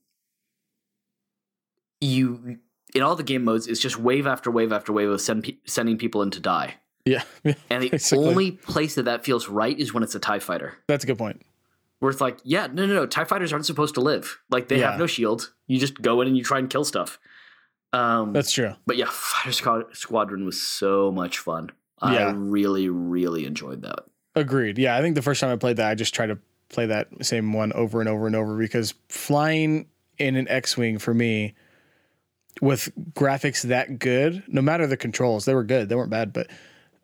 you 2.01 2.57
in 2.95 3.01
all 3.01 3.15
the 3.15 3.23
game 3.23 3.43
modes 3.43 3.67
it's 3.67 3.79
just 3.79 3.97
wave 3.99 4.25
after 4.27 4.49
wave 4.49 4.71
after 4.71 4.93
wave 4.93 5.09
of 5.09 5.19
send, 5.21 5.43
pe- 5.43 5.57
sending 5.65 5.97
people 5.97 6.21
in 6.21 6.31
to 6.31 6.39
die. 6.39 6.75
Yeah. 7.05 7.23
yeah. 7.43 7.53
And 7.69 7.83
the 7.83 7.89
Basically. 7.89 8.27
only 8.27 8.51
place 8.51 8.95
that 8.95 9.03
that 9.03 9.23
feels 9.25 9.47
right 9.49 9.77
is 9.77 9.93
when 9.93 10.03
it's 10.03 10.15
a 10.15 10.19
TIE 10.19 10.39
fighter. 10.39 10.77
That's 10.87 11.03
a 11.03 11.07
good 11.07 11.17
point. 11.17 11.41
Where 11.99 12.11
it's 12.11 12.21
like, 12.21 12.37
yeah, 12.43 12.67
no, 12.67 12.85
no, 12.85 12.93
no. 12.93 13.05
TIE 13.05 13.23
fighters 13.23 13.51
aren't 13.51 13.65
supposed 13.65 13.95
to 13.95 14.01
live. 14.01 14.39
Like, 14.51 14.67
they 14.67 14.79
Yeah. 14.79 14.91
have 14.91 14.99
no 14.99 15.07
shield. 15.07 15.51
You 15.67 15.79
just 15.79 16.01
go 16.01 16.21
in 16.21 16.27
and 16.27 16.37
you 16.37 16.43
try 16.43 16.59
and 16.59 16.69
kill 16.69 16.83
stuff. 16.83 17.17
Um, 17.93 18.33
That's 18.33 18.51
true. 18.51 18.73
but 18.85 18.97
yeah, 18.97 19.05
Fighter 19.09 19.51
Squad- 19.51 19.95
Squadron 19.95 20.45
was 20.45 20.61
so 20.61 21.11
much 21.11 21.39
fun. 21.39 21.71
Yeah. 22.03 22.27
I 22.27 22.31
really, 22.31 22.89
really 22.89 23.45
enjoyed 23.45 23.81
that. 23.81 23.99
Agreed. 24.35 24.77
Yeah, 24.77 24.95
I 24.95 25.01
think 25.01 25.15
the 25.15 25.21
first 25.23 25.41
time 25.41 25.49
I 25.51 25.55
played 25.55 25.77
that, 25.77 25.89
I 25.89 25.95
just 25.95 26.13
tried 26.13 26.27
to 26.27 26.37
play 26.69 26.85
that 26.85 27.07
same 27.21 27.53
one 27.53 27.73
over 27.73 27.99
and 28.01 28.07
over 28.09 28.27
and 28.27 28.35
over 28.35 28.57
because 28.57 28.93
flying 29.09 29.87
in 30.19 30.35
an 30.35 30.47
X-wing 30.47 30.99
for 30.99 31.13
me, 31.13 31.55
with 32.61 32.89
graphics 33.13 33.63
that 33.63 33.99
good, 33.99 34.43
no 34.47 34.61
matter 34.61 34.87
the 34.87 34.97
controls, 34.97 35.45
they 35.45 35.53
were 35.53 35.63
good. 35.63 35.89
They 35.89 35.95
weren't 35.95 36.09
bad, 36.09 36.33
but 36.33 36.47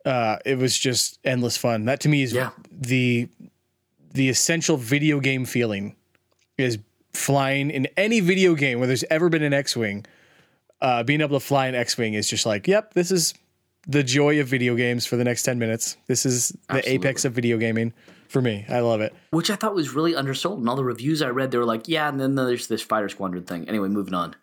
uh, 0.04 0.38
it 0.44 0.58
was 0.58 0.78
just 0.78 1.18
endless 1.24 1.56
fun. 1.56 1.84
That 1.86 2.00
to 2.00 2.08
me 2.08 2.22
is 2.22 2.32
Yeah. 2.32 2.50
the 2.70 3.28
the 4.12 4.28
essential 4.28 4.76
video 4.76 5.18
game 5.20 5.44
feeling 5.44 5.96
is 6.56 6.78
flying 7.12 7.70
in 7.70 7.88
any 7.96 8.20
video 8.20 8.54
game 8.54 8.78
where 8.78 8.86
there's 8.86 9.04
ever 9.10 9.28
been 9.28 9.42
an 9.42 9.52
X-wing. 9.52 10.06
Uh, 10.80 11.02
being 11.02 11.20
able 11.20 11.38
to 11.38 11.44
fly 11.44 11.66
an 11.66 11.74
X-wing 11.74 12.14
is 12.14 12.28
just 12.28 12.46
like, 12.46 12.68
yep, 12.68 12.94
this 12.94 13.10
is 13.10 13.34
the 13.88 14.02
joy 14.04 14.38
of 14.40 14.46
video 14.46 14.76
games 14.76 15.04
for 15.06 15.16
the 15.16 15.24
next 15.24 15.42
10 15.42 15.58
minutes. 15.58 15.96
This 16.06 16.24
is 16.26 16.48
the 16.68 16.76
Absolutely. 16.76 16.92
apex 16.92 17.24
of 17.24 17.32
video 17.32 17.58
gaming 17.58 17.92
for 18.28 18.40
me. 18.40 18.64
I 18.68 18.80
love 18.80 19.00
it. 19.00 19.12
Which 19.30 19.50
I 19.50 19.56
thought 19.56 19.74
was 19.74 19.90
really 19.94 20.12
undersold. 20.14 20.58
And 20.58 20.68
all 20.68 20.76
the 20.76 20.84
reviews 20.84 21.20
I 21.22 21.28
read, 21.28 21.50
they 21.50 21.58
were 21.58 21.64
like, 21.64 21.88
yeah, 21.88 22.08
and 22.08 22.20
then 22.20 22.34
there's 22.36 22.68
this 22.68 22.82
Fighter 22.82 23.08
Squadron 23.08 23.44
thing. 23.44 23.68
Anyway, 23.68 23.88
moving 23.88 24.14
on. 24.14 24.36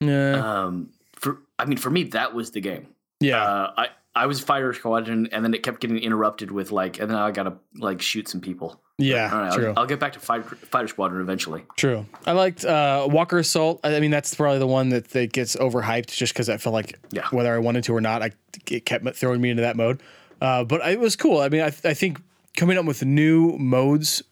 Yeah. 0.00 0.64
Um, 0.64 0.90
for 1.14 1.38
I 1.58 1.64
mean, 1.64 1.78
for 1.78 1.90
me, 1.90 2.04
that 2.04 2.34
was 2.34 2.50
the 2.50 2.60
game. 2.60 2.88
yeah. 3.20 3.42
Uh, 3.42 3.72
I, 3.76 3.88
I 4.14 4.26
was 4.26 4.40
fire 4.40 4.72
Squadron, 4.72 5.28
and 5.32 5.44
then 5.44 5.52
it 5.52 5.62
kept 5.62 5.80
getting 5.80 5.98
interrupted 5.98 6.50
with, 6.50 6.72
like, 6.72 6.98
and 7.00 7.10
then 7.10 7.18
I 7.18 7.30
got 7.32 7.42
to, 7.42 7.52
like, 7.78 8.00
shoot 8.00 8.28
some 8.28 8.40
people. 8.40 8.80
yeah. 8.96 9.30
Right, 9.30 9.52
true. 9.52 9.68
I'll, 9.76 9.80
I'll 9.80 9.86
get 9.86 10.00
back 10.00 10.14
to 10.14 10.20
Fighter, 10.20 10.42
Fighter 10.56 10.88
Squadron 10.88 11.20
eventually. 11.20 11.64
True. 11.76 12.06
I 12.26 12.32
liked 12.32 12.64
uh, 12.64 13.06
Walker 13.10 13.36
Assault. 13.38 13.80
I 13.84 13.94
I 13.94 14.00
mean, 14.00 14.10
that's 14.10 14.34
probably 14.34 14.58
the 14.58 14.66
one 14.66 14.88
that, 14.88 15.08
that 15.10 15.32
gets 15.34 15.54
overhyped 15.56 16.16
just 16.16 16.32
because 16.32 16.48
I 16.48 16.56
felt 16.56 16.72
like 16.72 16.98
Yeah. 17.10 17.26
whether 17.30 17.54
I 17.54 17.58
wanted 17.58 17.84
to 17.84 17.94
or 17.94 18.00
not, 18.00 18.22
I 18.22 18.30
it 18.70 18.86
kept 18.86 19.06
throwing 19.16 19.40
me 19.42 19.50
into 19.50 19.62
that 19.62 19.76
mode. 19.76 20.02
Uh, 20.40 20.64
but 20.64 20.80
it 20.90 20.98
was 20.98 21.14
cool. 21.14 21.40
I 21.40 21.50
mean, 21.50 21.60
I, 21.60 21.66
I 21.84 21.92
think 21.94 22.20
coming 22.56 22.78
up 22.78 22.86
with 22.86 23.04
new 23.04 23.56
modes 23.58 24.22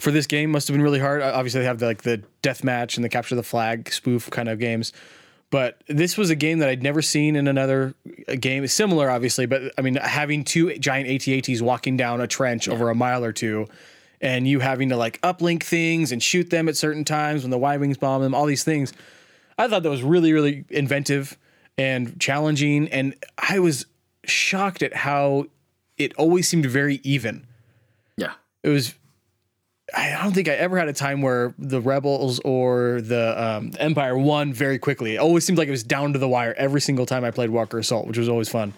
for 0.00 0.10
this 0.10 0.26
game 0.26 0.50
must 0.50 0.68
have 0.68 0.74
been 0.74 0.82
really 0.82 0.98
hard. 1.00 1.22
Obviously, 1.22 1.60
they 1.60 1.66
have 1.66 1.78
the, 1.78 1.86
like 1.86 2.02
the 2.02 2.22
death 2.42 2.62
match 2.64 2.96
and 2.96 3.04
the 3.04 3.08
capture 3.08 3.34
the 3.34 3.42
flag 3.42 3.92
spoof 3.92 4.30
kind 4.30 4.48
of 4.48 4.58
games. 4.58 4.92
But 5.50 5.82
this 5.88 6.18
was 6.18 6.28
a 6.28 6.36
game 6.36 6.58
that 6.58 6.68
I'd 6.68 6.82
never 6.82 7.00
seen 7.00 7.34
in 7.34 7.48
another 7.48 7.94
uh, 8.28 8.34
game. 8.38 8.66
Similar, 8.66 9.10
obviously, 9.10 9.46
but 9.46 9.72
I 9.78 9.80
mean, 9.80 9.94
having 9.96 10.44
two 10.44 10.76
giant 10.78 11.08
AT-ATs 11.08 11.62
walking 11.62 11.96
down 11.96 12.20
a 12.20 12.26
trench 12.26 12.68
over 12.68 12.90
a 12.90 12.94
mile 12.94 13.24
or 13.24 13.32
two, 13.32 13.66
and 14.20 14.46
you 14.46 14.60
having 14.60 14.90
to 14.90 14.96
like 14.96 15.20
uplink 15.22 15.62
things 15.62 16.12
and 16.12 16.22
shoot 16.22 16.50
them 16.50 16.68
at 16.68 16.76
certain 16.76 17.04
times 17.04 17.42
when 17.42 17.50
the 17.50 17.56
Y 17.58 17.76
wings 17.78 17.96
bomb 17.96 18.20
them, 18.22 18.34
all 18.34 18.44
these 18.44 18.62
things. 18.64 18.92
I 19.56 19.68
thought 19.68 19.82
that 19.84 19.90
was 19.90 20.02
really, 20.02 20.32
really 20.34 20.64
inventive 20.68 21.36
and 21.78 22.20
challenging, 22.20 22.88
and 22.88 23.14
I 23.38 23.58
was 23.60 23.86
shocked 24.24 24.82
at 24.82 24.94
how 24.94 25.46
it 25.96 26.12
always 26.16 26.46
seemed 26.46 26.66
very 26.66 27.00
even 27.04 27.46
Yeah. 28.16 28.32
it 28.62 28.68
was 28.68 28.94
I 29.96 30.18
don't 30.22 30.32
think 30.34 30.48
I 30.48 30.52
ever 30.52 30.78
had 30.78 30.88
a 30.88 30.92
time 30.92 31.22
where 31.22 31.54
the 31.58 31.80
rebels 31.80 32.40
or 32.44 33.00
the 33.00 33.42
um, 33.42 33.70
Empire 33.78 34.18
won 34.18 34.52
very 34.52 34.78
quickly. 34.78 35.14
It 35.14 35.18
always 35.18 35.44
seemed 35.46 35.58
like 35.58 35.68
it 35.68 35.72
was 35.72 35.82
down 35.82 36.12
to 36.12 36.18
the 36.18 36.28
wire 36.28 36.54
every 36.58 36.80
single 36.80 37.06
time 37.06 37.24
I 37.24 37.30
played 37.30 37.50
Walker 37.50 37.78
Assault, 37.78 38.06
which 38.06 38.18
was 38.18 38.28
always 38.28 38.48
fun. 38.48 38.74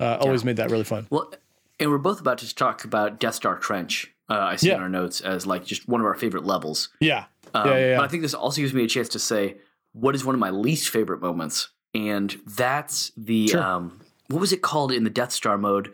Uh, 0.00 0.16
always 0.20 0.44
made 0.44 0.56
that 0.56 0.70
really 0.70 0.84
fun. 0.84 1.06
Well, 1.10 1.32
and 1.80 1.90
we're 1.90 1.98
both 1.98 2.20
about 2.20 2.38
to 2.38 2.54
talk 2.54 2.84
about 2.84 3.20
Death 3.20 3.34
Star 3.36 3.56
Trench. 3.56 4.12
Uh, 4.28 4.34
I 4.34 4.56
see 4.56 4.70
in 4.70 4.80
our 4.80 4.88
notes 4.88 5.20
as 5.20 5.46
like 5.46 5.64
just 5.64 5.88
one 5.88 6.00
of 6.00 6.06
our 6.06 6.14
favorite 6.14 6.44
levels. 6.44 6.88
Yeah, 7.00 7.24
Um, 7.54 7.68
yeah, 7.68 7.74
yeah. 7.78 7.86
yeah. 7.90 7.96
But 7.96 8.04
I 8.04 8.08
think 8.08 8.22
this 8.22 8.34
also 8.34 8.60
gives 8.60 8.74
me 8.74 8.84
a 8.84 8.88
chance 8.88 9.08
to 9.10 9.18
say 9.18 9.56
what 9.92 10.14
is 10.14 10.24
one 10.24 10.34
of 10.34 10.38
my 10.40 10.50
least 10.50 10.90
favorite 10.90 11.20
moments, 11.22 11.68
and 11.94 12.36
that's 12.46 13.10
the 13.16 13.48
Sure. 13.48 13.62
um, 13.62 14.00
what 14.28 14.40
was 14.40 14.52
it 14.52 14.60
called 14.60 14.92
in 14.92 15.04
the 15.04 15.10
Death 15.10 15.32
Star 15.32 15.56
mode? 15.56 15.92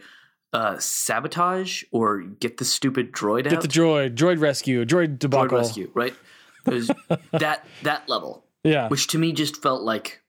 Uh, 0.55 0.79
sabotage 0.79 1.83
or 1.91 2.21
get 2.21 2.59
the 2.59 2.65
stupid 2.65 3.11
droid 3.13 3.43
Get 3.43 3.55
out. 3.55 3.63
Get 3.63 3.73
the 3.73 3.81
droid, 3.81 4.15
droid 4.15 4.41
rescue, 4.41 4.85
droid 4.85 5.17
droid 5.17 5.19
debacle. 5.19 5.59
rescue, 5.59 5.91
right? 5.95 6.15
There's 6.65 6.91
that 7.33 7.67
that 7.83 8.09
level, 8.09 8.45
Yeah, 8.63 8.87
which 8.89 9.09
to 9.09 9.19
me 9.19 9.33
just 9.33 9.61
felt 9.61 9.83
like, 9.83 10.23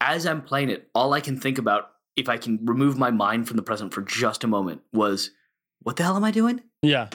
as 0.00 0.24
I'm 0.24 0.40
playing 0.40 0.70
it, 0.70 0.88
all 0.94 1.12
I 1.12 1.20
can 1.20 1.38
think 1.38 1.58
about, 1.58 1.90
if 2.16 2.28
I 2.30 2.38
can 2.38 2.58
remove 2.64 2.96
my 2.96 3.10
mind 3.10 3.48
from 3.48 3.58
the 3.58 3.62
present 3.62 3.92
for 3.92 4.00
just 4.00 4.44
a 4.44 4.46
moment, 4.46 4.80
was, 4.94 5.30
what 5.82 5.96
the 5.96 6.04
hell 6.04 6.16
am 6.16 6.24
I 6.24 6.30
doing? 6.30 6.62
yeah, 6.80 7.08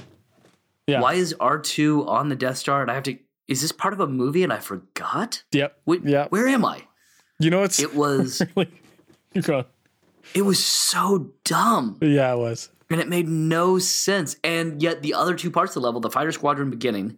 yeah. 0.85 1.01
Why 1.01 1.15
is 1.15 1.33
R2 1.39 2.07
on 2.07 2.29
the 2.29 2.35
Death 2.35 2.57
Star 2.57 2.83
and 2.83 2.91
I 2.91 2.93
have 2.93 3.03
to? 3.03 3.17
Is 3.47 3.63
this 3.63 3.71
part 3.71 3.93
of 3.95 3.99
a 3.99 4.07
movie 4.07 4.43
and 4.43 4.53
I 4.53 4.59
forgot? 4.59 5.41
Yep. 5.51 5.77
Wait, 5.87 6.01
Yeah. 6.05 6.27
Where 6.29 6.47
am 6.47 6.63
I? 6.63 6.83
You 7.39 7.49
know, 7.49 7.63
it's 7.63 7.79
It 7.79 7.95
was 7.95 8.41
really 8.55 8.71
You're 9.33 9.41
gone. 9.41 9.65
It 10.33 10.43
was 10.43 10.63
so 10.63 11.31
dumb. 11.43 11.97
Yeah, 12.01 12.33
it 12.33 12.37
was. 12.37 12.69
and 12.89 12.99
it 12.99 13.07
made 13.07 13.27
no 13.27 13.79
sense. 13.79 14.35
And 14.43 14.81
yet 14.81 15.01
the 15.01 15.13
other 15.13 15.35
two 15.35 15.51
parts 15.51 15.75
of 15.75 15.81
the 15.81 15.87
level, 15.87 16.01
the 16.01 16.09
fighter 16.09 16.31
squadron 16.31 16.69
beginning, 16.69 17.17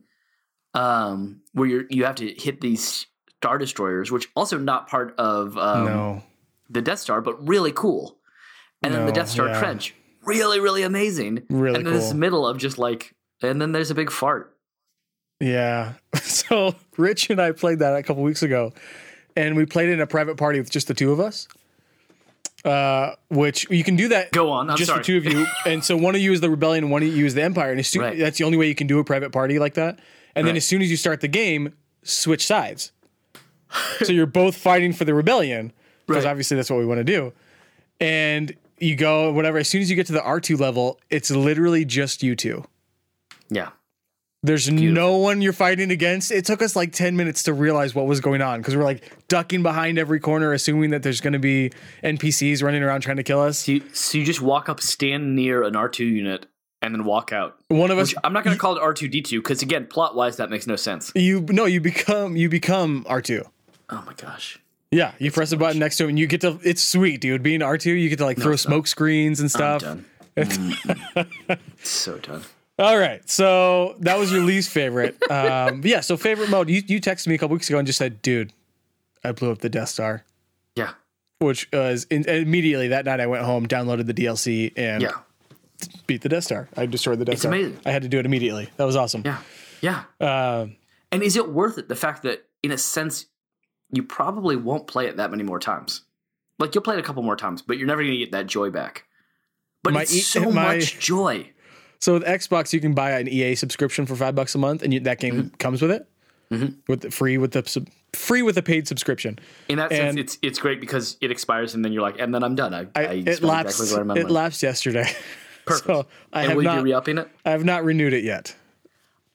um, 0.74 1.42
where 1.54 1.68
you 1.68 1.88
you 1.90 2.06
have 2.06 2.16
to 2.16 2.34
hit 2.34 2.62
these 2.62 3.08
star 3.38 3.58
destroyers, 3.58 4.12
which 4.12 4.28
also 4.36 4.58
not 4.58 4.88
part 4.88 5.16
of 5.18 5.58
um, 5.58 5.86
no. 5.86 6.24
the 6.70 6.82
Death 6.82 7.00
Star, 7.00 7.22
but 7.22 7.48
really 7.48 7.72
cool. 7.72 8.18
And 8.84 8.94
then 8.94 9.06
the 9.06 9.12
Death 9.12 9.30
Star 9.30 9.48
yeah. 9.48 9.60
trench, 9.60 9.96
really 10.24 10.60
really 10.60 10.84
amazing. 10.84 11.44
Really 11.50 11.78
and 11.78 11.86
then 11.86 11.94
this 11.94 12.14
middle 12.14 12.48
of 12.48 12.58
just 12.58 12.78
like, 12.78 13.16
and 13.42 13.62
then 13.62 13.72
there's 13.72 13.92
a 13.92 13.96
big 13.96 14.12
fart. 14.12 14.56
Yeah. 15.40 15.94
So 16.48 16.76
Rich 16.98 17.30
and 17.30 17.42
I 17.42 17.52
played 17.52 17.80
that 17.80 17.96
a 17.96 18.04
couple 18.04 18.22
weeks 18.24 18.44
ago, 18.44 18.72
and 19.36 19.56
we 19.56 19.66
played 19.66 19.90
it 19.90 19.94
in 19.94 20.02
a 20.02 20.08
private 20.08 20.38
party 20.38 20.60
with 20.60 20.70
just 20.70 20.88
the 20.88 20.94
two 20.94 21.12
of 21.12 21.20
us. 21.20 21.48
Uh, 22.66 23.16
which 23.30 23.70
you 23.70 23.84
can 23.84 23.96
do 23.96 24.08
that. 24.10 24.32
Go 24.32 24.50
on, 24.52 24.70
I'm 24.70 24.78
just 24.78 24.88
sorry. 24.90 25.00
the 25.00 25.04
two 25.06 25.18
of 25.18 25.26
you, 25.26 25.46
and 25.66 25.84
so 25.84 25.96
one 25.96 26.16
of 26.16 26.22
you 26.22 26.32
is 26.34 26.42
the 26.42 26.50
rebellion, 26.50 26.90
one 26.90 27.04
of 27.04 27.10
you 27.16 27.26
is 27.26 27.34
the 27.34 27.44
empire, 27.44 27.70
and 27.72 27.80
as 27.80 27.88
soon, 27.88 28.02
Right. 28.02 28.18
that's 28.18 28.38
the 28.40 28.44
only 28.44 28.58
way 28.58 28.68
you 28.68 28.76
can 28.76 28.88
do 28.88 29.00
a 29.00 29.04
private 29.04 29.32
party 29.32 29.60
like 29.60 29.76
that. 29.76 30.00
And 30.36 30.46
then 30.48 30.56
as 30.58 30.66
soon 30.68 30.82
as 30.82 30.90
you 30.92 30.98
start 30.98 31.22
the 31.22 31.28
game, 31.28 31.74
switch 32.04 32.46
sides. 32.46 32.92
so 34.04 34.12
you're 34.12 34.26
both 34.26 34.56
fighting 34.56 34.92
for 34.94 35.06
the 35.06 35.14
rebellion 35.14 35.72
because 36.08 36.26
Right. 36.26 36.30
obviously 36.32 36.56
that's 36.58 36.70
what 36.70 36.80
we 36.80 36.86
want 36.86 37.00
to 37.00 37.04
do. 37.04 37.32
And 38.00 38.54
you 38.80 38.96
go 38.96 39.32
whatever. 39.32 39.58
As 39.58 39.68
soon 39.70 39.82
as 39.82 39.90
you 39.90 39.96
get 39.96 40.06
to 40.08 40.14
the 40.14 40.24
R 40.24 40.40
two 40.40 40.56
level, 40.58 41.00
it's 41.10 41.32
literally 41.32 41.86
just 41.86 42.22
you 42.24 42.36
two. 42.36 42.64
Yeah, 43.50 43.70
There's 44.44 44.70
no 44.70 45.18
one 45.18 45.42
you're 45.42 45.52
fighting 45.52 45.90
against. 45.92 46.32
It 46.32 46.46
took 46.46 46.62
us 46.62 46.76
like 46.76 46.92
10 46.92 47.18
minutes 47.18 47.44
to 47.44 47.54
realize 47.54 47.96
what 47.96 48.06
was 48.06 48.22
going 48.22 48.42
on 48.42 48.60
because 48.62 48.76
we're 48.76 48.84
like 48.84 49.04
ducking 49.28 49.64
behind 49.64 49.98
every 49.98 50.20
corner, 50.20 50.54
assuming 50.54 50.92
that 50.92 51.02
there's 51.04 51.22
going 51.22 51.34
to 51.34 51.40
be 51.40 51.72
NPCs 52.04 52.62
running 52.64 52.84
around 52.84 53.02
trying 53.02 53.18
to 53.18 53.24
kill 53.24 53.42
us. 53.42 53.60
so 53.60 53.74
you, 53.74 53.84
so 53.94 54.18
you 54.18 54.26
just 54.26 54.42
walk 54.42 54.70
up, 54.70 54.80
stand 54.80 55.36
near 55.36 55.64
an 55.64 55.76
R 55.76 55.90
two 55.90 56.06
unit, 56.06 56.46
and 56.82 56.94
then 56.94 57.04
walk 57.04 57.34
out. 57.34 57.58
One 57.70 57.90
of 57.90 57.98
us, 57.98 58.14
I'm 58.24 58.32
not 58.32 58.44
going 58.44 58.56
to 58.56 58.60
call 58.62 58.78
it 58.78 58.82
R 58.82 58.94
two 58.94 59.08
D 59.08 59.22
two 59.22 59.42
because 59.42 59.64
again, 59.64 59.88
plot 59.88 60.16
wise, 60.16 60.38
that 60.38 60.50
makes 60.52 60.68
no 60.68 60.76
sense. 60.76 61.12
you 61.16 61.42
no, 61.50 61.66
you 61.66 61.82
become 61.82 62.38
you 62.38 62.48
become 62.48 63.06
R2. 63.06 63.44
Oh 63.90 64.04
my 64.06 64.14
gosh. 64.14 64.60
Yeah, 64.92 65.14
you 65.20 65.32
press 65.32 65.52
a 65.52 65.58
button 65.58 65.80
next 65.80 65.98
to 65.98 66.04
him 66.04 66.10
and 66.12 66.20
you 66.20 66.28
get 66.28 66.42
to. 66.42 66.60
It's 66.64 66.84
sweet, 66.84 67.20
dude. 67.20 67.44
Being 67.44 67.60
R2, 67.62 67.86
you 68.00 68.08
get 68.08 68.20
to 68.20 68.26
like 68.26 68.38
throw 68.38 68.56
smoke 68.56 68.88
screens 68.88 69.40
and 69.40 69.52
stuff. 69.52 69.84
so 71.84 72.18
done. 72.20 72.44
All 72.80 72.98
right, 72.98 73.28
so 73.30 73.96
that 74.02 74.20
was 74.20 74.32
your 74.32 74.42
least 74.42 74.70
favorite. 74.70 75.18
Um, 75.32 75.82
yeah, 75.84 76.02
so 76.02 76.16
favorite 76.16 76.50
mode. 76.50 76.70
You 76.70 76.82
you 76.86 77.02
texted 77.02 77.28
me 77.28 77.36
a 77.36 77.38
couple 77.38 77.56
weeks 77.56 77.70
ago 77.70 77.80
and 77.80 77.88
just 77.88 77.98
said, 77.98 78.22
"Dude, 78.22 78.54
I 79.24 79.32
blew 79.32 79.52
up 79.52 79.60
the 79.60 79.70
Death 79.70 79.90
Star." 79.90 80.24
Yeah. 80.76 80.92
Which 81.40 81.68
was 81.74 82.06
in, 82.12 82.28
immediately 82.30 82.90
that 82.90 83.06
night 83.06 83.20
I 83.20 83.26
went 83.28 83.44
home, 83.46 83.68
downloaded 83.68 84.06
the 84.06 84.14
DLC, 84.14 84.74
and 84.78 85.02
Yeah. 85.02 85.12
beat 86.06 86.22
the 86.22 86.30
Death 86.30 86.44
Star. 86.46 86.68
I 86.78 86.86
destroyed 86.86 87.18
the 87.20 87.26
Death 87.26 87.34
It's 87.34 87.42
Star. 87.42 87.52
amazing. 87.52 87.80
I 87.86 87.92
had 87.92 88.04
to 88.04 88.08
do 88.10 88.20
it 88.20 88.26
immediately. 88.26 88.70
That 88.78 88.86
was 88.86 88.96
awesome. 88.96 89.24
Yeah. 89.26 89.40
Yeah. 89.82 90.04
Uh, 90.20 90.68
And 91.12 91.24
is 91.24 91.36
it 91.36 91.50
worth 91.50 91.78
it? 91.78 91.90
The 91.90 91.96
fact 91.96 92.24
that, 92.24 92.46
in 92.64 92.72
a 92.72 92.78
sense, 92.78 93.26
you 93.92 94.04
probably 94.04 94.56
won't 94.56 94.88
play 94.88 95.08
it 95.08 95.18
that 95.18 95.32
many 95.32 95.44
more 95.44 95.60
times. 95.60 96.02
Like 96.60 96.74
you'll 96.76 96.84
play 96.84 96.96
it 96.96 97.00
a 97.00 97.04
couple 97.04 97.22
more 97.24 97.36
times, 97.36 97.62
but 97.62 97.78
you're 97.78 97.88
never 97.88 98.02
going 98.02 98.14
to 98.14 98.18
get 98.20 98.32
that 98.32 98.48
joy 98.48 98.70
back. 98.72 99.06
But 99.84 99.94
My 99.94 100.02
it's 100.04 100.26
so 100.28 100.52
my- 100.52 100.76
much 100.78 101.00
joy. 101.00 101.52
So 102.00 102.14
with 102.14 102.24
Xbox, 102.24 102.74
you 102.74 102.80
can 102.80 102.94
buy 102.94 103.12
an 103.20 103.28
EA 103.28 103.56
subscription 103.56 104.06
for 104.06 104.16
five 104.16 104.36
bucks 104.36 104.54
a 104.56 104.58
month, 104.58 104.84
and 104.84 104.94
you, 104.94 105.00
that 105.02 105.20
game 105.20 105.36
Mm-hmm. 105.36 105.56
comes 105.58 105.82
with 105.82 105.92
it, 105.92 106.08
with 106.88 107.02
the, 107.02 107.12
free 107.12 107.38
with 107.38 107.52
the 107.52 107.64
sub, 107.68 107.88
free 108.14 108.42
with 108.42 108.58
a 108.58 108.62
paid 108.64 108.88
subscription. 108.88 109.38
In 109.68 109.78
that 109.78 109.90
sense, 109.92 110.02
And- 110.12 110.20
it's 110.20 110.38
it's 110.42 110.60
great 110.60 110.80
because 110.80 111.18
it 111.22 111.32
expires 111.32 111.74
and 111.76 111.84
then 111.84 111.92
you're 111.94 112.02
like, 112.02 112.20
and 112.20 112.34
then 112.34 112.44
I'm 112.44 112.56
done. 112.56 112.74
I, 112.74 112.88
I, 112.96 113.02
I, 113.06 113.14
it 113.26 113.42
lapsed. 113.44 113.80
exactly 113.82 114.22
it 114.22 114.30
lapsed 114.30 114.64
yesterday. 114.64 115.12
so 115.68 116.06
I 116.32 116.42
and 116.42 116.48
have 116.50 116.56
will 116.58 116.64
you 116.64 116.70
not. 116.70 116.78
be 116.78 116.84
re-upping 116.84 117.18
it? 117.18 117.28
I 117.46 117.52
have 117.52 117.66
not 117.66 117.84
renewed 117.84 118.14
it 118.14 118.24
yet. 118.24 118.56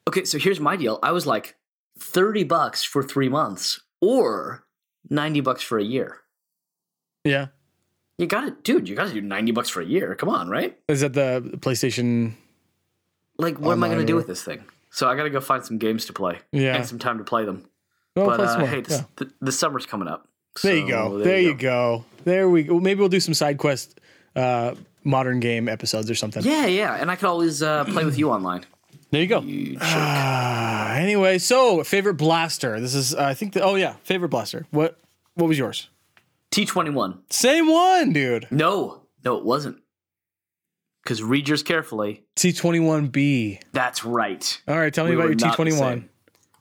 Okay, 0.08 0.24
so 0.24 0.38
here's 0.38 0.58
my 0.60 0.76
deal. 0.76 0.98
I 1.02 1.12
was 1.12 1.26
like, 1.26 1.56
thirty 1.98 2.44
bucks 2.44 2.82
for 2.82 3.02
three 3.02 3.28
months, 3.28 3.80
or 4.00 4.64
ninety 5.10 5.40
bucks 5.40 5.62
for 5.62 5.78
a 5.78 5.84
year. 5.84 6.18
Yeah, 7.24 7.48
You 8.18 8.26
got 8.26 8.40
to, 8.42 8.50
dude. 8.64 8.88
You 8.88 8.96
got 8.96 9.08
to 9.08 9.14
do 9.14 9.20
ninety 9.20 9.52
bucks 9.52 9.68
for 9.68 9.80
a 9.80 9.84
year. 9.84 10.14
Come 10.16 10.28
on, 10.28 10.48
right? 10.48 10.76
is 10.88 11.02
that 11.02 11.12
the 11.12 11.40
PlayStation? 11.58 12.32
Like, 13.42 13.58
what 13.58 13.72
am 13.72 13.84
I 13.84 13.88
going 13.88 14.00
to 14.00 14.06
do 14.06 14.16
with 14.16 14.26
this 14.26 14.42
thing? 14.42 14.64
So 14.90 15.08
I 15.08 15.16
got 15.16 15.24
to 15.24 15.30
go 15.30 15.40
find 15.40 15.64
some 15.64 15.78
games 15.78 16.06
to 16.06 16.12
play. 16.12 16.38
Yeah. 16.52 16.76
and 16.76 16.86
some 16.86 16.98
time 16.98 17.18
to 17.18 17.24
play 17.24 17.44
them. 17.44 17.64
Oh, 18.16 18.26
but 18.26 18.40
uh, 18.40 18.64
hey, 18.66 18.80
this, 18.82 18.98
Yeah. 18.98 19.04
the, 19.16 19.32
the 19.40 19.52
summer's 19.52 19.86
coming 19.86 20.08
up. 20.08 20.28
So 20.56 20.68
There 20.68 20.76
you 20.76 20.88
go. 20.88 21.18
There, 21.18 21.38
you 21.40 21.54
go. 21.54 22.04
There 22.24 22.48
we 22.48 22.62
go. 22.62 22.78
Maybe 22.78 23.00
we'll 23.00 23.08
do 23.08 23.20
some 23.20 23.32
side 23.34 23.56
quest, 23.58 23.98
uh, 24.36 24.74
modern 25.02 25.40
game 25.40 25.68
episodes 25.68 26.10
or 26.10 26.14
something. 26.14 26.42
Yeah, 26.44 26.66
yeah, 26.66 26.94
and 26.94 27.10
I 27.10 27.16
could 27.16 27.28
always 27.28 27.62
uh, 27.62 27.84
play 27.84 28.04
with 28.04 28.18
you 28.18 28.30
online. 28.30 28.64
There 29.10 29.20
you 29.20 29.26
go. 29.26 29.40
You. 29.40 29.78
Uh, 29.80 30.94
anyway, 30.96 31.38
so 31.38 31.82
favorite 31.84 32.14
blaster. 32.14 32.80
This 32.80 32.94
is 32.94 33.14
uh, 33.14 33.22
I 33.24 33.34
think. 33.34 33.52
The, 33.54 33.62
oh 33.62 33.74
yeah, 33.74 33.96
favorite 34.04 34.28
blaster. 34.30 34.66
What 34.70 34.98
what 35.34 35.48
was 35.48 35.58
yours? 35.58 35.88
T 36.50 36.64
twenty 36.64 36.90
one. 36.90 37.20
Same 37.30 37.66
one, 37.66 38.12
dude. 38.12 38.46
No, 38.50 39.02
no, 39.24 39.36
it 39.36 39.44
wasn't. 39.44 39.81
Because 41.02 41.22
read 41.22 41.48
yours 41.48 41.62
carefully. 41.62 42.24
T 42.36 42.52
twenty 42.52 42.80
one 42.80 43.08
B. 43.08 43.60
That's 43.72 44.04
right. 44.04 44.60
All 44.68 44.78
right, 44.78 44.92
tell 44.94 45.04
me 45.04 45.10
We 45.10 45.16
about 45.16 45.24
your 45.28 45.34
T 45.34 45.44
not 45.46 45.50
the 45.52 45.56
twenty 45.56 45.72
one. 45.78 46.08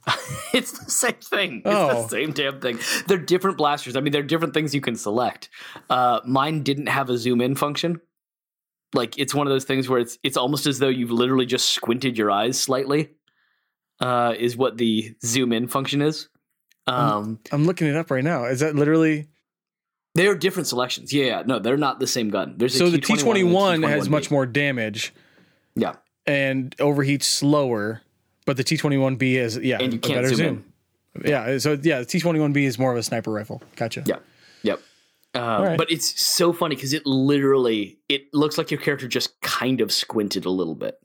it's 0.53 0.71
the 0.83 0.89
same 0.89 1.13
thing. 1.13 1.57
It's 1.63 1.65
Oh. 1.67 2.03
the 2.03 2.09
same 2.09 2.31
damn 2.31 2.59
thing. 2.59 2.79
They're 3.07 3.19
different 3.19 3.57
blasters. 3.57 3.95
I 3.95 3.99
mean, 4.01 4.11
they're 4.11 4.23
different 4.23 4.53
things 4.55 4.73
you 4.73 4.81
can 4.81 4.95
select. 4.95 5.49
Uh, 5.91 6.21
mine 6.25 6.63
didn't 6.63 6.87
have 6.87 7.09
a 7.11 7.17
zoom 7.19 7.39
in 7.39 7.53
function. 7.55 8.01
Like 8.93 9.17
it's 9.19 9.33
one 9.35 9.45
of 9.47 9.51
those 9.51 9.63
things 9.63 9.87
where 9.87 9.99
it's 9.99 10.17
it's 10.23 10.37
almost 10.37 10.65
as 10.65 10.79
though 10.79 10.89
you've 10.89 11.11
literally 11.11 11.45
just 11.45 11.69
squinted 11.69 12.17
your 12.17 12.31
eyes 12.31 12.59
slightly. 12.59 13.11
Uh, 13.99 14.33
is 14.39 14.57
what 14.57 14.77
the 14.77 15.13
zoom 15.23 15.53
in 15.53 15.67
function 15.67 16.01
is. 16.01 16.27
Um, 16.87 17.39
I'm 17.51 17.65
looking 17.67 17.85
it 17.87 17.95
up 17.95 18.09
right 18.09 18.23
now. 18.23 18.45
Is 18.45 18.61
that 18.61 18.73
literally? 18.75 19.27
They're 20.15 20.35
different 20.35 20.67
selections. 20.67 21.13
Yeah, 21.13 21.25
yeah, 21.25 21.43
no, 21.45 21.59
they're 21.59 21.77
not 21.77 21.99
the 21.99 22.07
same 22.07 22.29
gun. 22.29 22.55
There's 22.57 22.75
a 22.75 22.77
So 22.79 22.89
the 22.89 22.99
T 22.99 23.13
T21 23.13 23.19
twenty 23.19 23.43
one 23.43 23.83
has 23.83 24.09
much 24.09 24.31
more 24.31 24.45
damage 24.45 25.13
Yeah, 25.75 25.95
and 26.25 26.75
overheats 26.77 27.23
slower, 27.23 28.01
but 28.45 28.57
the 28.57 28.63
T 28.63 28.77
twenty 28.77 28.97
one 28.97 29.15
B 29.15 29.37
is 29.37 29.57
yeah 29.57 29.77
and 29.79 29.93
you 29.93 29.99
a 29.99 30.01
can't 30.01 30.21
better 30.21 30.35
zoom, 30.35 30.65
in. 31.15 31.29
Yeah, 31.29 31.57
so 31.57 31.77
yeah, 31.81 31.99
the 31.99 32.05
T 32.05 32.19
twenty 32.19 32.39
one 32.39 32.53
B 32.53 32.65
is 32.65 32.77
more 32.77 32.91
of 32.91 32.97
a 32.97 33.03
sniper 33.03 33.31
rifle. 33.31 33.61
Gotcha. 33.75 34.03
Yeah. 34.05 34.17
Yep. 34.63 34.79
Um, 35.33 35.63
right. 35.63 35.77
But 35.77 35.89
it's 35.89 36.21
so 36.21 36.51
funny 36.51 36.75
because 36.75 36.93
it 36.93 37.05
literally 37.05 37.99
it 38.09 38.33
looks 38.33 38.57
like 38.57 38.69
your 38.69 38.81
character 38.81 39.07
just 39.07 39.39
kind 39.41 39.81
of 39.81 39.91
squinted 39.91 40.45
a 40.45 40.49
little 40.49 40.75
bit. 40.75 40.99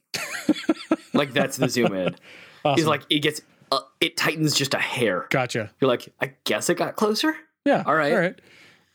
like 1.15 1.33
that's 1.33 1.57
the 1.57 1.69
zoom 1.69 1.95
in. 1.95 2.17
It's 2.65 2.87
like 2.87 3.03
it 3.09 3.21
gets 3.21 3.41
uh, 3.71 3.81
it 4.01 4.17
tightens 4.17 4.55
just 4.55 4.75
a 4.75 4.79
hair. 4.79 5.27
Gotcha. 5.31 5.71
You're 5.81 5.89
like, 5.89 6.13
I 6.21 6.33
guess 6.45 6.69
it 6.69 6.75
got 6.77 6.97
closer. 6.97 7.37
Yeah. 7.65 7.85
All 7.87 7.95
right. 7.95 8.13
All 8.13 8.19
right. 8.19 8.41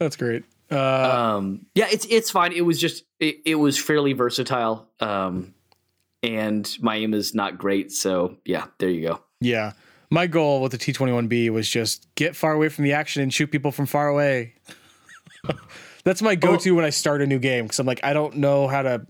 That's 0.01 0.15
great. 0.15 0.43
Uh, 0.71 1.35
Um, 1.37 1.67
yeah, 1.75 1.85
it's 1.91 2.07
it's 2.09 2.31
fine. 2.31 2.53
It 2.53 2.61
was 2.61 2.79
just 2.79 3.03
it, 3.19 3.37
it 3.45 3.55
was 3.55 3.77
fairly 3.77 4.13
versatile. 4.13 4.87
Um, 4.99 5.53
and 6.23 6.67
my 6.81 6.95
aim 6.95 7.13
is 7.13 7.35
not 7.35 7.59
great, 7.59 7.91
so 7.91 8.37
yeah, 8.43 8.65
there 8.79 8.89
you 8.89 9.07
go. 9.07 9.21
yeah. 9.39 9.73
My 10.09 10.25
goal 10.27 10.61
with 10.61 10.71
the 10.71 10.77
T 10.79 10.91
twenty 10.91 11.13
one 11.13 11.27
B 11.27 11.51
was 11.51 11.69
just 11.69 12.07
get 12.15 12.35
far 12.35 12.51
away 12.53 12.67
from 12.69 12.83
the 12.83 12.93
action 12.93 13.21
and 13.21 13.31
shoot 13.31 13.51
people 13.51 13.71
from 13.71 13.85
far 13.85 14.07
away. 14.07 14.55
That's 16.03 16.21
my 16.23 16.33
go 16.33 16.57
to 16.57 16.71
when 16.75 16.83
I 16.83 16.89
start 16.89 17.21
a 17.21 17.27
new 17.27 17.37
game 17.39 17.65
because 17.65 17.77
I'm 17.79 17.85
like 17.85 18.03
I 18.03 18.13
don't 18.13 18.37
know 18.37 18.67
how 18.67 18.81
to 18.81 19.05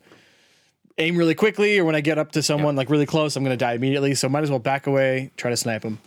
aim 0.98 1.16
really 1.16 1.36
quickly, 1.36 1.80
or 1.80 1.86
when 1.86 1.96
I 1.96 2.02
get 2.02 2.18
up 2.18 2.34
to 2.34 2.44
someone 2.44 2.76
like 2.76 2.90
really 2.90 3.06
close, 3.06 3.38
I'm 3.38 3.44
gonna 3.44 3.56
die 3.56 3.74
immediately. 3.74 4.14
So 4.14 4.28
might 4.28 4.44
as 4.44 4.50
well 4.50 4.60
back 4.60 4.88
away, 4.88 5.32
try 5.38 5.50
to 5.50 5.58
snipe 5.58 5.84
them. 5.84 6.00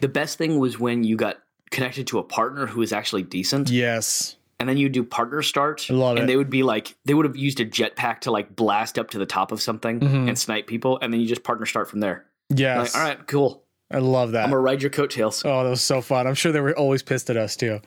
The 0.00 0.08
best 0.08 0.38
thing 0.38 0.58
was 0.58 0.78
when 0.80 1.04
you 1.04 1.16
got 1.16 1.36
connected 1.70 2.06
to 2.08 2.18
a 2.18 2.22
partner 2.22 2.66
who 2.66 2.80
was 2.80 2.92
actually 2.92 3.22
decent. 3.22 3.68
Yes. 3.70 4.36
and 4.58 4.68
then 4.68 4.76
you 4.78 4.88
do 4.88 5.04
partner 5.04 5.42
start. 5.42 5.88
love 5.90 6.16
and 6.16 6.24
it. 6.24 6.26
they 6.26 6.36
would 6.36 6.48
be 6.50 6.62
like 6.62 6.94
they 7.04 7.12
would 7.14 7.26
have 7.26 7.36
used 7.36 7.60
a 7.60 7.66
jetpack 7.66 8.20
to 8.20 8.30
like 8.30 8.54
blast 8.56 8.98
up 8.98 9.10
to 9.10 9.18
the 9.18 9.26
top 9.26 9.52
of 9.52 9.60
something 9.60 10.00
Mm-hmm. 10.00 10.28
and 10.28 10.38
snipe 10.38 10.66
people, 10.66 10.98
and 11.02 11.12
then 11.12 11.20
you 11.20 11.26
just 11.26 11.42
partner 11.42 11.66
start 11.66 11.90
from 11.90 12.00
there. 12.00 12.24
Yes. 12.48 12.94
Like, 12.94 13.02
all 13.02 13.08
right, 13.08 13.26
cool. 13.26 13.62
I 13.90 13.98
love 13.98 14.32
that. 14.32 14.44
I'm 14.44 14.50
gonna 14.50 14.60
ride 14.62 14.80
your 14.82 14.90
coattails. 14.90 15.44
Oh, 15.44 15.62
that 15.62 15.70
was 15.70 15.82
so 15.82 16.00
fun. 16.00 16.26
I'm 16.26 16.34
sure 16.34 16.52
they 16.52 16.60
were 16.60 16.76
always 16.76 17.02
pissed 17.02 17.28
at 17.30 17.36
us 17.36 17.54
too. 17.56 17.80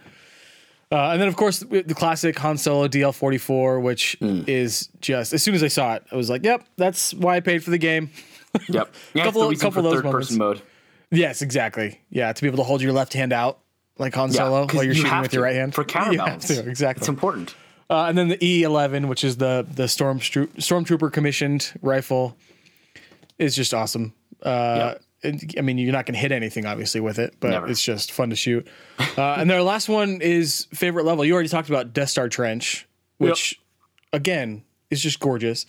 Uh, 0.91 1.11
and 1.11 1.21
then, 1.21 1.27
of 1.27 1.35
course, 1.35 1.59
the 1.59 1.83
classic 1.95 2.37
Han 2.39 2.57
Solo 2.57 2.87
DL44, 2.87 3.81
which 3.81 4.15
Hmm. 4.19 4.41
is 4.47 4.89
just 5.01 5.33
as 5.33 5.43
soon 5.43 5.53
as 5.55 5.61
I 5.63 5.67
saw 5.67 5.95
it, 5.95 6.03
I 6.11 6.15
was 6.15 6.29
like, 6.29 6.43
"Yep, 6.43 6.65
that's 6.77 7.13
why 7.13 7.35
I 7.35 7.39
paid 7.41 7.63
for 7.63 7.69
the 7.71 7.77
game." 7.77 8.09
Yep. 8.69 8.93
Yeah, 9.13 9.23
Couple- 9.25 9.55
couple 9.55 9.85
of 9.85 9.91
those 9.91 10.01
third 10.01 10.11
person 10.11 10.37
mode. 10.39 10.61
yes, 11.11 11.41
exactly. 11.43 11.99
Yeah, 12.09 12.31
to 12.33 12.41
be 12.41 12.47
able 12.47 12.57
to 12.57 12.63
hold 12.63 12.81
your 12.81 12.93
left 12.93 13.13
hand 13.13 13.31
out 13.33 13.59
like 13.99 14.15
Han 14.15 14.31
Solo 14.31 14.65
while 14.67 14.83
you're 14.83 14.93
you 14.93 15.01
shooting 15.01 15.21
with 15.21 15.33
your 15.33 15.43
right 15.43 15.55
hand 15.55 15.75
for 15.75 15.83
counterbalance. 15.85 16.47
to, 16.47 16.59
exactly. 16.67 17.01
It's 17.01 17.09
important. 17.09 17.53
Uh, 17.89 18.05
and 18.05 18.17
then 18.17 18.27
the 18.29 18.37
E11, 18.37 19.07
which 19.07 19.23
is 19.23 19.37
the 19.37 19.65
the 19.71 19.87
storm 19.87 20.19
stormtrooper 20.19 21.11
commissioned 21.11 21.71
rifle, 21.81 22.35
is 23.37 23.55
just 23.55 23.73
awesome. 23.73 24.13
Uh, 24.43 24.95
it- 25.21 25.55
I 25.57 25.61
mean, 25.61 25.77
you're 25.77 25.91
not 25.91 26.05
going 26.05 26.13
to 26.13 26.19
hit 26.19 26.31
anything 26.31 26.65
obviously 26.65 27.01
with 27.01 27.19
it, 27.19 27.35
but 27.41 27.49
Never. 27.49 27.67
it's 27.67 27.83
just 27.83 28.11
fun 28.13 28.29
to 28.29 28.35
shoot. 28.35 28.67
Uh, 29.17 29.35
and 29.37 29.49
their 29.49 29.61
last 29.63 29.89
one 29.89 30.21
is 30.21 30.67
favorite 30.73 31.03
level. 31.05 31.25
You 31.25 31.33
already 31.33 31.49
talked 31.49 31.67
about 31.69 31.91
Death 31.93 32.09
Star 32.09 32.29
Trench, 32.29 32.87
which 33.17 33.59
again 34.13 34.63
is 34.89 35.01
just 35.01 35.19
gorgeous. 35.19 35.65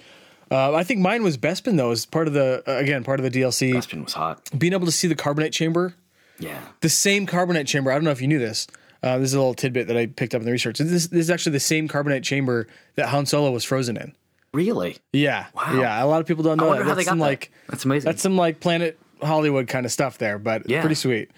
Uh, 0.53 0.73
I 0.75 0.85
think 0.85 1.01
mine 1.01 1.23
was 1.25 1.37
Bespin 1.37 1.77
though, 1.77 1.91
as 1.91 2.07
part 2.07 2.29
of 2.29 2.35
the 2.35 2.63
uh, 2.67 2.73
again 2.77 3.03
part 3.03 3.19
of 3.19 3.25
the 3.25 3.41
DLC. 3.41 3.73
Bespin 3.75 4.05
was 4.05 4.13
hot. 4.13 4.49
Being 4.57 4.73
able 4.73 4.87
to 4.87 4.93
see 4.93 5.09
the 5.09 5.17
carbonite 5.17 5.53
chamber, 5.53 5.95
Yeah. 6.41 6.59
the 6.81 6.89
same 6.89 7.27
carbonite 7.27 7.67
chamber. 7.67 7.91
I 7.91 7.95
don't 7.95 8.05
know 8.05 8.11
if 8.11 8.21
you 8.21 8.29
knew 8.29 8.39
this. 8.39 8.67
Uh, 9.03 9.19
this 9.19 9.29
is 9.29 9.35
a 9.35 9.39
little 9.39 9.55
tidbit 9.55 9.87
that 9.87 9.97
I 9.97 10.07
picked 10.07 10.35
up 10.35 10.41
in 10.41 10.45
the 10.47 10.53
research. 10.53 10.79
This, 10.79 11.07
this 11.07 11.21
is 11.21 11.31
actually 11.31 11.53
the 11.53 11.61
same 11.61 11.89
carbonite 11.89 12.23
chamber 12.23 12.67
that 12.97 13.09
Han 13.09 13.25
Solo 13.27 13.51
was 13.51 13.65
frozen 13.65 13.97
in. 13.97 14.15
Really? 14.53 14.97
Yeah, 15.13 15.47
Wow. 15.55 15.81
yeah. 15.81 16.03
A 16.03 16.07
lot 16.07 16.21
of 16.21 16.27
people 16.27 16.43
don't 16.43 16.57
know 16.59 16.75
that. 16.75 16.85
That's 16.85 17.07
some 17.07 17.19
that. 17.19 17.25
like 17.25 17.53
That's 17.69 17.85
amazing. 17.85 18.07
that's 18.07 18.21
some 18.21 18.37
like 18.37 18.61
Planet 18.61 18.99
Hollywood 19.23 19.69
kind 19.69 19.87
of 19.87 19.93
stuff 19.93 20.19
there, 20.19 20.39
but 20.39 20.69
Yeah. 20.69 20.81
pretty 20.81 20.97
sweet. 20.97 21.31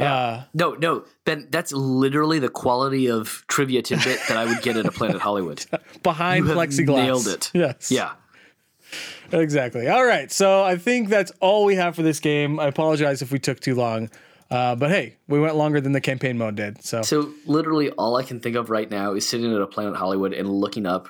Uh, 0.00 0.44
no, 0.54 0.72
no, 0.72 1.04
Ben. 1.26 1.48
That's 1.50 1.70
literally 1.72 2.38
the 2.38 2.48
quality 2.48 3.10
of 3.10 3.44
trivia 3.46 3.82
tidbit 3.82 4.20
that 4.28 4.38
I 4.38 4.46
would 4.46 4.62
get 4.62 4.76
at 4.78 4.86
a 4.86 4.90
Planet 4.90 5.20
Hollywood. 5.20 5.66
behind 6.02 6.46
plexiglass. 6.46 6.86
nailed 7.04 7.26
it. 7.28 7.50
Yes. 7.52 7.90
Yeah. 7.90 8.12
Exactly. 9.32 9.88
All 9.88 10.04
right. 10.04 10.30
So 10.30 10.62
I 10.62 10.76
think 10.76 11.08
that's 11.08 11.32
all 11.40 11.64
we 11.64 11.74
have 11.76 11.96
for 11.96 12.02
this 12.02 12.20
game. 12.20 12.60
I 12.60 12.66
apologize 12.66 13.22
if 13.22 13.32
we 13.32 13.38
took 13.38 13.60
too 13.60 13.74
long. 13.74 14.10
Uh, 14.52 14.76
but 14.76 14.90
hey, 14.90 15.16
we 15.28 15.40
went 15.40 15.56
longer 15.56 15.80
than 15.80 15.92
the 15.92 16.00
campaign 16.00 16.36
mode 16.36 16.56
did. 16.56 16.84
So, 16.84 17.00
So 17.02 17.32
literally, 17.46 17.90
all 17.90 18.16
I 18.16 18.22
can 18.22 18.38
think 18.40 18.54
of 18.54 18.68
right 18.68 18.90
now 18.90 19.14
is 19.14 19.26
sitting 19.26 19.52
at 19.54 19.60
a 19.60 19.66
Planet 19.66 19.96
Hollywood 19.96 20.34
and 20.34 20.48
looking 20.48 20.84
up, 20.86 21.08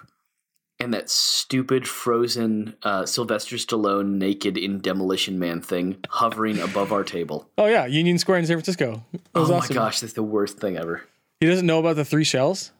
and 0.78 0.94
that 0.94 1.10
stupid 1.10 1.88
frozen 1.88 2.76
uh, 2.84 3.04
Sylvester 3.04 3.56
Stallone 3.56 4.18
naked 4.18 4.56
in 4.56 4.80
Demolition 4.80 5.38
Man 5.38 5.60
thing 5.60 5.96
hovering 6.08 6.60
above 6.60 6.92
our 6.92 7.02
table. 7.04 7.48
oh 7.58 7.66
yeah, 7.66 7.86
Union 7.86 8.18
Square 8.18 8.38
in 8.38 8.46
San 8.46 8.56
Francisco. 8.56 9.04
Oh 9.34 9.42
awesome. 9.42 9.58
my 9.58 9.66
gosh, 9.68 10.00
that's 10.00 10.12
the 10.12 10.22
worst 10.22 10.58
thing 10.58 10.76
ever. 10.76 11.02
He 11.40 11.46
doesn't 11.48 11.66
know 11.66 11.80
about 11.80 11.96
the 11.96 12.04
three 12.04 12.24
shells. 12.24 12.70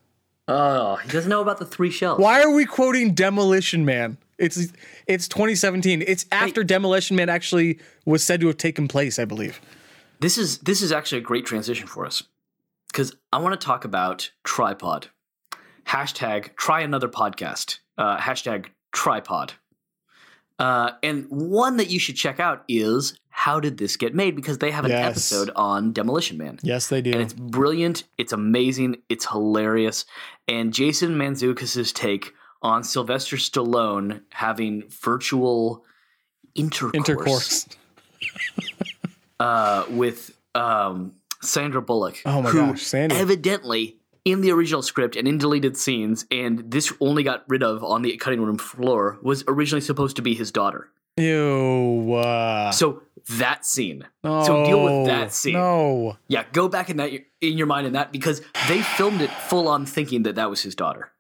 Oh, 0.49 0.97
he 0.97 1.09
doesn't 1.11 1.29
know 1.31 1.41
about 1.41 1.59
the 1.59 1.67
three 1.67 1.91
shells. 1.91 2.19
Why 2.21 2.43
are 2.43 2.51
we 2.51 2.67
quoting 2.67 3.15
Demolition 3.15 3.85
Man? 3.85 4.17
It's 4.39 4.73
it's 5.07 5.27
2017. 5.29 6.03
It's 6.07 6.27
after 6.33 6.63
Demolition 6.65 7.17
Man 7.17 7.29
actually 7.29 7.79
was 8.05 8.25
said 8.25 8.41
to 8.41 8.49
have 8.49 8.57
taken 8.57 8.89
place, 8.89 9.19
I 9.19 9.25
believe. 9.25 9.61
This 10.23 10.39
is 10.39 10.59
this 10.59 10.83
is 10.83 10.93
actually 10.93 11.19
a 11.19 11.23
great 11.23 11.45
transition 11.47 11.87
for 11.89 12.07
us 12.07 12.23
because 12.89 13.15
I 13.33 13.39
want 13.39 13.61
to 13.61 13.65
talk 13.65 13.85
about 13.85 14.31
tripod. 14.45 15.09
Hashtag 15.87 16.55
try 16.57 16.81
another 16.81 17.09
podcast. 17.09 17.81
Uh, 17.99 18.17
hashtag 18.19 18.67
tripod. 18.93 19.55
Uh, 20.61 20.93
and 21.03 21.27
one 21.29 21.77
that 21.79 21.91
you 21.91 21.99
should 21.99 22.15
check 22.15 22.39
out 22.39 22.63
is 22.69 23.19
how 23.31 23.59
did 23.59 23.79
this 23.79 23.97
get 23.97 24.15
made? 24.15 24.37
Because 24.37 24.59
they 24.59 24.71
have 24.71 24.85
an 24.85 24.93
Yes. 24.93 25.11
episode 25.11 25.51
on 25.57 25.93
Demolition 25.93 26.39
Man. 26.39 26.61
Yes, 26.63 26.89
they 26.89 27.03
do. 27.03 27.11
And 27.11 27.21
it's 27.21 27.33
brilliant, 27.33 28.05
it's 28.17 28.33
amazing, 28.33 28.99
it's 29.09 29.27
hilarious. 29.27 30.05
And 30.47 30.73
Jason 30.73 31.17
Mantzoukas' 31.17 31.93
take 31.93 32.33
on 32.61 32.85
Sylvester 32.85 33.37
Stallone 33.37 34.21
having 34.31 34.85
virtual 34.89 35.85
intercourse, 36.55 36.95
Intercourse. 36.95 37.67
uh, 39.43 39.85
with 39.91 40.37
um, 40.55 41.13
Sandra 41.41 41.83
Bullock. 41.83 42.23
Oh 42.25 42.43
my 42.43 42.51
who 42.51 42.67
gosh, 42.67 42.83
Sandy. 42.83 43.17
Evidently, 43.17 43.97
in 44.25 44.41
the 44.41 44.53
original 44.53 44.83
script 44.83 45.17
and 45.17 45.27
in 45.27 45.39
deleted 45.39 45.77
scenes, 45.77 46.27
and 46.31 46.71
this 46.71 46.93
only 47.01 47.23
got 47.23 47.45
rid 47.49 47.63
of 47.63 47.83
on 47.83 48.03
the 48.03 48.17
cutting 48.19 48.41
room 48.41 48.59
floor, 48.59 49.19
was 49.23 49.43
originally 49.49 49.81
supposed 49.81 50.17
to 50.17 50.23
be 50.23 50.35
his 50.35 50.53
daughter. 50.53 50.91
Ew. 51.17 52.15
Uh, 52.15 52.71
So 52.71 53.03
that 53.39 53.67
scene. 53.67 54.05
So 54.25 54.65
deal 54.65 54.85
with 54.85 55.07
that 55.07 55.33
scene. 55.33 55.55
No. 55.55 56.17
Yeah, 56.29 56.45
go 56.53 56.69
back 56.69 56.89
in 56.89 56.97
that 56.99 57.11
in 57.41 57.59
your 57.59 57.67
mind 57.67 57.87
in 57.87 57.93
that 57.95 58.13
because 58.13 58.43
they 58.69 58.83
filmed 58.83 59.21
it 59.21 59.31
full 59.31 59.69
on 59.69 59.87
thinking 59.87 60.23
that 60.23 60.37
that 60.37 60.49
was 60.51 60.63
his 60.63 60.75
daughter. 60.75 61.11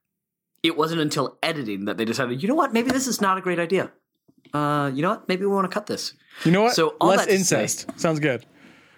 It 0.62 0.76
wasn't 0.76 1.00
until 1.00 1.38
editing 1.42 1.86
that 1.86 1.96
they 1.98 2.04
decided, 2.04 2.40
you 2.40 2.48
know 2.48 2.54
what, 2.54 2.72
maybe 2.72 2.92
this 2.92 3.08
is 3.08 3.20
not 3.20 3.36
a 3.36 3.40
great 3.40 3.58
idea. 3.58 3.90
Uh, 4.52 4.90
you 4.94 5.02
know 5.02 5.10
what, 5.10 5.28
maybe 5.28 5.42
we 5.46 5.52
want 5.52 5.70
to 5.70 5.74
cut 5.74 5.86
this. 5.86 6.14
You 6.44 6.50
know 6.52 6.62
what? 6.62 6.74
So 6.74 6.96
all 7.00 7.08
Less 7.08 7.20
that 7.26 7.28
say- 7.30 7.36
incest. 7.36 7.86
Sounds 8.00 8.20
good. 8.20 8.44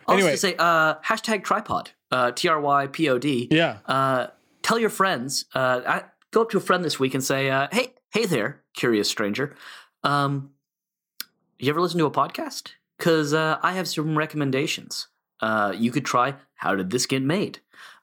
Also 0.07 0.18
Anyway. 0.18 0.32
to 0.32 0.36
say, 0.36 0.55
uh, 0.59 0.94
hashtag 0.96 1.44
tripod, 1.44 1.90
uh, 2.11 2.30
T 2.32 2.48
R 2.48 2.61
Y 2.61 2.86
P 2.88 3.09
O 3.09 3.18
D. 3.18 3.48
Yeah. 3.50 3.78
Uh, 3.86 4.26
tell 4.62 4.78
your 4.78 4.90
friends. 4.90 5.46
Uh, 5.55 5.80
I, 5.86 6.02
go 6.30 6.42
up 6.42 6.50
to 6.50 6.59
a 6.59 6.61
friend 6.61 6.84
this 6.84 6.98
week 7.00 7.14
and 7.14 7.24
say, 7.24 7.48
uh, 7.48 7.68
"Hey, 7.72 7.94
hey 8.12 8.26
there, 8.26 8.61
curious 8.74 9.09
stranger. 9.09 9.55
Um, 10.02 10.50
you 11.59 11.70
ever 11.70 11.80
listen 11.80 11.98
to 12.00 12.05
a 12.07 12.11
podcast? 12.11 12.72
Because 12.98 13.32
uh, 13.32 13.59
I 13.62 13.72
have 13.72 13.88
some 13.88 14.18
recommendations. 14.18 15.09
Uh, 15.40 15.72
you 15.76 15.90
could 15.90 16.05
try 16.05 16.34
How 16.57 16.74
Did 16.74 16.90
This 16.90 17.07
Get 17.07 17.22
Made? 17.22 17.61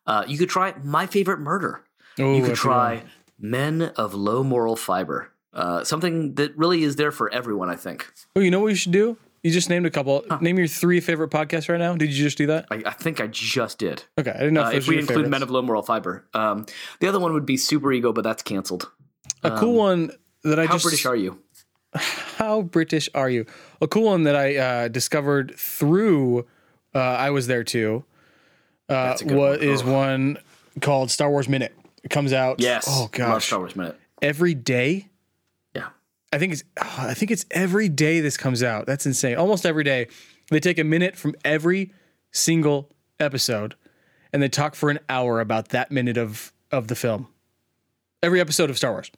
Uh, 0.07 0.23
you 0.27 0.37
could 0.37 0.49
try 0.49 0.73
My 0.83 1.05
Favorite 1.05 1.39
Murder. 1.39 1.83
Ooh, 2.19 2.33
you 2.35 2.41
could 2.41 2.51
that's 2.51 2.59
a 2.59 2.63
good 2.63 2.69
try. 2.69 3.03
Men 3.39 3.81
of 3.95 4.13
Low 4.13 4.43
Moral 4.43 4.75
Fiber. 4.75 5.31
Uh, 5.53 5.83
something 5.83 6.35
that 6.35 6.55
really 6.57 6.83
is 6.83 6.95
there 6.95 7.11
for 7.11 7.31
everyone, 7.33 7.69
I 7.69 7.75
think. 7.75 8.11
Oh, 8.35 8.39
you 8.39 8.51
know 8.51 8.59
what 8.61 8.67
you 8.67 8.75
should 8.75 8.91
do? 8.93 9.17
You 9.43 9.51
just 9.51 9.69
named 9.69 9.85
a 9.85 9.89
couple. 9.89 10.23
Name 10.39 10.57
your 10.59 10.67
three 10.67 10.99
favorite 10.99 11.31
podcasts 11.31 11.67
right 11.67 11.79
now. 11.79 11.95
Did 11.95 12.13
you 12.13 12.23
just 12.23 12.37
do 12.37 12.45
that? 12.47 12.67
I, 12.69 12.83
I 12.85 12.91
think 12.91 13.19
I 13.19 13.25
just 13.27 13.79
did. 13.79 14.03
Okay, 14.17 14.29
I 14.29 14.37
didn't 14.37 14.53
know 14.53 14.63
Uh, 14.65 14.69
if, 14.69 14.75
if 14.83 14.87
we 14.87 14.95
include 14.99 15.07
favorites. 15.15 15.29
Men 15.31 15.41
of 15.43 15.49
Low 15.49 15.61
Moral 15.63 15.81
Fiber. 15.81 16.27
Um, 16.35 16.67
the 16.99 17.07
other 17.07 17.19
one 17.19 17.33
would 17.33 17.45
be 17.45 17.57
Super 17.57 17.91
Ego, 17.91 18.13
but 18.13 18.23
that's 18.23 18.43
canceled. 18.43 18.91
A 19.43 19.57
cool 19.57 19.73
one 19.73 20.11
that 20.43 20.59
I 20.59 20.67
How 20.67 20.73
just 20.73 20.85
How 20.85 20.89
British 20.89 21.05
are 21.07 21.15
you? 21.15 21.39
How 21.95 22.61
British 22.61 23.09
are 23.15 23.29
you? 23.29 23.47
A 23.81 23.87
cool 23.87 24.03
one 24.03 24.23
that 24.23 24.35
I 24.35 24.55
uh, 24.57 24.87
discovered 24.89 25.55
through 25.57 26.45
uh, 26.93 26.99
I 26.99 27.31
was 27.31 27.47
there 27.47 27.63
too. 27.63 28.05
Uh, 28.87 28.93
That's 29.05 29.21
a 29.21 29.25
good 29.25 29.37
what 29.37 29.59
one. 29.59 29.69
is 29.69 29.83
one 29.83 30.37
called 30.81 31.09
Star 31.09 31.29
Wars 31.31 31.49
Minute? 31.49 31.73
It 32.03 32.09
comes 32.09 32.31
out. 32.31 32.59
Yes. 32.59 32.85
Oh 32.87 33.09
gosh. 33.11 33.47
Star 33.47 33.59
Wars 33.59 33.75
Minute. 33.75 33.97
Every 34.21 34.53
day. 34.53 35.07
I 36.33 36.37
think 36.37 36.53
it's 36.53 36.63
oh, 36.81 36.95
I 36.99 37.13
think 37.13 37.31
it's 37.31 37.45
every 37.51 37.89
day 37.89 38.21
this 38.21 38.37
comes 38.37 38.63
out. 38.63 38.85
That's 38.85 39.05
insane. 39.05 39.37
Almost 39.37 39.65
every 39.65 39.83
day. 39.83 40.07
They 40.49 40.59
take 40.59 40.79
a 40.79 40.83
minute 40.83 41.15
from 41.15 41.35
every 41.45 41.93
single 42.31 42.89
episode 43.19 43.75
and 44.33 44.41
they 44.41 44.49
talk 44.49 44.75
for 44.75 44.89
an 44.89 44.99
hour 45.09 45.39
about 45.39 45.69
that 45.69 45.91
minute 45.91 46.17
of 46.17 46.53
of 46.71 46.87
the 46.87 46.95
film. 46.95 47.27
Every 48.23 48.39
episode 48.39 48.69
of 48.69 48.77
Star 48.77 48.91
Wars. 48.91 49.11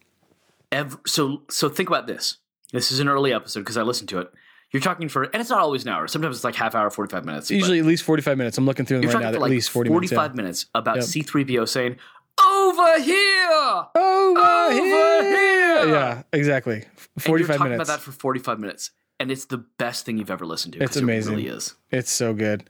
Ev- 0.72 0.98
so 1.06 1.44
so 1.50 1.70
think 1.70 1.90
about 1.90 2.08
this. 2.08 2.38
This 2.72 2.92
is 2.92 3.00
an 3.00 3.08
early 3.08 3.34
episode 3.34 3.62
because 3.62 3.78
I 3.78 3.84
listened 3.84 4.10
to 4.10 4.20
it. 4.20 4.32
You're 4.72 4.82
talking 4.82 5.08
for, 5.08 5.24
and 5.26 5.36
it's 5.36 5.52
not 5.52 5.60
always 5.60 5.84
an 5.84 5.90
hour. 5.90 6.08
Sometimes 6.08 6.36
it's 6.36 6.44
like 6.44 6.56
half 6.56 6.74
hour, 6.74 6.90
45 6.90 7.26
minutes. 7.26 7.52
Usually 7.52 7.78
at 7.78 7.86
least 7.86 8.04
45 8.04 8.40
minutes. 8.40 8.58
I'm 8.58 8.66
looking 8.66 8.88
through 8.88 9.02
them 9.02 9.10
right 9.12 9.22
now. 9.22 9.28
At 9.28 9.40
like 9.40 9.52
least 9.52 9.70
40 9.70 9.92
minutes. 9.92 10.12
45 10.12 10.32
yeah. 10.32 10.36
minutes 10.36 10.66
about 10.74 10.96
Yep. 10.96 11.06
C3PO 11.06 11.70
saying, 11.70 11.98
Over 12.46 13.02
here! 13.02 13.86
Over, 13.96 14.40
Over 14.40 14.72
here. 14.74 15.24
here. 15.24 15.88
Yeah, 15.94 16.24
exactly. 16.32 16.84
45 17.20 17.58
talking 17.58 17.72
minutes. 17.72 17.90
about 17.90 17.98
that 17.98 18.04
for 18.04 18.12
45 18.12 18.60
minutes. 18.60 18.92
And 19.20 19.32
it's 19.32 19.46
the 19.46 19.60
best 19.78 20.06
thing 20.06 20.18
you've 20.18 20.32
ever 20.32 20.46
listened 20.46 20.74
to. 20.74 20.84
It's 20.84 20.98
amazing. 20.98 21.34
It 21.34 21.38
really 21.38 21.50
is. 21.50 21.76
It's 21.92 22.12
so 22.12 22.34
good. 22.34 22.70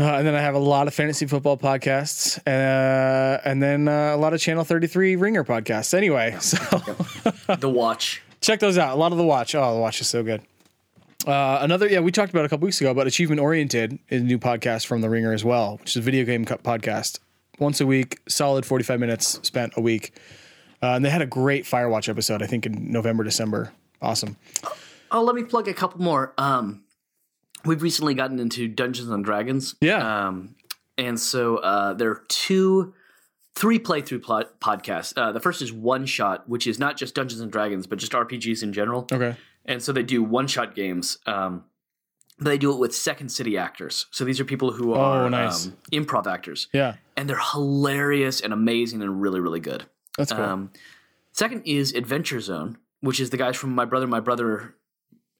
Uh, 0.00 0.04
and 0.16 0.26
then 0.26 0.34
I 0.34 0.40
have 0.40 0.54
a 0.54 0.58
lot 0.58 0.88
of 0.88 0.94
fantasy 0.94 1.26
football 1.26 1.56
podcasts, 1.56 2.38
uh, 2.46 3.40
and 3.44 3.62
then 3.62 3.86
uh, 3.86 4.14
a 4.14 4.16
lot 4.16 4.34
of 4.34 4.40
Channel 4.40 4.64
33 4.64 5.14
Ringer 5.16 5.44
podcasts. 5.44 5.94
Anyway, 5.94 6.36
so 6.40 6.56
The 7.56 7.68
Watch. 7.68 8.22
check 8.40 8.58
those 8.58 8.78
out. 8.78 8.94
A 8.94 8.96
lot 8.98 9.12
of 9.12 9.18
the 9.18 9.24
watch. 9.24 9.54
Oh, 9.54 9.74
the 9.74 9.80
watch 9.80 10.00
is 10.00 10.08
so 10.08 10.22
good. 10.24 10.42
Uh, 11.26 11.58
another, 11.60 11.86
yeah, 11.88 12.00
we 12.00 12.10
talked 12.10 12.30
about 12.30 12.40
it 12.40 12.46
a 12.46 12.48
couple 12.48 12.64
weeks 12.66 12.80
ago, 12.80 12.92
but 12.92 13.06
Achievement 13.06 13.40
Oriented 13.40 13.98
is 14.08 14.22
a 14.22 14.24
new 14.24 14.38
podcast 14.38 14.86
from 14.86 15.02
the 15.02 15.08
Ringer 15.10 15.32
as 15.32 15.44
well, 15.44 15.76
which 15.76 15.90
is 15.90 15.96
a 15.98 16.00
video 16.00 16.24
game 16.24 16.44
podcast. 16.46 17.20
Once 17.62 17.80
a 17.80 17.86
week, 17.86 18.20
solid 18.28 18.66
45 18.66 19.00
minutes 19.00 19.40
spent 19.42 19.72
a 19.76 19.80
week. 19.80 20.18
Uh, 20.82 20.94
and 20.96 21.04
they 21.04 21.10
had 21.10 21.22
a 21.22 21.26
great 21.26 21.64
Firewatch 21.64 22.08
episode, 22.08 22.42
I 22.42 22.46
think 22.46 22.66
in 22.66 22.90
November, 22.90 23.22
December. 23.22 23.72
Awesome. 24.02 24.36
Oh, 25.12 25.22
let 25.22 25.36
me 25.36 25.44
plug 25.44 25.68
a 25.68 25.74
couple 25.74 26.02
more. 26.02 26.34
Um, 26.36 26.82
we've 27.64 27.82
recently 27.82 28.14
gotten 28.14 28.40
into 28.40 28.66
Dungeons 28.66 29.08
and 29.08 29.24
Dragons. 29.24 29.76
Yeah. 29.80 30.26
Um, 30.26 30.56
and 30.98 31.18
so 31.20 31.58
uh, 31.58 31.94
there 31.94 32.10
are 32.10 32.24
two, 32.28 32.94
three 33.54 33.78
playthrough 33.78 34.22
plot 34.22 34.58
podcasts. 34.60 35.12
Uh, 35.16 35.30
the 35.30 35.40
first 35.40 35.62
is 35.62 35.72
One 35.72 36.04
Shot, 36.04 36.48
which 36.48 36.66
is 36.66 36.80
not 36.80 36.96
just 36.96 37.14
Dungeons 37.14 37.40
and 37.40 37.52
Dragons, 37.52 37.86
but 37.86 37.98
just 37.98 38.12
RPGs 38.12 38.62
in 38.62 38.72
general. 38.72 39.06
Okay. 39.12 39.36
And 39.64 39.80
so 39.80 39.92
they 39.92 40.02
do 40.02 40.22
one 40.24 40.48
shot 40.48 40.74
games. 40.74 41.18
Um, 41.26 41.64
they 42.44 42.58
do 42.58 42.72
it 42.72 42.78
with 42.78 42.94
Second 42.94 43.30
City 43.30 43.56
actors. 43.58 44.06
So 44.10 44.24
these 44.24 44.40
are 44.40 44.44
people 44.44 44.72
who 44.72 44.92
are 44.94 45.24
Oh, 45.24 45.28
nice. 45.28 45.66
um, 45.66 45.76
improv 45.92 46.26
actors. 46.26 46.68
Yeah. 46.72 46.94
And 47.16 47.28
they're 47.28 47.38
hilarious 47.38 48.40
and 48.40 48.52
amazing 48.52 49.02
and 49.02 49.20
really, 49.20 49.40
really 49.40 49.60
good. 49.60 49.84
That's 50.18 50.32
cool. 50.32 50.44
Um, 50.44 50.70
second 51.32 51.62
is 51.64 51.92
Adventure 51.94 52.40
Zone, 52.40 52.78
which 53.00 53.20
is 53.20 53.30
the 53.30 53.36
guys 53.36 53.56
from 53.56 53.74
My 53.74 53.84
Brother, 53.84 54.06
My 54.06 54.20
Brother, 54.20 54.74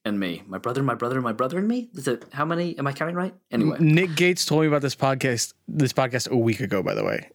and 0.05 0.19
Me. 0.19 0.43
My 0.47 0.57
brother, 0.57 0.83
my 0.83 0.95
brother, 0.95 1.21
my 1.21 1.31
brother, 1.33 1.57
and 1.57 1.67
me. 1.67 1.89
Is 1.93 2.07
it 2.07 2.25
how 2.33 2.43
many? 2.45 2.77
Am 2.77 2.85
I 2.87 2.91
counting 2.91 3.15
right? 3.15 3.33
Anyway, 3.51 3.77
Nick 3.79 4.15
Gates 4.15 4.45
told 4.45 4.61
me 4.61 4.67
about 4.67 4.81
this 4.81 4.95
podcast 4.95 5.53
this 5.67 5.93
podcast 5.93 6.29
a 6.29 6.35
week 6.37 6.59
ago, 6.59 6.83
by 6.83 6.93
the 6.93 7.03
way. 7.05 7.29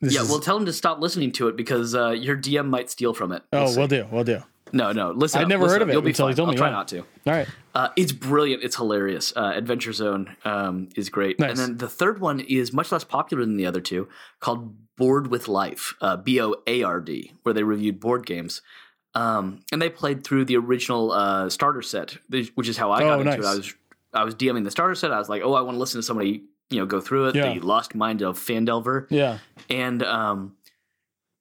This 0.00 0.14
yeah. 0.14 0.22
is- 0.22 0.28
Well, 0.30 0.40
tell 0.40 0.56
him 0.56 0.66
to 0.66 0.72
stop 0.72 1.00
listening 1.00 1.30
to 1.32 1.48
it 1.48 1.56
because 1.56 1.94
uh, 1.94 2.10
your 2.10 2.36
DM 2.36 2.66
might 2.68 2.90
steal 2.90 3.14
from 3.14 3.30
it. 3.32 3.42
We'll 3.52 3.62
oh, 3.62 3.66
see. 3.68 3.78
we'll 3.78 3.88
do, 3.88 4.06
we'll 4.10 4.24
do. 4.24 4.42
No, 4.72 4.92
no. 4.92 5.10
Listen, 5.12 5.40
I'd 5.40 5.44
up, 5.44 5.48
never 5.48 5.62
listen 5.64 5.74
heard 5.74 5.82
up. 5.82 5.86
of 5.86 5.88
it 5.90 5.92
You'll 5.92 6.02
be 6.02 6.10
until 6.10 6.26
fine. 6.26 6.36
told 6.36 6.48
I'll 6.48 6.52
me, 6.52 6.58
try 6.58 6.68
yeah. 6.68 6.72
not 6.72 6.88
to. 6.88 6.98
All 6.98 7.04
right. 7.26 7.48
Uh, 7.74 7.88
it's 7.96 8.12
brilliant. 8.12 8.62
It's 8.62 8.76
hilarious. 8.76 9.32
Uh, 9.36 9.52
Adventure 9.54 9.92
Zone 9.92 10.36
um, 10.44 10.88
is 10.96 11.08
great. 11.10 11.38
Nice. 11.38 11.50
And 11.50 11.58
then 11.58 11.76
the 11.78 11.88
third 11.88 12.20
one 12.20 12.40
is 12.40 12.72
much 12.72 12.90
less 12.92 13.04
popular 13.04 13.44
than 13.44 13.56
the 13.56 13.66
other 13.66 13.80
two, 13.80 14.08
called 14.40 14.74
Board 14.96 15.28
with 15.28 15.48
Life, 15.48 15.94
uh, 16.00 16.16
B 16.16 16.40
O 16.40 16.54
A 16.66 16.82
R 16.82 17.00
D, 17.00 17.32
where 17.42 17.52
they 17.52 17.62
reviewed 17.62 18.00
board 18.00 18.26
games. 18.26 18.62
Um, 19.14 19.60
and 19.72 19.80
they 19.80 19.88
played 19.90 20.22
through 20.24 20.44
the 20.44 20.56
original 20.56 21.12
uh, 21.12 21.48
starter 21.50 21.82
set, 21.82 22.16
which 22.54 22.68
is 22.68 22.76
how 22.76 22.92
I 22.92 23.00
got 23.00 23.18
Oh, 23.18 23.20
into 23.20 23.24
nice. 23.36 23.38
it. 23.40 23.44
I 23.46 23.54
was 23.56 23.74
I 24.14 24.24
was 24.24 24.34
DMing 24.34 24.64
the 24.64 24.70
starter 24.70 24.94
set. 24.94 25.12
I 25.12 25.18
was 25.18 25.28
like, 25.28 25.42
oh, 25.42 25.54
I 25.54 25.60
want 25.62 25.74
to 25.76 25.78
listen 25.80 25.98
to 25.98 26.02
somebody 26.02 26.42
you 26.70 26.78
know 26.78 26.84
go 26.86 27.00
through 27.00 27.28
it. 27.28 27.34
Yeah. 27.34 27.54
The 27.54 27.60
Lost 27.60 27.94
Mine 27.94 28.22
of 28.22 28.38
Phandelver 28.38 29.06
Yeah. 29.10 29.38
and 29.70 30.02
um 30.02 30.54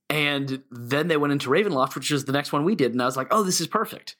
and 0.09 0.63
then 0.71 1.07
they 1.07 1.17
went 1.17 1.33
into 1.33 1.49
Ravenloft, 1.49 1.95
which 1.95 2.11
is 2.11 2.25
the 2.25 2.31
next 2.31 2.51
one 2.53 2.63
we 2.63 2.75
did, 2.75 2.91
and 2.93 3.01
I 3.01 3.05
was 3.05 3.17
like, 3.17 3.27
oh, 3.31 3.43
this 3.43 3.59
is 3.59 3.67
perfect. 3.67 4.15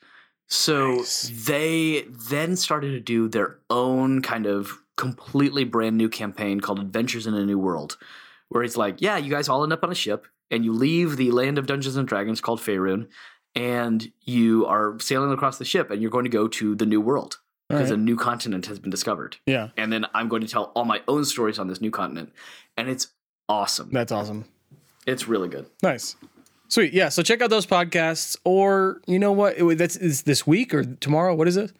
So 0.47 0.97
Nice. 0.97 1.29
they 1.45 2.05
then 2.09 2.55
started 2.55 2.91
to 2.91 2.99
do 2.99 3.27
their 3.27 3.59
own 3.69 4.21
kind 4.21 4.45
of 4.45 4.71
completely 4.95 5.63
brand 5.63 5.97
new 5.97 6.09
campaign 6.09 6.59
called 6.59 6.79
Adventures 6.79 7.27
in 7.27 7.33
a 7.33 7.45
New 7.45 7.59
World, 7.59 7.97
where 8.49 8.63
it's 8.63 8.77
like, 8.77 9.01
yeah, 9.01 9.17
you 9.17 9.29
guys 9.29 9.49
all 9.49 9.63
end 9.63 9.73
up 9.73 9.83
on 9.83 9.91
a 9.91 9.95
ship 9.95 10.25
and 10.49 10.63
you 10.63 10.71
leave 10.71 11.17
the 11.17 11.31
land 11.31 11.57
of 11.57 11.67
Dungeons 11.67 11.97
and 11.97 12.07
Dragons 12.07 12.41
called 12.41 12.59
Faerun, 12.59 13.07
and 13.55 14.11
you 14.21 14.65
are 14.65 14.97
sailing 14.99 15.31
across 15.31 15.57
the 15.57 15.65
ship 15.65 15.91
and 15.91 16.01
you're 16.01 16.11
going 16.11 16.25
to 16.25 16.29
go 16.29 16.47
to 16.47 16.75
the 16.75 16.85
new 16.85 17.01
world 17.01 17.39
because 17.69 17.89
right. 17.89 17.99
a 17.99 18.01
new 18.01 18.15
continent 18.15 18.67
has 18.67 18.79
been 18.79 18.91
discovered. 18.91 19.37
Yeah. 19.45 19.69
And 19.75 19.91
then 19.91 20.05
I'm 20.13 20.29
going 20.29 20.41
to 20.41 20.47
tell 20.47 20.71
all 20.75 20.85
my 20.85 21.01
own 21.07 21.25
stories 21.25 21.59
on 21.59 21.67
this 21.67 21.81
new 21.81 21.91
continent. 21.91 22.31
And 22.77 22.87
it's 22.87 23.07
awesome. 23.49 23.89
That's 23.91 24.11
awesome. 24.11 24.45
It's 25.07 25.27
really 25.27 25.47
good. 25.49 25.65
Nice. 25.81 26.15
Sweet. 26.67 26.93
Yeah. 26.93 27.09
So 27.09 27.23
check 27.23 27.41
out 27.41 27.49
those 27.49 27.65
podcasts, 27.65 28.37
or 28.43 29.01
you 29.07 29.17
know 29.19 29.31
what? 29.31 29.57
It- 29.57 29.77
that's 29.77 29.95
is 29.95 30.23
this 30.23 30.45
week 30.45 30.73
or 30.73 30.83
tomorrow. 30.83 31.33
What 31.33 31.47
is 31.47 31.57
it? 31.57 31.71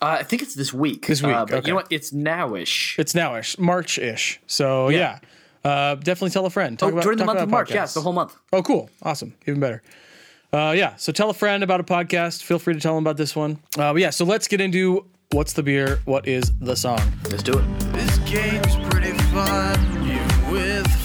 Uh, 0.00 0.18
I 0.20 0.22
think 0.22 0.40
it's 0.40 0.54
this 0.54 0.72
week. 0.72 1.06
This 1.06 1.20
week, 1.22 1.34
Uh, 1.34 1.44
but 1.44 1.54
okay. 1.56 1.66
you 1.66 1.72
know 1.72 1.76
what? 1.76 1.88
It's 1.90 2.12
nowish. 2.12 2.98
It's 2.98 3.12
nowish, 3.12 3.58
March 3.58 3.98
ish. 3.98 4.40
So 4.46 4.88
yeah. 4.88 5.18
Uh, 5.62 5.96
definitely 5.96 6.30
tell 6.30 6.46
a 6.46 6.50
friend. 6.50 6.78
Talk 6.78 6.86
Oh, 6.88 6.92
about, 6.92 7.02
during 7.02 7.18
the 7.18 7.24
month 7.26 7.36
about 7.36 7.44
of 7.44 7.50
March. 7.50 7.70
Yeah, 7.70 7.78
podcasts. 7.82 7.84
it's 7.84 7.94
the 7.94 8.00
whole 8.00 8.14
month. 8.14 8.34
Oh, 8.50 8.62
cool. 8.62 8.88
Awesome. 9.02 9.34
Even 9.46 9.60
better. 9.60 9.82
Uh, 10.54 10.72
yeah. 10.74 10.96
So 10.96 11.12
tell 11.12 11.28
a 11.28 11.34
friend 11.34 11.62
about 11.62 11.80
a 11.80 11.84
podcast. 11.84 12.42
Feel 12.44 12.58
free 12.58 12.72
to 12.72 12.80
tell 12.80 12.94
them 12.94 13.04
about 13.04 13.18
this 13.18 13.36
one. 13.36 13.58
Uh, 13.76 13.92
but 13.92 13.96
yeah. 14.00 14.08
So 14.08 14.24
let's 14.24 14.48
get 14.48 14.60
into 14.62 15.04
what's 15.32 15.52
the 15.52 15.62
beer? 15.62 15.98
What 16.06 16.26
is 16.26 16.50
the 16.60 16.76
song? 16.76 17.00
Let's 17.30 17.42
do 17.42 17.58
it. 17.58 17.64
This 17.92 18.18
game's 18.20 18.74
pretty 18.88 19.12
fun, 19.34 19.74
even 19.78 19.98
with 19.98 19.99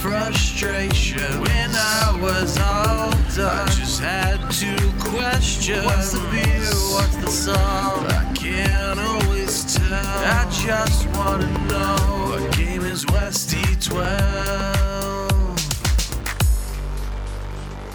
frustration. 0.06 1.41
When 1.41 1.72
I 1.74 2.20
was 2.22 2.60
all 2.60 3.10
done, 3.36 3.68
I 3.68 3.72
just 3.72 3.99
had 3.99 4.38
two 4.51 4.91
questions. 4.99 5.84
What's 5.84 6.12
the 6.12 6.20
beer? 6.30 6.74
What's 6.93 7.16
the 7.16 7.28
song? 7.28 8.06
I 8.06 8.32
can't 8.36 8.99
always 8.99 9.76
tell. 9.76 9.93
I 9.93 10.47
just 10.51 11.08
wanna 11.18 11.47
know 11.68 11.95
what 12.30 12.56
game 12.56 12.84
is 12.84 13.03
Westy 13.08 13.64
12? 13.82 14.06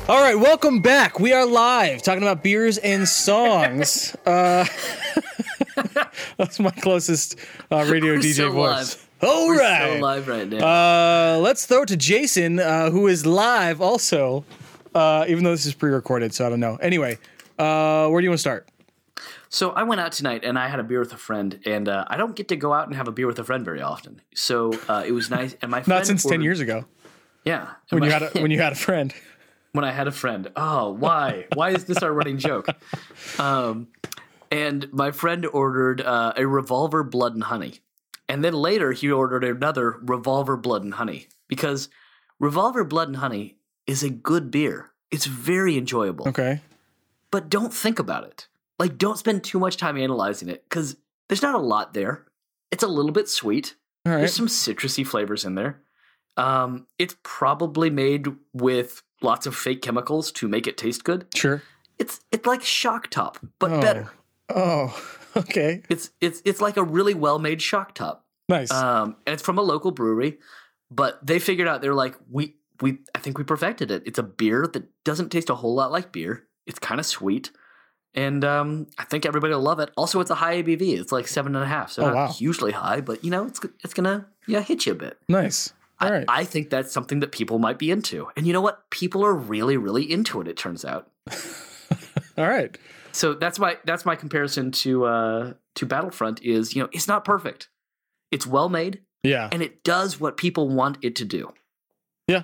All 0.08 0.20
right. 0.20 0.34
Welcome 0.36 0.80
back. 0.80 1.20
We 1.20 1.32
are 1.32 1.46
live 1.46 2.02
talking 2.02 2.24
about 2.24 2.42
beers 2.42 2.78
and 2.78 3.08
songs. 3.08 4.16
uh, 4.26 4.66
that's 6.36 6.58
my 6.58 6.72
closest 6.72 7.36
uh, 7.70 7.86
radio 7.88 8.14
We're 8.14 8.18
DJ 8.18 8.34
so 8.34 8.50
voice. 8.50 8.96
live. 8.96 9.09
All 9.22 9.46
We're 9.48 9.58
right. 9.58 9.96
so 9.96 10.00
live 10.00 10.28
right 10.28 10.48
now. 10.48 11.34
Uh, 11.34 11.38
let's 11.38 11.66
throw 11.66 11.82
it 11.82 11.88
to 11.88 11.96
Jason, 11.96 12.58
uh, 12.58 12.90
who 12.90 13.06
is 13.06 13.26
live 13.26 13.80
also, 13.82 14.44
uh, 14.94 15.26
even 15.28 15.44
though 15.44 15.50
this 15.50 15.66
is 15.66 15.74
pre-recorded, 15.74 16.32
so 16.32 16.46
I 16.46 16.48
don't 16.50 16.60
know. 16.60 16.76
Anyway, 16.76 17.18
uh, 17.58 18.08
where 18.08 18.20
do 18.20 18.24
you 18.24 18.30
want 18.30 18.38
to 18.38 18.42
start? 18.42 18.68
so 19.52 19.70
I 19.72 19.82
went 19.82 20.00
out 20.00 20.12
tonight 20.12 20.44
and 20.44 20.56
I 20.56 20.68
had 20.68 20.78
a 20.78 20.82
beer 20.84 21.00
with 21.00 21.12
a 21.12 21.16
friend, 21.18 21.58
and 21.66 21.88
uh, 21.88 22.04
I 22.08 22.16
don't 22.16 22.34
get 22.36 22.48
to 22.48 22.56
go 22.56 22.72
out 22.72 22.86
and 22.86 22.96
have 22.96 23.08
a 23.08 23.12
beer 23.12 23.26
with 23.26 23.38
a 23.38 23.44
friend 23.44 23.64
very 23.64 23.82
often. 23.82 24.22
So 24.34 24.72
uh, 24.88 25.02
it 25.06 25.12
was 25.12 25.28
nice. 25.28 25.54
And 25.60 25.70
my 25.70 25.78
friend 25.82 25.98
Not 25.98 26.06
since 26.06 26.22
ten 26.22 26.40
years 26.40 26.60
ago, 26.60 26.84
Yeah, 27.44 27.68
when 27.90 28.02
you 28.02 28.08
my- 28.08 28.12
had 28.18 28.22
a, 28.22 28.40
when 28.40 28.50
you 28.50 28.58
had 28.60 28.72
a 28.72 28.76
friend. 28.76 29.12
when 29.72 29.84
I 29.84 29.90
had 29.92 30.06
a 30.08 30.12
friend. 30.12 30.50
Oh, 30.56 30.92
why? 30.92 31.46
why 31.54 31.70
is 31.70 31.84
this 31.84 31.98
our 31.98 32.12
running 32.12 32.38
joke? 32.38 32.68
Um, 33.38 33.88
and 34.50 34.90
my 34.92 35.10
friend 35.10 35.44
ordered 35.46 36.00
uh, 36.00 36.32
a 36.36 36.46
revolver 36.46 37.02
blood 37.04 37.34
and 37.34 37.42
honey, 37.44 37.80
and 38.30 38.42
then 38.44 38.54
later 38.54 38.92
he 38.92 39.10
ordered 39.10 39.44
another 39.44 39.98
revolver 40.02 40.56
blood 40.56 40.82
and 40.84 40.94
honey 40.94 41.28
because 41.48 41.88
revolver 42.38 42.84
blood 42.84 43.08
and 43.08 43.16
honey 43.18 43.58
is 43.86 44.02
a 44.02 44.08
good 44.10 44.50
beer. 44.50 44.90
It's 45.10 45.26
very 45.26 45.76
enjoyable, 45.76 46.28
Okay. 46.28 46.60
but 47.30 47.50
don't 47.50 47.74
think 47.74 47.98
about 47.98 48.24
it. 48.24 48.46
Like, 48.78 48.96
don't 48.96 49.18
spend 49.18 49.44
too 49.44 49.58
much 49.58 49.76
time 49.76 49.98
analyzing 49.98 50.48
it 50.48 50.64
because 50.68 50.96
there's 51.28 51.42
not 51.42 51.54
a 51.54 51.58
lot 51.58 51.92
there. 51.92 52.24
It's 52.70 52.82
a 52.84 52.88
little 52.88 53.12
bit 53.12 53.28
sweet. 53.28 53.74
Right. 54.06 54.18
There's 54.18 54.32
some 54.34 54.46
citrusy 54.46 55.06
flavors 55.06 55.44
in 55.44 55.54
there. 55.56 55.82
Um, 56.36 56.86
it's 56.98 57.16
probably 57.22 57.90
made 57.90 58.28
with 58.54 59.02
lots 59.20 59.44
of 59.46 59.54
fake 59.54 59.82
chemicals 59.82 60.32
to 60.32 60.48
make 60.48 60.66
it 60.66 60.78
taste 60.78 61.04
good. 61.04 61.26
Sure. 61.34 61.60
It's 61.98 62.20
it's 62.32 62.46
like 62.46 62.62
shock 62.62 63.08
top, 63.10 63.38
but 63.58 63.70
Oh. 63.72 63.80
better. 63.82 64.10
Oh. 64.48 64.96
Okay. 65.36 65.82
It's 65.88 66.10
it's 66.20 66.42
it's 66.44 66.60
like 66.60 66.76
a 66.76 66.82
really 66.82 67.14
well 67.14 67.38
made 67.38 67.62
shock 67.62 67.94
top. 67.94 68.26
Nice. 68.48 68.70
Um, 68.72 69.16
and 69.26 69.34
it's 69.34 69.42
from 69.42 69.58
a 69.58 69.62
local 69.62 69.90
brewery, 69.92 70.38
but 70.90 71.24
they 71.24 71.38
figured 71.38 71.68
out 71.68 71.82
they're 71.82 71.94
like 71.94 72.16
we 72.30 72.56
we 72.80 72.98
I 73.14 73.18
think 73.20 73.38
we 73.38 73.44
perfected 73.44 73.90
it. 73.90 74.02
It's 74.06 74.18
a 74.18 74.22
beer 74.24 74.66
that 74.72 74.84
doesn't 75.04 75.30
taste 75.30 75.50
a 75.50 75.54
whole 75.54 75.74
lot 75.74 75.92
like 75.92 76.10
beer. 76.12 76.44
It's 76.66 76.78
kind 76.78 76.98
of 76.98 77.06
sweet. 77.06 77.50
And 78.12 78.44
um, 78.44 78.88
I 78.98 79.04
think 79.04 79.24
everybody 79.24 79.54
will 79.54 79.62
love 79.62 79.78
it. 79.78 79.90
Also, 79.96 80.18
it's 80.18 80.30
a 80.30 80.34
high 80.34 80.60
ABV. 80.62 80.98
It's 80.98 81.12
like 81.12 81.28
seven 81.28 81.54
and 81.54 81.62
a 81.64 81.68
half, 81.68 81.92
so 81.92 82.02
Oh, 82.02 82.06
not 82.06 82.14
wow. 82.14 82.26
hugely 82.32 82.72
high, 82.72 83.00
but 83.00 83.22
you 83.24 83.30
know, 83.30 83.46
it's 83.46 83.60
it's 83.84 83.94
gonna 83.94 84.26
yeah 84.48 84.62
hit 84.62 84.84
you 84.86 84.92
a 84.92 84.96
bit. 84.96 85.16
nice. 85.28 85.72
All 86.00 86.08
I, 86.08 86.10
right. 86.12 86.24
I 86.28 86.44
think 86.44 86.70
that's 86.70 86.90
something 86.92 87.20
that 87.20 87.30
people 87.30 87.58
might 87.60 87.78
be 87.78 87.90
into. 87.90 88.26
And 88.36 88.46
you 88.46 88.52
know 88.54 88.62
what? 88.62 88.88
People 88.90 89.24
are 89.24 89.34
really, 89.34 89.76
really 89.76 90.10
into 90.10 90.40
it, 90.40 90.48
it 90.48 90.56
turns 90.56 90.84
out. 90.84 91.08
All 92.38 92.48
right. 92.48 92.76
So 93.12 93.34
that's 93.34 93.58
my 93.58 93.76
that's 93.84 94.04
my 94.04 94.16
comparison 94.16 94.70
to 94.72 95.04
uh 95.04 95.52
to 95.76 95.86
Battlefront 95.86 96.42
is, 96.42 96.74
you 96.74 96.82
know, 96.82 96.88
it's 96.92 97.08
not 97.08 97.24
perfect. 97.24 97.68
It's 98.30 98.46
well 98.46 98.68
made 98.68 99.00
Yeah. 99.22 99.48
and 99.52 99.62
it 99.62 99.82
does 99.84 100.20
what 100.20 100.36
people 100.36 100.68
want 100.68 100.98
it 101.02 101.16
to 101.16 101.24
do. 101.24 101.52
Yeah. 102.26 102.42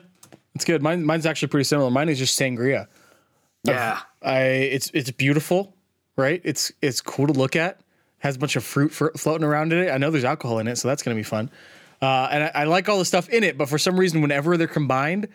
It's 0.55 0.65
good. 0.65 0.83
Mine, 0.83 1.05
mine's 1.05 1.27
actually 1.27 1.49
pretty 1.49 1.65
similar. 1.65 1.91
Mine 1.91 2.09
is 2.09 2.19
just 2.19 2.39
sangria. 2.39 2.87
Yeah. 3.65 4.01
I 4.23 4.41
it's 4.41 4.91
it's 4.95 5.11
beautiful, 5.11 5.75
right? 6.17 6.41
It's 6.45 6.73
it's 6.83 7.01
cool 7.01 7.27
to 7.27 7.33
look 7.33 7.57
at. 7.57 7.81
Has 8.19 8.37
a 8.37 8.39
bunch 8.39 8.57
of 8.57 8.65
fruit 8.65 8.91
fr- 8.93 9.11
floating 9.17 9.45
around 9.45 9.73
in 9.73 9.79
it. 9.85 9.91
I 9.91 9.99
know 9.99 10.11
there's 10.11 10.25
alcohol 10.25 10.59
in 10.59 10.67
it, 10.69 10.77
so 10.77 10.89
that's 10.89 11.03
gonna 11.03 11.15
be 11.17 11.23
fun. 11.23 11.51
Uh, 12.03 12.29
and 12.31 12.45
I, 12.45 12.51
I 12.55 12.65
like 12.65 12.89
all 12.89 12.99
the 12.99 13.05
stuff 13.05 13.29
in 13.29 13.45
it, 13.45 13.57
but 13.57 13.69
for 13.69 13.79
some 13.79 13.99
reason, 13.99 14.21
whenever 14.21 14.57
they're 14.57 14.67
combined, 14.67 15.29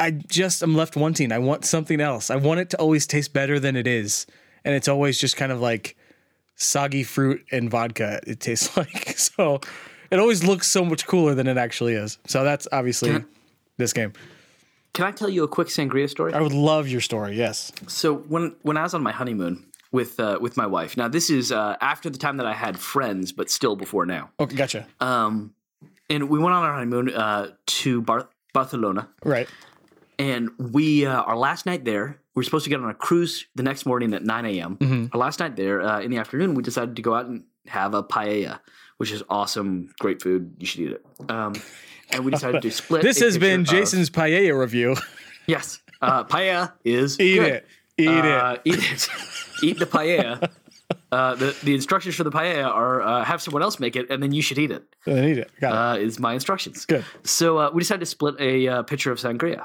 I 0.00 0.10
just 0.10 0.62
am 0.62 0.74
left 0.74 0.96
wanting. 0.96 1.30
I 1.30 1.38
want 1.38 1.64
something 1.64 2.00
else. 2.00 2.30
I 2.30 2.36
want 2.36 2.60
it 2.60 2.70
to 2.70 2.78
always 2.78 3.06
taste 3.06 3.32
better 3.32 3.60
than 3.60 3.76
it 3.76 3.86
is, 3.86 4.26
and 4.64 4.74
it's 4.74 4.88
always 4.88 5.18
just 5.18 5.36
kind 5.36 5.52
of 5.52 5.60
like 5.60 5.96
soggy 6.56 7.02
fruit 7.04 7.44
and 7.52 7.70
vodka. 7.70 8.20
It 8.26 8.40
tastes 8.40 8.76
like 8.76 9.18
so. 9.18 9.60
It 10.10 10.18
always 10.18 10.42
looks 10.42 10.66
so 10.68 10.84
much 10.84 11.06
cooler 11.06 11.34
than 11.34 11.46
it 11.46 11.56
actually 11.56 11.94
is. 11.94 12.18
So 12.26 12.42
that's 12.42 12.66
obviously 12.72 13.10
Can 13.10 13.26
this 13.76 13.92
game. 13.92 14.12
Can 14.92 15.04
I 15.06 15.12
tell 15.12 15.28
you 15.28 15.44
a 15.44 15.48
quick 15.48 15.68
sangria 15.68 16.08
story? 16.08 16.32
I 16.32 16.40
would 16.40 16.52
love 16.52 16.88
your 16.88 17.00
story. 17.00 17.36
Yes. 17.36 17.70
So 17.86 18.14
when 18.14 18.56
when 18.62 18.76
I 18.76 18.82
was 18.82 18.94
on 18.94 19.02
my 19.02 19.12
honeymoon 19.12 19.66
with 19.92 20.18
uh, 20.18 20.38
with 20.40 20.56
my 20.56 20.66
wife. 20.66 20.96
Now 20.96 21.08
this 21.08 21.30
is 21.30 21.52
uh, 21.52 21.76
after 21.80 22.10
the 22.10 22.18
time 22.18 22.38
that 22.38 22.46
I 22.46 22.54
had 22.54 22.78
friends, 22.78 23.32
but 23.32 23.50
still 23.50 23.76
before 23.76 24.06
now. 24.06 24.30
Okay, 24.40 24.56
gotcha. 24.56 24.86
Um, 25.00 25.54
and 26.08 26.28
we 26.28 26.38
went 26.38 26.54
on 26.54 26.64
our 26.64 26.72
honeymoon 26.72 27.14
uh, 27.14 27.50
to 27.66 28.02
Bar- 28.02 28.28
Barcelona, 28.52 29.08
Right. 29.24 29.48
And 30.20 30.50
we 30.58 31.06
uh, 31.06 31.22
our 31.22 31.36
last 31.36 31.66
night 31.66 31.84
there. 31.84 32.20
We 32.34 32.40
were 32.40 32.44
supposed 32.44 32.64
to 32.64 32.70
get 32.70 32.78
on 32.80 32.88
a 32.88 32.94
cruise 32.94 33.46
the 33.56 33.62
next 33.64 33.84
morning 33.86 34.14
at 34.14 34.22
9 34.22 34.44
a.m. 34.46 34.76
Mm-hmm. 34.76 35.06
Our 35.12 35.18
last 35.18 35.40
night 35.40 35.56
there 35.56 35.82
uh, 35.82 36.00
in 36.00 36.10
the 36.12 36.18
afternoon, 36.18 36.54
we 36.54 36.62
decided 36.62 36.94
to 36.96 37.02
go 37.02 37.14
out 37.14 37.26
and 37.26 37.42
have 37.66 37.92
a 37.92 38.02
paella, 38.04 38.60
which 38.98 39.10
is 39.10 39.22
awesome, 39.28 39.90
great 39.98 40.22
food. 40.22 40.54
You 40.58 40.66
should 40.66 40.80
eat 40.80 40.92
it. 40.92 41.04
Um, 41.28 41.54
and 42.12 42.24
we 42.24 42.30
decided 42.30 42.62
to 42.62 42.70
split. 42.80 43.02
This 43.02 43.18
has 43.20 43.36
been 43.36 43.62
picture 43.62 43.76
of- 43.76 43.80
Jason's 43.82 44.10
paella 44.10 44.56
review. 44.58 44.94
yes, 45.48 45.80
uh, 46.00 46.22
paella 46.24 46.72
is 46.84 47.18
Eat 47.20 47.34
good. 47.38 47.52
it. 47.52 47.66
Eat 47.98 48.08
Uh, 48.08 48.56
it. 48.64 48.74
Eat 48.74 48.92
it. 48.92 49.08
eat 49.64 49.78
the 49.80 49.86
paella. 49.86 50.48
Uh, 51.12 51.34
the 51.34 51.56
the 51.64 51.74
instructions 51.74 52.14
for 52.14 52.22
the 52.24 52.30
paella 52.30 52.66
are 52.66 53.02
uh, 53.02 53.24
have 53.24 53.42
someone 53.42 53.62
else 53.62 53.80
make 53.80 53.96
it, 53.96 54.08
and 54.10 54.22
then 54.22 54.32
you 54.32 54.40
should 54.40 54.58
eat 54.58 54.70
it. 54.70 54.84
Then 55.04 55.24
eat 55.28 55.38
it. 55.38 55.50
Got 55.60 55.96
Uh, 55.98 56.00
is 56.00 56.20
my 56.20 56.32
instructions. 56.34 56.86
Good. 56.86 57.04
So 57.24 57.58
uh, 57.58 57.70
we 57.74 57.80
decided 57.80 58.00
to 58.00 58.06
split 58.06 58.36
a 58.38 58.68
uh, 58.68 58.82
pitcher 58.84 59.10
of 59.10 59.18
sangria, 59.18 59.52
it. 59.54 59.60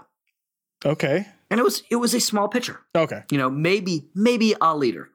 Okay. 0.85 1.25
and 1.49 1.59
it 1.59 1.63
was 1.63 1.83
it 1.89 1.95
was 1.95 2.13
a 2.13 2.19
small 2.19 2.47
pitcher. 2.47 2.79
Okay. 2.95 3.23
You 3.31 3.37
know, 3.37 3.49
maybe 3.49 4.05
maybe 4.13 4.55
a 4.61 4.75
liter, 4.75 5.09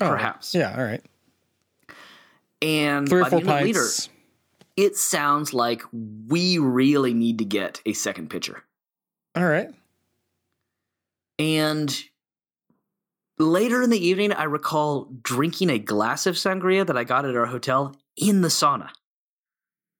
right. 0.00 0.06
Oh, 0.06 0.10
perhaps. 0.10 0.54
Yeah. 0.54 0.74
All 0.76 0.84
right. 0.84 1.02
And 2.62 3.08
Three 3.08 3.20
or 3.20 3.24
by 3.24 3.30
four 3.30 3.40
the 3.40 3.52
end 3.52 3.66
liter, 3.66 3.86
it 4.76 4.96
sounds 4.96 5.52
like 5.52 5.82
we 5.92 6.58
really 6.58 7.14
need 7.14 7.38
to 7.38 7.44
get 7.44 7.80
a 7.84 7.92
second 7.92 8.30
pitcher. 8.30 8.62
All 9.36 9.46
right. 9.46 9.68
And 11.38 11.94
later 13.38 13.82
in 13.82 13.90
the 13.90 14.06
evening, 14.06 14.32
I 14.32 14.44
recall 14.44 15.10
drinking 15.22 15.70
a 15.70 15.78
glass 15.78 16.26
of 16.26 16.36
sangria 16.36 16.86
that 16.86 16.96
I 16.96 17.04
got 17.04 17.24
at 17.24 17.36
our 17.36 17.46
hotel 17.46 17.96
in 18.16 18.40
the 18.40 18.48
sauna. 18.48 18.90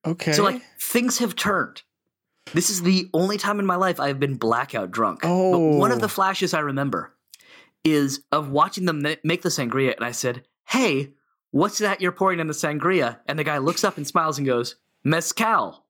Okay. 0.06 0.32
So 0.32 0.44
like 0.44 0.62
things 0.80 1.18
have 1.18 1.34
turned. 1.34 1.82
This 2.52 2.70
is 2.70 2.82
the 2.82 3.08
only 3.14 3.38
time 3.38 3.58
in 3.58 3.66
my 3.66 3.76
life 3.76 3.98
I've 3.98 4.20
been 4.20 4.34
blackout 4.36 4.90
drunk. 4.90 5.20
But 5.22 5.28
oh. 5.30 5.76
one 5.78 5.90
of 5.90 5.98
Oh. 5.98 6.00
the 6.02 6.08
flashes 6.08 6.52
I 6.54 6.60
remember 6.60 7.12
is 7.84 8.20
of 8.32 8.50
watching 8.50 8.84
them 8.84 9.02
make 9.24 9.42
the 9.42 9.48
sangria, 9.48 9.94
and 9.96 10.04
I 10.04 10.12
said, 10.12 10.44
"Hey, 10.66 11.12
what's 11.50 11.78
that 11.78 12.00
you're 12.00 12.12
pouring 12.12 12.40
in 12.40 12.46
the 12.46 12.54
sangria?" 12.54 13.18
And 13.26 13.38
the 13.38 13.44
guy 13.44 13.58
looks 13.58 13.82
up 13.84 13.96
and 13.96 14.06
smiles 14.06 14.38
and 14.38 14.46
goes, 14.46 14.76
"Mezcal." 15.04 15.84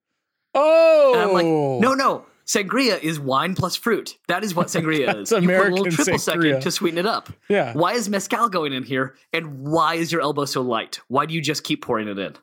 oh, 0.55 1.13
And 1.15 1.23
I'm 1.23 1.33
like, 1.33 1.45
oh. 1.47 1.79
"No, 1.81 1.95
no." 1.95 2.27
Sangria 2.47 3.03
is 3.03 3.19
wine 3.19 3.55
plus 3.55 3.75
fruit. 3.75 4.19
That 4.29 4.45
is 4.45 4.55
what 4.55 4.67
sangria 4.67 5.07
That's 5.15 5.33
is. 5.33 5.43
you 5.43 5.49
put 5.49 5.69
a 5.69 5.75
little 5.75 5.85
triple 5.87 6.19
sangria. 6.19 6.21
second 6.21 6.61
to 6.61 6.71
sweeten 6.71 6.99
it 6.99 7.07
up. 7.07 7.31
Yeah. 7.49 7.73
Why 7.73 7.95
is 7.95 8.07
mezcal 8.11 8.51
going 8.51 8.75
in 8.75 8.83
here? 8.83 9.15
And 9.33 9.61
why 9.67 9.95
is 9.95 10.13
your 10.13 10.21
elbow 10.21 10.45
so 10.45 10.61
light? 10.61 11.01
Why 11.09 11.25
do 11.25 11.33
you 11.33 11.41
just 11.41 11.65
keep 11.65 11.81
pouring 11.83 12.07
it 12.07 12.19
in? 12.19 12.35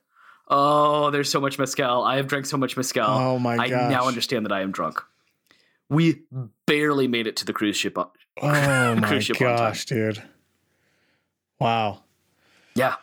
Oh, 0.54 1.10
there's 1.12 1.30
so 1.32 1.40
much 1.40 1.58
mezcal. 1.58 2.04
I 2.04 2.18
have 2.18 2.28
drank 2.28 2.46
so 2.46 2.58
much 2.58 2.76
mezcal. 2.76 3.08
Oh 3.08 3.40
my 3.40 3.56
god. 3.56 3.64
I 3.64 3.70
gosh. 3.70 3.92
now 3.92 4.08
understand 4.08 4.46
that 4.46 4.52
I 4.52 4.62
am 4.62 4.72
drunk. 4.72 5.02
We 5.90 6.24
barely 6.68 7.08
made 7.08 7.26
it 7.26 7.38
to 7.38 7.46
the 7.46 7.54
cruise 7.54 7.78
ship. 7.78 7.98
Oh 7.98 8.12
my 8.42 9.08
cruise 9.08 9.26
ship 9.26 9.38
gosh, 9.38 9.86
dude. 9.86 10.22
Wow. 11.60 12.02
Yeah. 12.76 12.96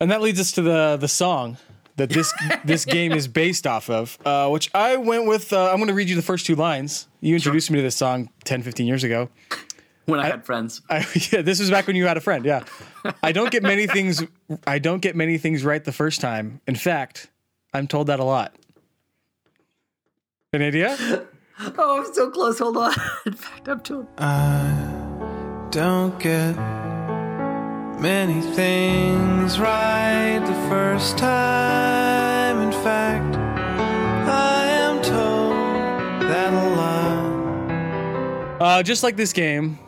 And 0.00 0.10
that 0.10 0.22
leads 0.22 0.40
us 0.40 0.52
to 0.52 0.62
the 0.62 0.96
the 0.98 1.08
song 1.08 1.58
that 1.96 2.08
this 2.08 2.32
this 2.64 2.84
game 2.84 3.12
is 3.12 3.28
based 3.28 3.66
off 3.66 3.90
of, 3.90 4.18
uh, 4.24 4.48
which 4.48 4.70
I 4.74 4.96
went 4.96 5.26
with. 5.26 5.52
Uh, 5.52 5.70
I'm 5.70 5.76
going 5.76 5.88
to 5.88 5.94
read 5.94 6.08
you 6.08 6.16
the 6.16 6.22
first 6.22 6.46
two 6.46 6.54
lines. 6.54 7.08
You 7.20 7.34
introduced 7.34 7.70
me 7.70 7.76
to 7.76 7.82
this 7.82 7.96
song 7.96 8.30
10, 8.44 8.62
15 8.62 8.86
years 8.86 9.04
ago. 9.04 9.28
When 10.06 10.20
I, 10.20 10.26
had 10.26 10.46
friends. 10.46 10.82
I, 10.90 11.04
yeah, 11.32 11.42
this 11.42 11.60
was 11.60 11.70
back 11.70 11.86
when 11.86 11.96
you 11.96 12.06
had 12.06 12.16
a 12.16 12.20
friend. 12.20 12.44
Yeah, 12.44 12.64
I 13.22 13.32
don't 13.32 13.50
get 13.50 13.62
many 13.62 13.86
things. 13.86 14.24
I 14.66 14.78
don't 14.78 15.02
get 15.02 15.16
many 15.16 15.36
things 15.36 15.64
right 15.64 15.84
the 15.84 15.92
first 15.92 16.20
time. 16.20 16.60
In 16.66 16.76
fact, 16.76 17.28
I'm 17.74 17.86
told 17.86 18.06
that 18.06 18.20
a 18.20 18.24
lot. 18.24 18.54
An 20.52 20.62
idea? 20.62 21.26
Oh, 21.58 22.04
I'm 22.04 22.12
so 22.12 22.30
close. 22.30 22.58
Hold 22.58 22.76
on. 22.76 22.92
In 23.24 23.32
fact, 23.32 23.66
I'm 23.66 23.80
too. 23.80 24.06
I 24.18 25.66
don't 25.70 26.18
get 26.18 26.54
many 27.98 28.42
things 28.42 29.58
right 29.58 30.38
the 30.38 30.68
first 30.68 31.16
time. 31.16 32.60
In 32.60 32.72
fact, 32.72 33.36
I 33.36 34.66
am 34.66 35.02
told 35.02 36.30
that 36.30 36.52
a 36.52 36.68
lot. 36.76 38.60
Uh, 38.60 38.82
just 38.82 39.02
like 39.02 39.16
this 39.16 39.32
game, 39.32 39.78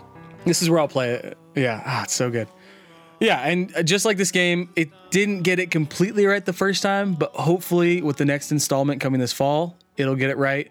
this 0.49 0.63
is 0.63 0.71
where 0.71 0.81
I'll 0.81 0.89
play 0.89 1.11
it. 1.11 1.39
Yeah, 1.55 1.83
ah, 1.85 2.05
it's 2.05 2.15
so 2.15 2.31
good. 2.31 2.49
Yeah, 3.21 3.41
and 3.41 3.75
uh, 3.77 3.83
just 3.83 4.05
like 4.05 4.17
this 4.17 4.31
game, 4.31 4.71
it 4.77 4.91
didn't 5.11 5.43
get 5.43 5.59
it 5.59 5.71
completely 5.71 6.27
right 6.27 6.45
the 6.45 6.53
first 6.53 6.83
time, 6.83 7.15
but 7.15 7.35
hopefully 7.35 8.01
with 8.01 8.17
the 8.17 8.25
next 8.25 8.53
installment 8.53 9.01
coming 9.01 9.21
this 9.21 9.33
fall, 9.33 9.77
it'll 9.97 10.15
get 10.15 10.31
it 10.31 10.37
right. 10.37 10.71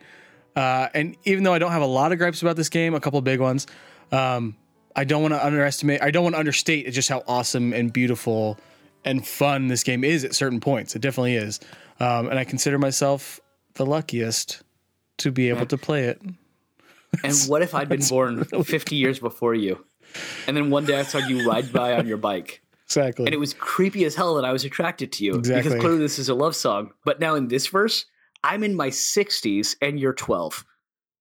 Uh, 0.56 0.88
and 0.94 1.16
even 1.26 1.44
though 1.44 1.54
I 1.54 1.60
don't 1.60 1.72
have 1.72 1.82
a 1.82 1.88
lot 1.88 2.12
of 2.12 2.18
gripes 2.18 2.42
about 2.42 2.56
this 2.56 2.70
game, 2.70 2.96
a 2.96 3.00
couple 3.00 3.20
of 3.20 3.26
big 3.26 3.40
ones, 3.40 3.68
um, 4.12 4.56
I 4.96 5.04
don't 5.04 5.22
want 5.22 5.34
to 5.34 5.46
underestimate. 5.46 6.02
I 6.02 6.10
don't 6.10 6.24
want 6.24 6.36
to 6.36 6.40
understate 6.40 6.92
just 6.92 7.10
how 7.10 7.24
awesome 7.28 7.74
and 7.74 7.92
beautiful 7.92 8.58
and 9.06 9.28
fun 9.28 9.68
this 9.68 9.84
game 9.84 10.04
is 10.04 10.24
at 10.24 10.34
certain 10.34 10.60
points. 10.60 10.96
It 10.96 11.00
definitely 11.00 11.36
is, 11.36 11.60
um, 12.00 12.28
and 12.30 12.40
I 12.40 12.46
consider 12.46 12.80
myself 12.80 13.40
the 13.76 13.86
luckiest 13.86 14.64
to 15.18 15.32
be 15.32 15.50
able 15.50 15.66
to 15.68 15.78
play 15.78 16.06
it. 16.06 16.22
And 17.24 17.34
what 17.48 17.62
if 17.62 17.74
I'd 17.74 17.90
been 17.90 18.02
born 18.10 18.44
50 18.64 18.96
years 18.96 19.20
before 19.20 19.54
you? 19.54 19.84
And 20.48 20.56
then 20.56 20.70
one 20.70 20.86
day 20.86 21.00
I 21.00 21.04
saw 21.04 21.18
you 21.20 21.48
ride 21.50 21.72
by 21.74 21.94
on 21.94 22.08
your 22.08 22.18
bike. 22.18 22.62
Exactly. 22.86 23.26
And 23.26 23.34
it 23.34 23.38
was 23.40 23.54
creepy 23.54 24.06
as 24.06 24.16
hell 24.16 24.36
that 24.36 24.46
I 24.46 24.54
was 24.54 24.64
attracted 24.64 25.12
to 25.14 25.26
you. 25.26 25.36
Exactly. 25.36 25.70
Because 25.70 25.82
clearly 25.82 26.00
this 26.00 26.20
is 26.20 26.30
a 26.30 26.34
love 26.34 26.56
song. 26.56 26.92
But 27.04 27.20
now 27.20 27.36
in 27.36 27.50
this 27.50 27.68
verse, 27.68 28.06
I'm 28.44 28.64
in 28.64 28.76
my 28.76 28.90
60s 28.90 29.76
and 29.82 30.00
you're 30.00 30.14
12. 30.14 30.66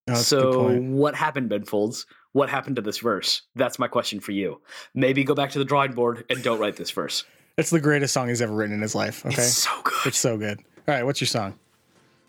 Oh, 0.08 0.12
that's 0.12 0.26
so 0.26 0.76
what 0.78 1.16
happened, 1.16 1.48
Ben 1.48 1.64
Folds? 1.64 2.06
What 2.32 2.48
happened 2.50 2.76
to 2.76 2.82
this 2.82 2.98
verse? 2.98 3.42
That's 3.56 3.78
my 3.78 3.88
question 3.88 4.20
for 4.20 4.30
you. 4.32 4.60
Maybe 4.94 5.24
go 5.24 5.34
back 5.34 5.50
to 5.52 5.58
the 5.58 5.64
drawing 5.64 5.92
board 5.92 6.24
and 6.30 6.42
don't 6.44 6.60
write 6.60 6.76
this 6.76 6.90
verse. 6.90 7.24
It's 7.58 7.70
the 7.70 7.80
greatest 7.80 8.12
song 8.14 8.28
he's 8.28 8.42
ever 8.42 8.54
written 8.54 8.74
in 8.74 8.82
his 8.82 8.94
life. 8.94 9.24
Okay, 9.26 9.34
It's 9.34 9.54
so 9.54 9.70
good. 9.82 9.94
It's 10.06 10.18
so 10.18 10.36
good. 10.36 10.58
All 10.86 10.94
right, 10.94 11.04
what's 11.04 11.20
your 11.20 11.26
song? 11.26 11.58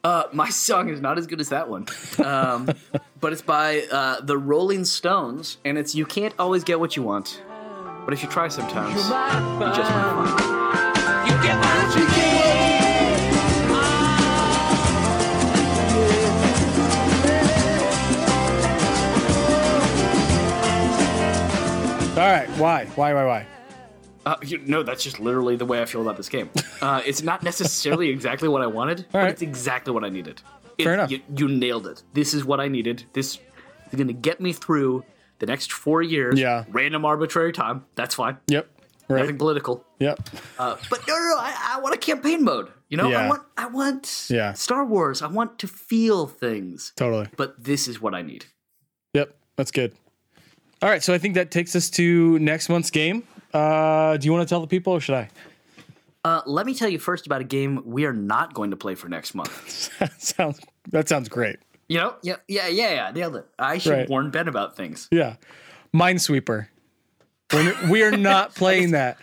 Uh, 0.08 0.24
my 0.32 0.48
song 0.48 0.88
is 0.88 1.02
not 1.02 1.18
as 1.18 1.28
good 1.28 1.42
as 1.42 1.50
that 1.50 1.68
one, 1.68 1.86
um, 2.24 2.70
but 3.20 3.34
it's 3.34 3.42
by 3.42 3.82
uh, 3.92 4.22
the 4.22 4.38
Rolling 4.38 4.86
Stones, 4.86 5.58
and 5.66 5.78
it's 5.78 5.94
"You 5.96 6.06
Can't 6.06 6.34
Always 6.40 6.64
Get 6.64 6.80
What 6.80 6.96
You 6.96 7.04
Want, 7.04 7.44
but 8.06 8.14
if 8.14 8.24
you 8.24 8.30
try 8.30 8.48
sometimes, 8.48 8.94
you 8.94 9.02
just 9.76 9.92
might 9.92 10.14
find." 10.16 10.58
All 22.18 22.24
right, 22.24 22.48
why, 22.58 22.86
why, 22.96 23.14
why, 23.14 23.26
why? 23.26 23.57
Uh, 24.28 24.36
you, 24.44 24.58
no, 24.66 24.84
that's 24.84 25.04
just 25.04 25.20
literally 25.20 25.56
the 25.56 25.66
way 25.66 25.82
I 25.82 25.86
feel 25.86 26.02
about 26.02 26.18
this 26.18 26.30
game. 26.30 26.50
Uh, 26.80 27.02
it's 27.08 27.24
not 27.24 27.42
necessarily 27.42 28.10
exactly 28.10 28.48
what 28.48 28.62
I 28.62 28.68
wanted, 28.68 29.08
but 29.12 29.32
it's 29.32 29.42
exactly 29.42 29.92
what 29.92 30.04
I 30.04 30.10
needed. 30.10 30.42
It- 30.78 30.84
Fair 30.84 30.94
enough. 30.94 31.10
You, 31.10 31.22
you 31.36 31.48
nailed 31.48 31.88
it. 31.88 32.04
This 32.14 32.36
is 32.36 32.46
what 32.46 32.60
I 32.60 32.68
needed. 32.68 33.06
This 33.14 33.40
is 33.92 33.96
going 33.96 34.06
to 34.08 34.14
get 34.14 34.40
me 34.40 34.54
through 34.54 35.04
the 35.40 35.48
next 35.48 35.72
four 35.72 36.04
years. 36.04 36.40
Yeah. 36.40 36.66
Random 36.70 37.04
arbitrary 37.04 37.52
time. 37.52 37.86
That's 37.96 38.14
fine. 38.14 38.38
Yep. 38.48 38.70
Right. 39.10 39.22
Nothing 39.22 39.40
political. 39.40 39.84
Yep. 40.00 40.20
Uh, 40.60 40.76
but 40.88 41.08
no, 41.08 41.16
no, 41.16 41.20
no. 41.30 41.38
I, 41.40 41.74
I 41.78 41.80
want 41.80 41.96
a 41.96 41.98
campaign 41.98 42.44
mode. 42.44 42.70
You 42.90 42.98
know, 42.98 43.10
Yeah. 43.10 43.22
I 43.22 43.28
want, 43.28 43.42
I 43.58 43.66
want 43.66 44.28
Yeah. 44.30 44.54
Star 44.54 44.86
Wars. 44.86 45.24
I 45.24 45.28
want 45.28 45.58
to 45.60 45.68
feel 45.68 46.28
things. 46.28 46.94
Totally. 46.96 47.28
But 47.38 47.64
this 47.64 47.88
is 47.88 48.00
what 48.00 48.14
I 48.14 48.22
need. 48.22 48.46
Yep. 49.16 49.36
That's 49.56 49.72
good. 49.72 49.94
All 50.84 50.90
right, 50.90 51.02
so 51.02 51.12
I 51.12 51.18
think 51.18 51.34
that 51.34 51.50
takes 51.50 51.76
us 51.76 51.90
to 51.92 52.38
next 52.38 52.70
month's 52.70 52.92
game. 52.92 53.24
Uh, 53.54 54.18
do 54.18 54.26
you 54.26 54.32
want 54.34 54.48
to 54.48 54.50
tell 54.52 54.62
the 54.62 54.68
people, 54.68 54.94
or 54.94 55.00
should 55.00 55.16
I? 55.16 55.30
Uh, 56.26 56.42
let 56.46 56.66
me 56.66 56.74
tell 56.74 56.90
you 56.90 57.00
first 57.00 57.26
about 57.26 57.40
a 57.42 57.46
game 57.46 57.82
we 57.86 58.06
are 58.06 58.14
not 58.14 58.54
going 58.54 58.72
to 58.72 58.78
play 58.78 58.96
for 58.96 59.08
next 59.08 59.34
month. 59.34 59.90
sounds 60.22 60.60
that 60.90 61.08
sounds 61.08 61.30
great. 61.30 61.58
You 61.88 62.00
know, 62.00 62.16
yeah, 62.22 62.36
yeah, 62.50 62.68
yeah, 62.68 62.92
yeah. 62.94 63.12
Nailed 63.12 63.38
it. 63.38 63.46
I 63.58 63.78
should 63.78 63.92
Right. 63.94 64.10
warn 64.10 64.30
Ben 64.30 64.48
about 64.50 64.76
things. 64.76 65.08
Yeah, 65.12 65.36
Minesweeper. 65.96 66.68
We're, 67.54 67.90
we 67.90 68.04
are 68.04 68.12
not 68.12 68.54
playing 68.56 68.92
that. 68.92 69.18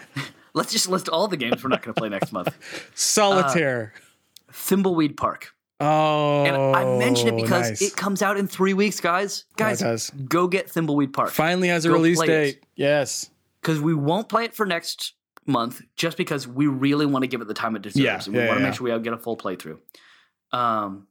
Let's 0.54 0.72
just 0.72 0.88
list 0.88 1.10
all 1.10 1.28
the 1.28 1.36
games 1.36 1.62
we're 1.62 1.68
not 1.68 1.82
going 1.82 1.94
to 1.94 2.00
play 2.00 2.08
next 2.08 2.32
month. 2.32 2.56
Solitaire. 2.94 3.92
Thimbleweed 4.50 5.16
Park. 5.16 5.52
oh, 5.80 6.44
And 6.44 6.56
I 6.56 6.98
mention 6.98 7.28
it 7.28 7.36
because 7.36 7.70
nice. 7.70 7.82
it 7.82 7.96
comes 7.96 8.22
out 8.22 8.38
in 8.38 8.46
three 8.46 8.72
weeks, 8.72 9.00
guys. 9.00 9.44
Guys, 9.56 9.80
does. 9.80 10.10
go 10.10 10.46
get 10.46 10.68
Thimbleweed 10.68 11.12
Park. 11.12 11.32
finally 11.32 11.68
has 11.68 11.84
a 11.84 11.88
Go 11.88 11.94
release 11.94 12.20
date. 12.20 12.48
it. 12.56 12.64
Yes. 12.76 13.28
Because 13.64 13.80
we 13.80 13.94
won't 13.94 14.28
play 14.28 14.44
it 14.44 14.54
for 14.54 14.66
next 14.66 15.14
month 15.46 15.80
just 15.96 16.16
because 16.16 16.46
we 16.46 16.66
really 16.66 17.06
want 17.06 17.22
to 17.22 17.26
give 17.26 17.40
it 17.40 17.48
the 17.48 17.54
time 17.54 17.76
it 17.76 17.82
deserves. 17.82 18.04
Yeah, 18.04 18.22
and 18.24 18.34
we 18.34 18.40
yeah, 18.40 18.46
want 18.48 18.58
to 18.58 18.62
yeah, 18.62 18.68
make 18.68 18.76
sure 18.76 18.96
we 18.96 19.02
get 19.02 19.12
a 19.12 19.18
full 19.18 19.36
playthrough. 19.36 19.78
Um, 20.52 21.06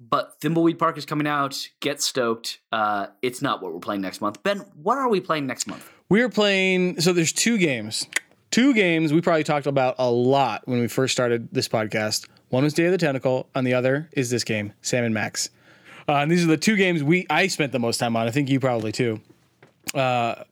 but 0.00 0.40
Thimbleweed 0.40 0.78
Park 0.78 0.98
is 0.98 1.06
coming 1.06 1.26
out. 1.26 1.68
Get 1.80 2.02
stoked. 2.02 2.60
Uh, 2.70 3.06
it's 3.22 3.40
not 3.40 3.62
what 3.62 3.72
we're 3.72 3.80
playing 3.80 4.02
next 4.02 4.20
month. 4.20 4.42
Ben, 4.42 4.58
what 4.74 4.98
are 4.98 5.08
we 5.08 5.20
playing 5.20 5.46
next 5.46 5.66
month? 5.66 5.88
We're 6.08 6.28
playing. 6.28 7.00
So 7.00 7.12
there's 7.12 7.32
two 7.32 7.58
games. 7.58 8.06
Two 8.50 8.74
games 8.74 9.12
we 9.12 9.20
probably 9.20 9.44
talked 9.44 9.66
about 9.66 9.96
a 9.98 10.10
lot 10.10 10.62
when 10.66 10.80
we 10.80 10.88
first 10.88 11.12
started 11.12 11.48
this 11.52 11.68
podcast. 11.68 12.28
One 12.50 12.62
was 12.62 12.74
Day 12.74 12.84
of 12.84 12.92
the 12.92 12.98
Tentacle, 12.98 13.48
and 13.54 13.66
the 13.66 13.74
other 13.74 14.08
is 14.12 14.30
this 14.30 14.44
game, 14.44 14.72
Sam 14.80 15.04
and 15.04 15.14
Max. 15.14 15.50
Uh, 16.08 16.16
and 16.16 16.30
these 16.30 16.44
are 16.44 16.48
the 16.48 16.56
two 16.56 16.76
games 16.76 17.02
we 17.02 17.26
I 17.30 17.46
spent 17.48 17.72
the 17.72 17.78
most 17.78 17.98
time 17.98 18.14
on. 18.14 18.26
I 18.26 18.30
think 18.30 18.50
you 18.50 18.60
probably 18.60 18.92
too. 18.92 19.20
Uh, 19.94 20.44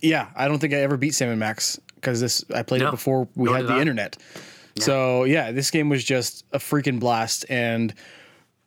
yeah, 0.00 0.28
I 0.36 0.48
don't 0.48 0.58
think 0.58 0.72
I 0.74 0.78
ever 0.78 0.96
beat 0.96 1.14
Sam 1.14 1.30
and 1.30 1.38
Max 1.40 1.80
because 1.96 2.20
this 2.20 2.44
I 2.54 2.62
played 2.62 2.82
No, 2.82 2.88
it 2.88 2.90
before 2.92 3.28
we 3.34 3.50
had 3.50 3.66
the 3.66 3.74
I. 3.74 3.80
internet. 3.80 4.16
So 4.78 5.24
yeah, 5.24 5.52
this 5.52 5.70
game 5.70 5.88
was 5.88 6.04
just 6.04 6.44
a 6.52 6.58
freaking 6.58 7.00
blast. 7.00 7.46
And 7.48 7.94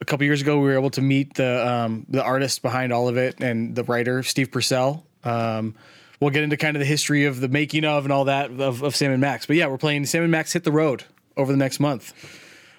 a 0.01 0.05
couple 0.05 0.25
years 0.25 0.41
ago, 0.41 0.57
we 0.57 0.63
were 0.67 0.73
able 0.73 0.89
to 0.91 1.01
meet 1.01 1.35
the 1.35 1.67
um, 1.67 2.05
the 2.09 2.23
artist 2.23 2.61
behind 2.61 2.91
all 2.91 3.07
of 3.07 3.17
it 3.17 3.41
and 3.41 3.75
the 3.75 3.83
writer 3.83 4.23
Steve 4.23 4.51
Purcell. 4.51 5.05
Um, 5.23 5.75
we'll 6.19 6.31
get 6.31 6.43
into 6.43 6.57
kind 6.57 6.75
of 6.75 6.79
the 6.79 6.85
history 6.87 7.25
of 7.25 7.39
the 7.39 7.47
making 7.47 7.85
of 7.85 8.05
and 8.05 8.11
all 8.11 8.25
that 8.25 8.49
of, 8.51 8.81
of 8.81 8.95
Sam 8.95 9.11
and 9.11 9.21
Max. 9.21 9.45
But 9.45 9.57
yeah, 9.57 9.67
we're 9.67 9.77
playing 9.77 10.05
Sam 10.07 10.23
and 10.23 10.31
Max 10.31 10.51
Hit 10.53 10.63
the 10.63 10.71
Road 10.71 11.03
over 11.37 11.51
the 11.51 11.57
next 11.57 11.79
month. 11.79 12.13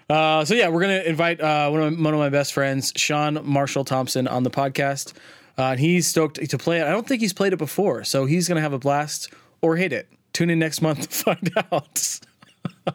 Uh, 0.08 0.44
so 0.44 0.54
yeah, 0.54 0.68
we're 0.68 0.80
gonna 0.80 1.02
invite 1.02 1.40
uh, 1.40 1.68
one, 1.70 1.80
of 1.82 1.92
my, 1.96 2.04
one 2.06 2.14
of 2.14 2.18
my 2.20 2.30
best 2.30 2.52
friends, 2.52 2.92
Sean 2.96 3.38
Marshall 3.44 3.84
Thompson, 3.84 4.26
on 4.26 4.42
the 4.42 4.50
podcast. 4.50 5.12
Uh, 5.58 5.72
and 5.72 5.80
he's 5.80 6.06
stoked 6.06 6.36
to 6.48 6.58
play 6.58 6.80
it. 6.80 6.86
I 6.86 6.90
don't 6.90 7.06
think 7.06 7.20
he's 7.20 7.32
played 7.32 7.52
it 7.52 7.58
before, 7.58 8.04
so 8.04 8.24
he's 8.24 8.48
gonna 8.48 8.60
have 8.60 8.72
a 8.72 8.78
blast 8.78 9.32
or 9.60 9.76
hate 9.76 9.92
it. 9.92 10.08
Tune 10.32 10.50
in 10.50 10.58
next 10.58 10.80
month 10.82 11.08
to 11.10 11.24
find 11.24 11.52
out. 11.72 12.20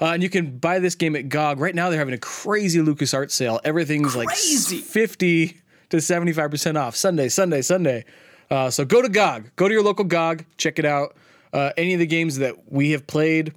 Uh, 0.00 0.14
and 0.14 0.22
you 0.22 0.28
can 0.28 0.58
buy 0.58 0.80
this 0.80 0.96
game 0.96 1.14
at 1.14 1.28
GOG. 1.28 1.60
Right 1.60 1.76
now, 1.76 1.88
they're 1.88 1.98
having 1.98 2.12
a 2.12 2.18
crazy 2.18 2.80
LucasArts 2.80 3.30
sale. 3.30 3.60
Everything's 3.62 4.14
Crazy. 4.14 4.78
like 4.78 4.84
50 4.84 5.60
to 5.90 5.96
75% 5.98 6.76
off. 6.76 6.96
Sunday, 6.96 7.28
Sunday, 7.28 7.62
Sunday. 7.62 8.04
Uh, 8.50 8.68
so 8.68 8.84
go 8.84 9.00
to 9.00 9.08
GOG, 9.08 9.52
go 9.54 9.68
to 9.68 9.72
your 9.72 9.84
local 9.84 10.04
GOG, 10.04 10.44
check 10.56 10.80
it 10.80 10.84
out. 10.84 11.14
Uh, 11.52 11.70
any 11.76 11.94
of 11.94 12.00
the 12.00 12.06
games 12.06 12.38
that 12.38 12.72
we 12.72 12.90
have 12.90 13.06
played 13.06 13.54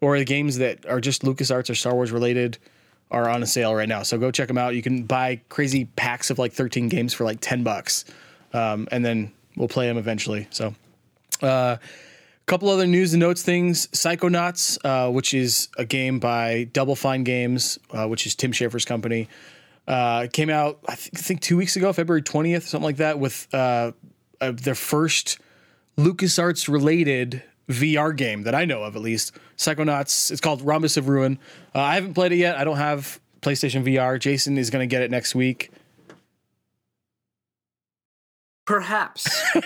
or 0.00 0.18
the 0.18 0.24
games 0.24 0.56
that 0.56 0.86
are 0.86 0.98
just 0.98 1.22
LucasArts 1.22 1.68
or 1.68 1.74
Star 1.74 1.94
Wars 1.94 2.10
related 2.10 2.56
are 3.12 3.28
on 3.28 3.42
a 3.42 3.46
sale 3.46 3.74
right 3.74 3.88
now. 3.88 4.02
So 4.02 4.18
go 4.18 4.30
check 4.30 4.48
them 4.48 4.58
out. 4.58 4.74
You 4.74 4.82
can 4.82 5.04
buy 5.04 5.40
crazy 5.48 5.84
packs 5.84 6.30
of 6.30 6.38
like 6.38 6.52
13 6.52 6.88
games 6.88 7.14
for 7.14 7.24
like 7.24 7.38
10 7.40 7.62
bucks. 7.62 8.04
Um, 8.52 8.88
and 8.90 9.04
then 9.04 9.32
we'll 9.56 9.68
play 9.68 9.86
them 9.86 9.98
eventually. 9.98 10.48
So, 10.50 10.74
uh, 11.42 11.76
couple 12.46 12.68
other 12.68 12.86
news 12.86 13.14
and 13.14 13.20
notes 13.20 13.42
things. 13.42 13.86
Psychonauts, 13.88 14.78
uh, 14.84 15.10
which 15.10 15.32
is 15.32 15.68
a 15.78 15.84
game 15.84 16.18
by 16.18 16.64
Double 16.72 16.96
Fine 16.96 17.24
Games, 17.24 17.78
uh, 17.92 18.06
which 18.08 18.26
is 18.26 18.34
Tim 18.34 18.52
Schafer's 18.52 18.84
company, 18.84 19.28
uh, 19.86 20.26
came 20.32 20.50
out 20.50 20.78
I 20.86 20.94
think, 20.94 21.18
I 21.18 21.22
think 21.22 21.40
two 21.40 21.56
weeks 21.56 21.76
ago, 21.76 21.92
February 21.92 22.22
20th, 22.22 22.62
something 22.62 22.84
like 22.84 22.96
that, 22.96 23.18
with 23.18 23.48
uh, 23.54 23.92
uh, 24.40 24.52
their 24.52 24.74
first 24.74 25.38
LucasArts 25.96 26.68
related 26.68 27.42
VR 27.68 28.16
game 28.16 28.42
that 28.42 28.54
I 28.54 28.64
know 28.64 28.82
of, 28.82 28.96
at 28.96 29.02
least. 29.02 29.32
Psychonauts. 29.56 30.30
It's 30.30 30.40
called 30.40 30.62
Rhombus 30.62 30.96
of 30.96 31.08
Ruin. 31.08 31.38
Uh, 31.74 31.80
I 31.80 31.94
haven't 31.94 32.14
played 32.14 32.32
it 32.32 32.36
yet. 32.36 32.56
I 32.56 32.64
don't 32.64 32.76
have 32.76 33.20
PlayStation 33.40 33.84
VR. 33.84 34.18
Jason 34.18 34.58
is 34.58 34.70
going 34.70 34.88
to 34.88 34.92
get 34.92 35.02
it 35.02 35.10
next 35.10 35.34
week. 35.34 35.70
Perhaps. 38.64 39.42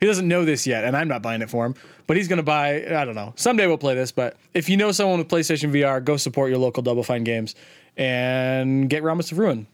He 0.00 0.06
doesn't 0.06 0.28
know 0.28 0.44
this 0.44 0.66
yet, 0.66 0.84
and 0.84 0.96
I'm 0.96 1.08
not 1.08 1.22
buying 1.22 1.42
it 1.42 1.50
for 1.50 1.66
him. 1.66 1.74
But 2.06 2.16
he's 2.16 2.28
going 2.28 2.38
to 2.38 2.42
buy. 2.44 2.84
I 2.86 3.04
don't 3.04 3.14
know. 3.14 3.32
Someday 3.36 3.66
we'll 3.66 3.78
play 3.78 3.94
this. 3.94 4.12
But 4.12 4.36
if 4.54 4.68
you 4.68 4.76
know 4.76 4.92
someone 4.92 5.18
with 5.18 5.28
PlayStation 5.28 5.72
VR, 5.72 6.02
go 6.02 6.16
support 6.16 6.50
your 6.50 6.58
local 6.58 6.82
Double 6.82 7.02
Fine 7.02 7.24
Games 7.24 7.54
and 7.96 8.88
get 8.88 9.02
Rhombus 9.02 9.32
of 9.32 9.38
Ruin. 9.38 9.66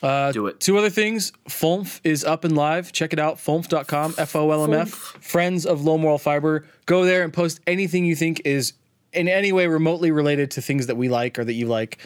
Do 0.00 0.46
it. 0.46 0.60
Two 0.60 0.78
other 0.78 0.90
things. 0.90 1.32
Folmf 1.48 2.00
is 2.04 2.24
up 2.24 2.44
and 2.44 2.56
live. 2.56 2.92
Check 2.92 3.12
it 3.12 3.18
out. 3.18 3.36
Folmf.com. 3.36 4.14
F 4.16 4.34
O 4.34 4.50
L 4.50 4.64
M 4.64 4.72
F. 4.72 4.90
Friends 4.90 5.66
of 5.66 5.84
Low 5.84 5.98
Moral 5.98 6.18
Fiber. 6.18 6.66
Go 6.86 7.04
there 7.04 7.22
and 7.22 7.32
post 7.32 7.60
anything 7.66 8.04
you 8.04 8.16
think 8.16 8.42
is 8.44 8.72
in 9.12 9.28
any 9.28 9.52
way 9.52 9.66
remotely 9.66 10.10
related 10.10 10.50
to 10.52 10.62
things 10.62 10.86
that 10.86 10.96
we 10.96 11.08
like 11.08 11.38
or 11.38 11.44
that 11.44 11.52
you 11.52 11.66
like. 11.66 11.98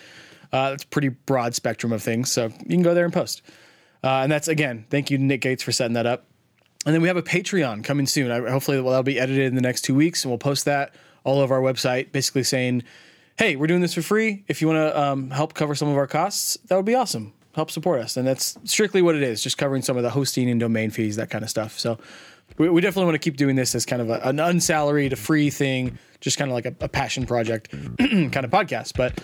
Uh, 0.53 0.73
it's 0.75 0.85
a 0.85 0.87
pretty 0.89 1.09
broad 1.09 1.55
spectrum 1.55 1.93
of 1.93 2.03
things. 2.03 2.33
So 2.33 2.45
you 2.47 2.71
can 2.71 2.83
go 2.83 2.95
there 2.95 3.05
and 3.05 3.13
post. 3.13 3.43
Uh, 4.03 4.23
and 4.23 4.33
that's, 4.33 4.49
again, 4.49 4.87
thank 4.91 5.11
you, 5.11 5.19
Nick 5.19 5.41
Gates, 5.41 5.63
for 5.63 5.73
setting 5.73 5.95
that 5.95 6.07
up. 6.07 6.25
And 6.87 6.95
then 6.95 7.03
we 7.03 7.09
have 7.09 7.17
a 7.17 7.23
Patreon 7.23 7.83
coming 7.85 8.07
soon. 8.07 8.31
I, 8.31 8.49
hopefully, 8.49 8.77
that'll 8.77 9.03
be 9.03 9.19
edited 9.19 9.47
in 9.47 9.55
the 9.55 9.61
next 9.61 9.83
two 9.83 9.95
weeks, 9.95 10.25
and 10.25 10.31
we'll 10.31 10.39
post 10.39 10.65
that 10.67 10.95
all 11.25 11.41
over 11.41 11.55
our 11.55 11.61
website, 11.61 12.13
basically 12.13 12.45
saying, 12.45 12.85
hey, 13.37 13.57
we're 13.57 13.67
doing 13.67 13.81
this 13.81 13.95
for 13.95 14.03
free. 14.03 14.45
If 14.49 14.63
you 14.63 14.69
want 14.69 14.79
to 14.79 15.01
um, 15.01 15.31
help 15.31 15.55
cover 15.55 15.75
some 15.75 15.89
of 15.89 15.97
our 15.97 16.07
costs, 16.07 16.57
that 16.69 16.77
would 16.77 16.85
be 16.85 16.95
awesome. 16.95 17.35
Help 17.59 17.73
support 17.73 18.01
us. 18.01 18.17
And 18.17 18.25
that's 18.25 18.57
strictly 18.63 19.03
what 19.03 19.17
it 19.17 19.23
is, 19.25 19.43
just 19.43 19.59
covering 19.59 19.83
some 19.83 19.97
of 19.97 20.05
the 20.05 20.11
hosting 20.11 20.49
and 20.49 20.61
domain 20.61 20.91
fees, 20.91 21.17
that 21.17 21.29
kind 21.29 21.43
of 21.43 21.51
stuff. 21.51 21.77
So 21.77 21.99
we, 22.57 22.69
we 22.69 22.81
definitely 22.81 23.07
want 23.07 23.17
to 23.17 23.19
keep 23.19 23.37
doing 23.37 23.57
this 23.57 23.75
as 23.75 23.85
kind 23.85 24.01
of 24.01 24.11
a, 24.11 24.21
an 24.21 24.39
unsalaried, 24.39 25.13
a 25.13 25.17
free 25.17 25.51
thing, 25.51 25.99
just 26.21 26.39
kind 26.39 26.53
of 26.53 26.55
like 26.55 26.67
a, 26.67 26.75
a 26.85 26.89
passion 26.89 27.27
project 27.27 27.69
kind 27.99 28.37
of 28.37 28.51
podcast. 28.53 28.97
But 28.97 29.21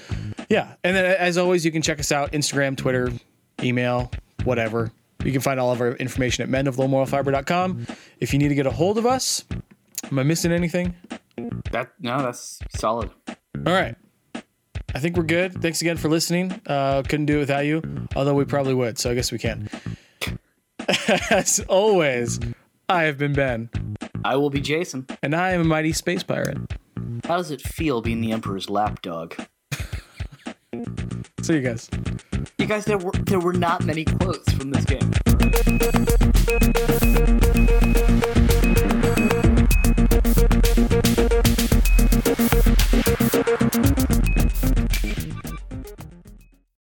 yeah. 0.50 0.74
And 0.82 0.96
then, 0.96 1.04
as 1.04 1.38
always, 1.38 1.64
you 1.64 1.70
can 1.70 1.80
check 1.80 2.00
us 2.00 2.10
out 2.10 2.32
Instagram, 2.32 2.76
Twitter, 2.76 3.12
email, 3.62 4.10
whatever. 4.42 4.90
You 5.22 5.30
can 5.30 5.40
find 5.40 5.60
all 5.60 5.70
of 5.70 5.80
our 5.80 5.92
information 5.92 6.42
at 6.42 6.64
menoflowmoralfiber.com. 6.64 7.86
If 8.18 8.32
you 8.32 8.40
need 8.40 8.48
to 8.48 8.56
get 8.56 8.66
a 8.66 8.72
hold 8.72 8.98
of 8.98 9.06
us, 9.06 9.44
am 10.10 10.18
I 10.18 10.24
missing 10.24 10.50
anything? 10.50 10.96
that 11.70 11.92
no, 12.00 12.20
that's 12.20 12.58
solid. 12.70 13.10
All 13.28 13.72
right. 13.72 13.94
I 14.94 15.00
think 15.00 15.16
we're 15.16 15.24
good. 15.24 15.60
Thanks 15.60 15.80
again 15.80 15.96
for 15.96 16.08
listening. 16.08 16.60
Uh, 16.66 17.02
couldn't 17.02 17.26
do 17.26 17.36
it 17.36 17.40
without 17.40 17.66
you, 17.66 17.82
although 18.14 18.34
we 18.34 18.44
probably 18.44 18.74
would, 18.74 18.98
so 18.98 19.10
I 19.10 19.14
guess 19.14 19.32
we 19.32 19.38
can. 19.38 19.68
As 21.30 21.60
always, 21.68 22.38
I 22.88 23.02
have 23.04 23.18
been 23.18 23.32
Ben, 23.32 23.70
I 24.24 24.36
will 24.36 24.50
be 24.50 24.60
Jason. 24.60 25.06
and 25.22 25.34
I 25.34 25.52
am 25.52 25.60
a 25.62 25.64
mighty 25.64 25.92
space 25.92 26.22
pirate. 26.22 26.58
How 27.24 27.36
does 27.38 27.50
it 27.50 27.60
feel 27.60 28.00
being 28.02 28.20
the 28.20 28.32
Emperor's 28.32 28.70
lapdog? 28.70 29.34
See 31.42 31.54
you 31.54 31.60
guys. 31.60 31.88
You 32.58 32.66
guys, 32.66 32.84
there 32.84 32.98
were 32.98 33.12
there 33.12 33.40
were 33.40 33.52
not 33.52 33.84
many 33.84 34.04
quotes 34.04 34.50
from 34.52 34.70
this 34.70 34.84
game. 34.84 35.10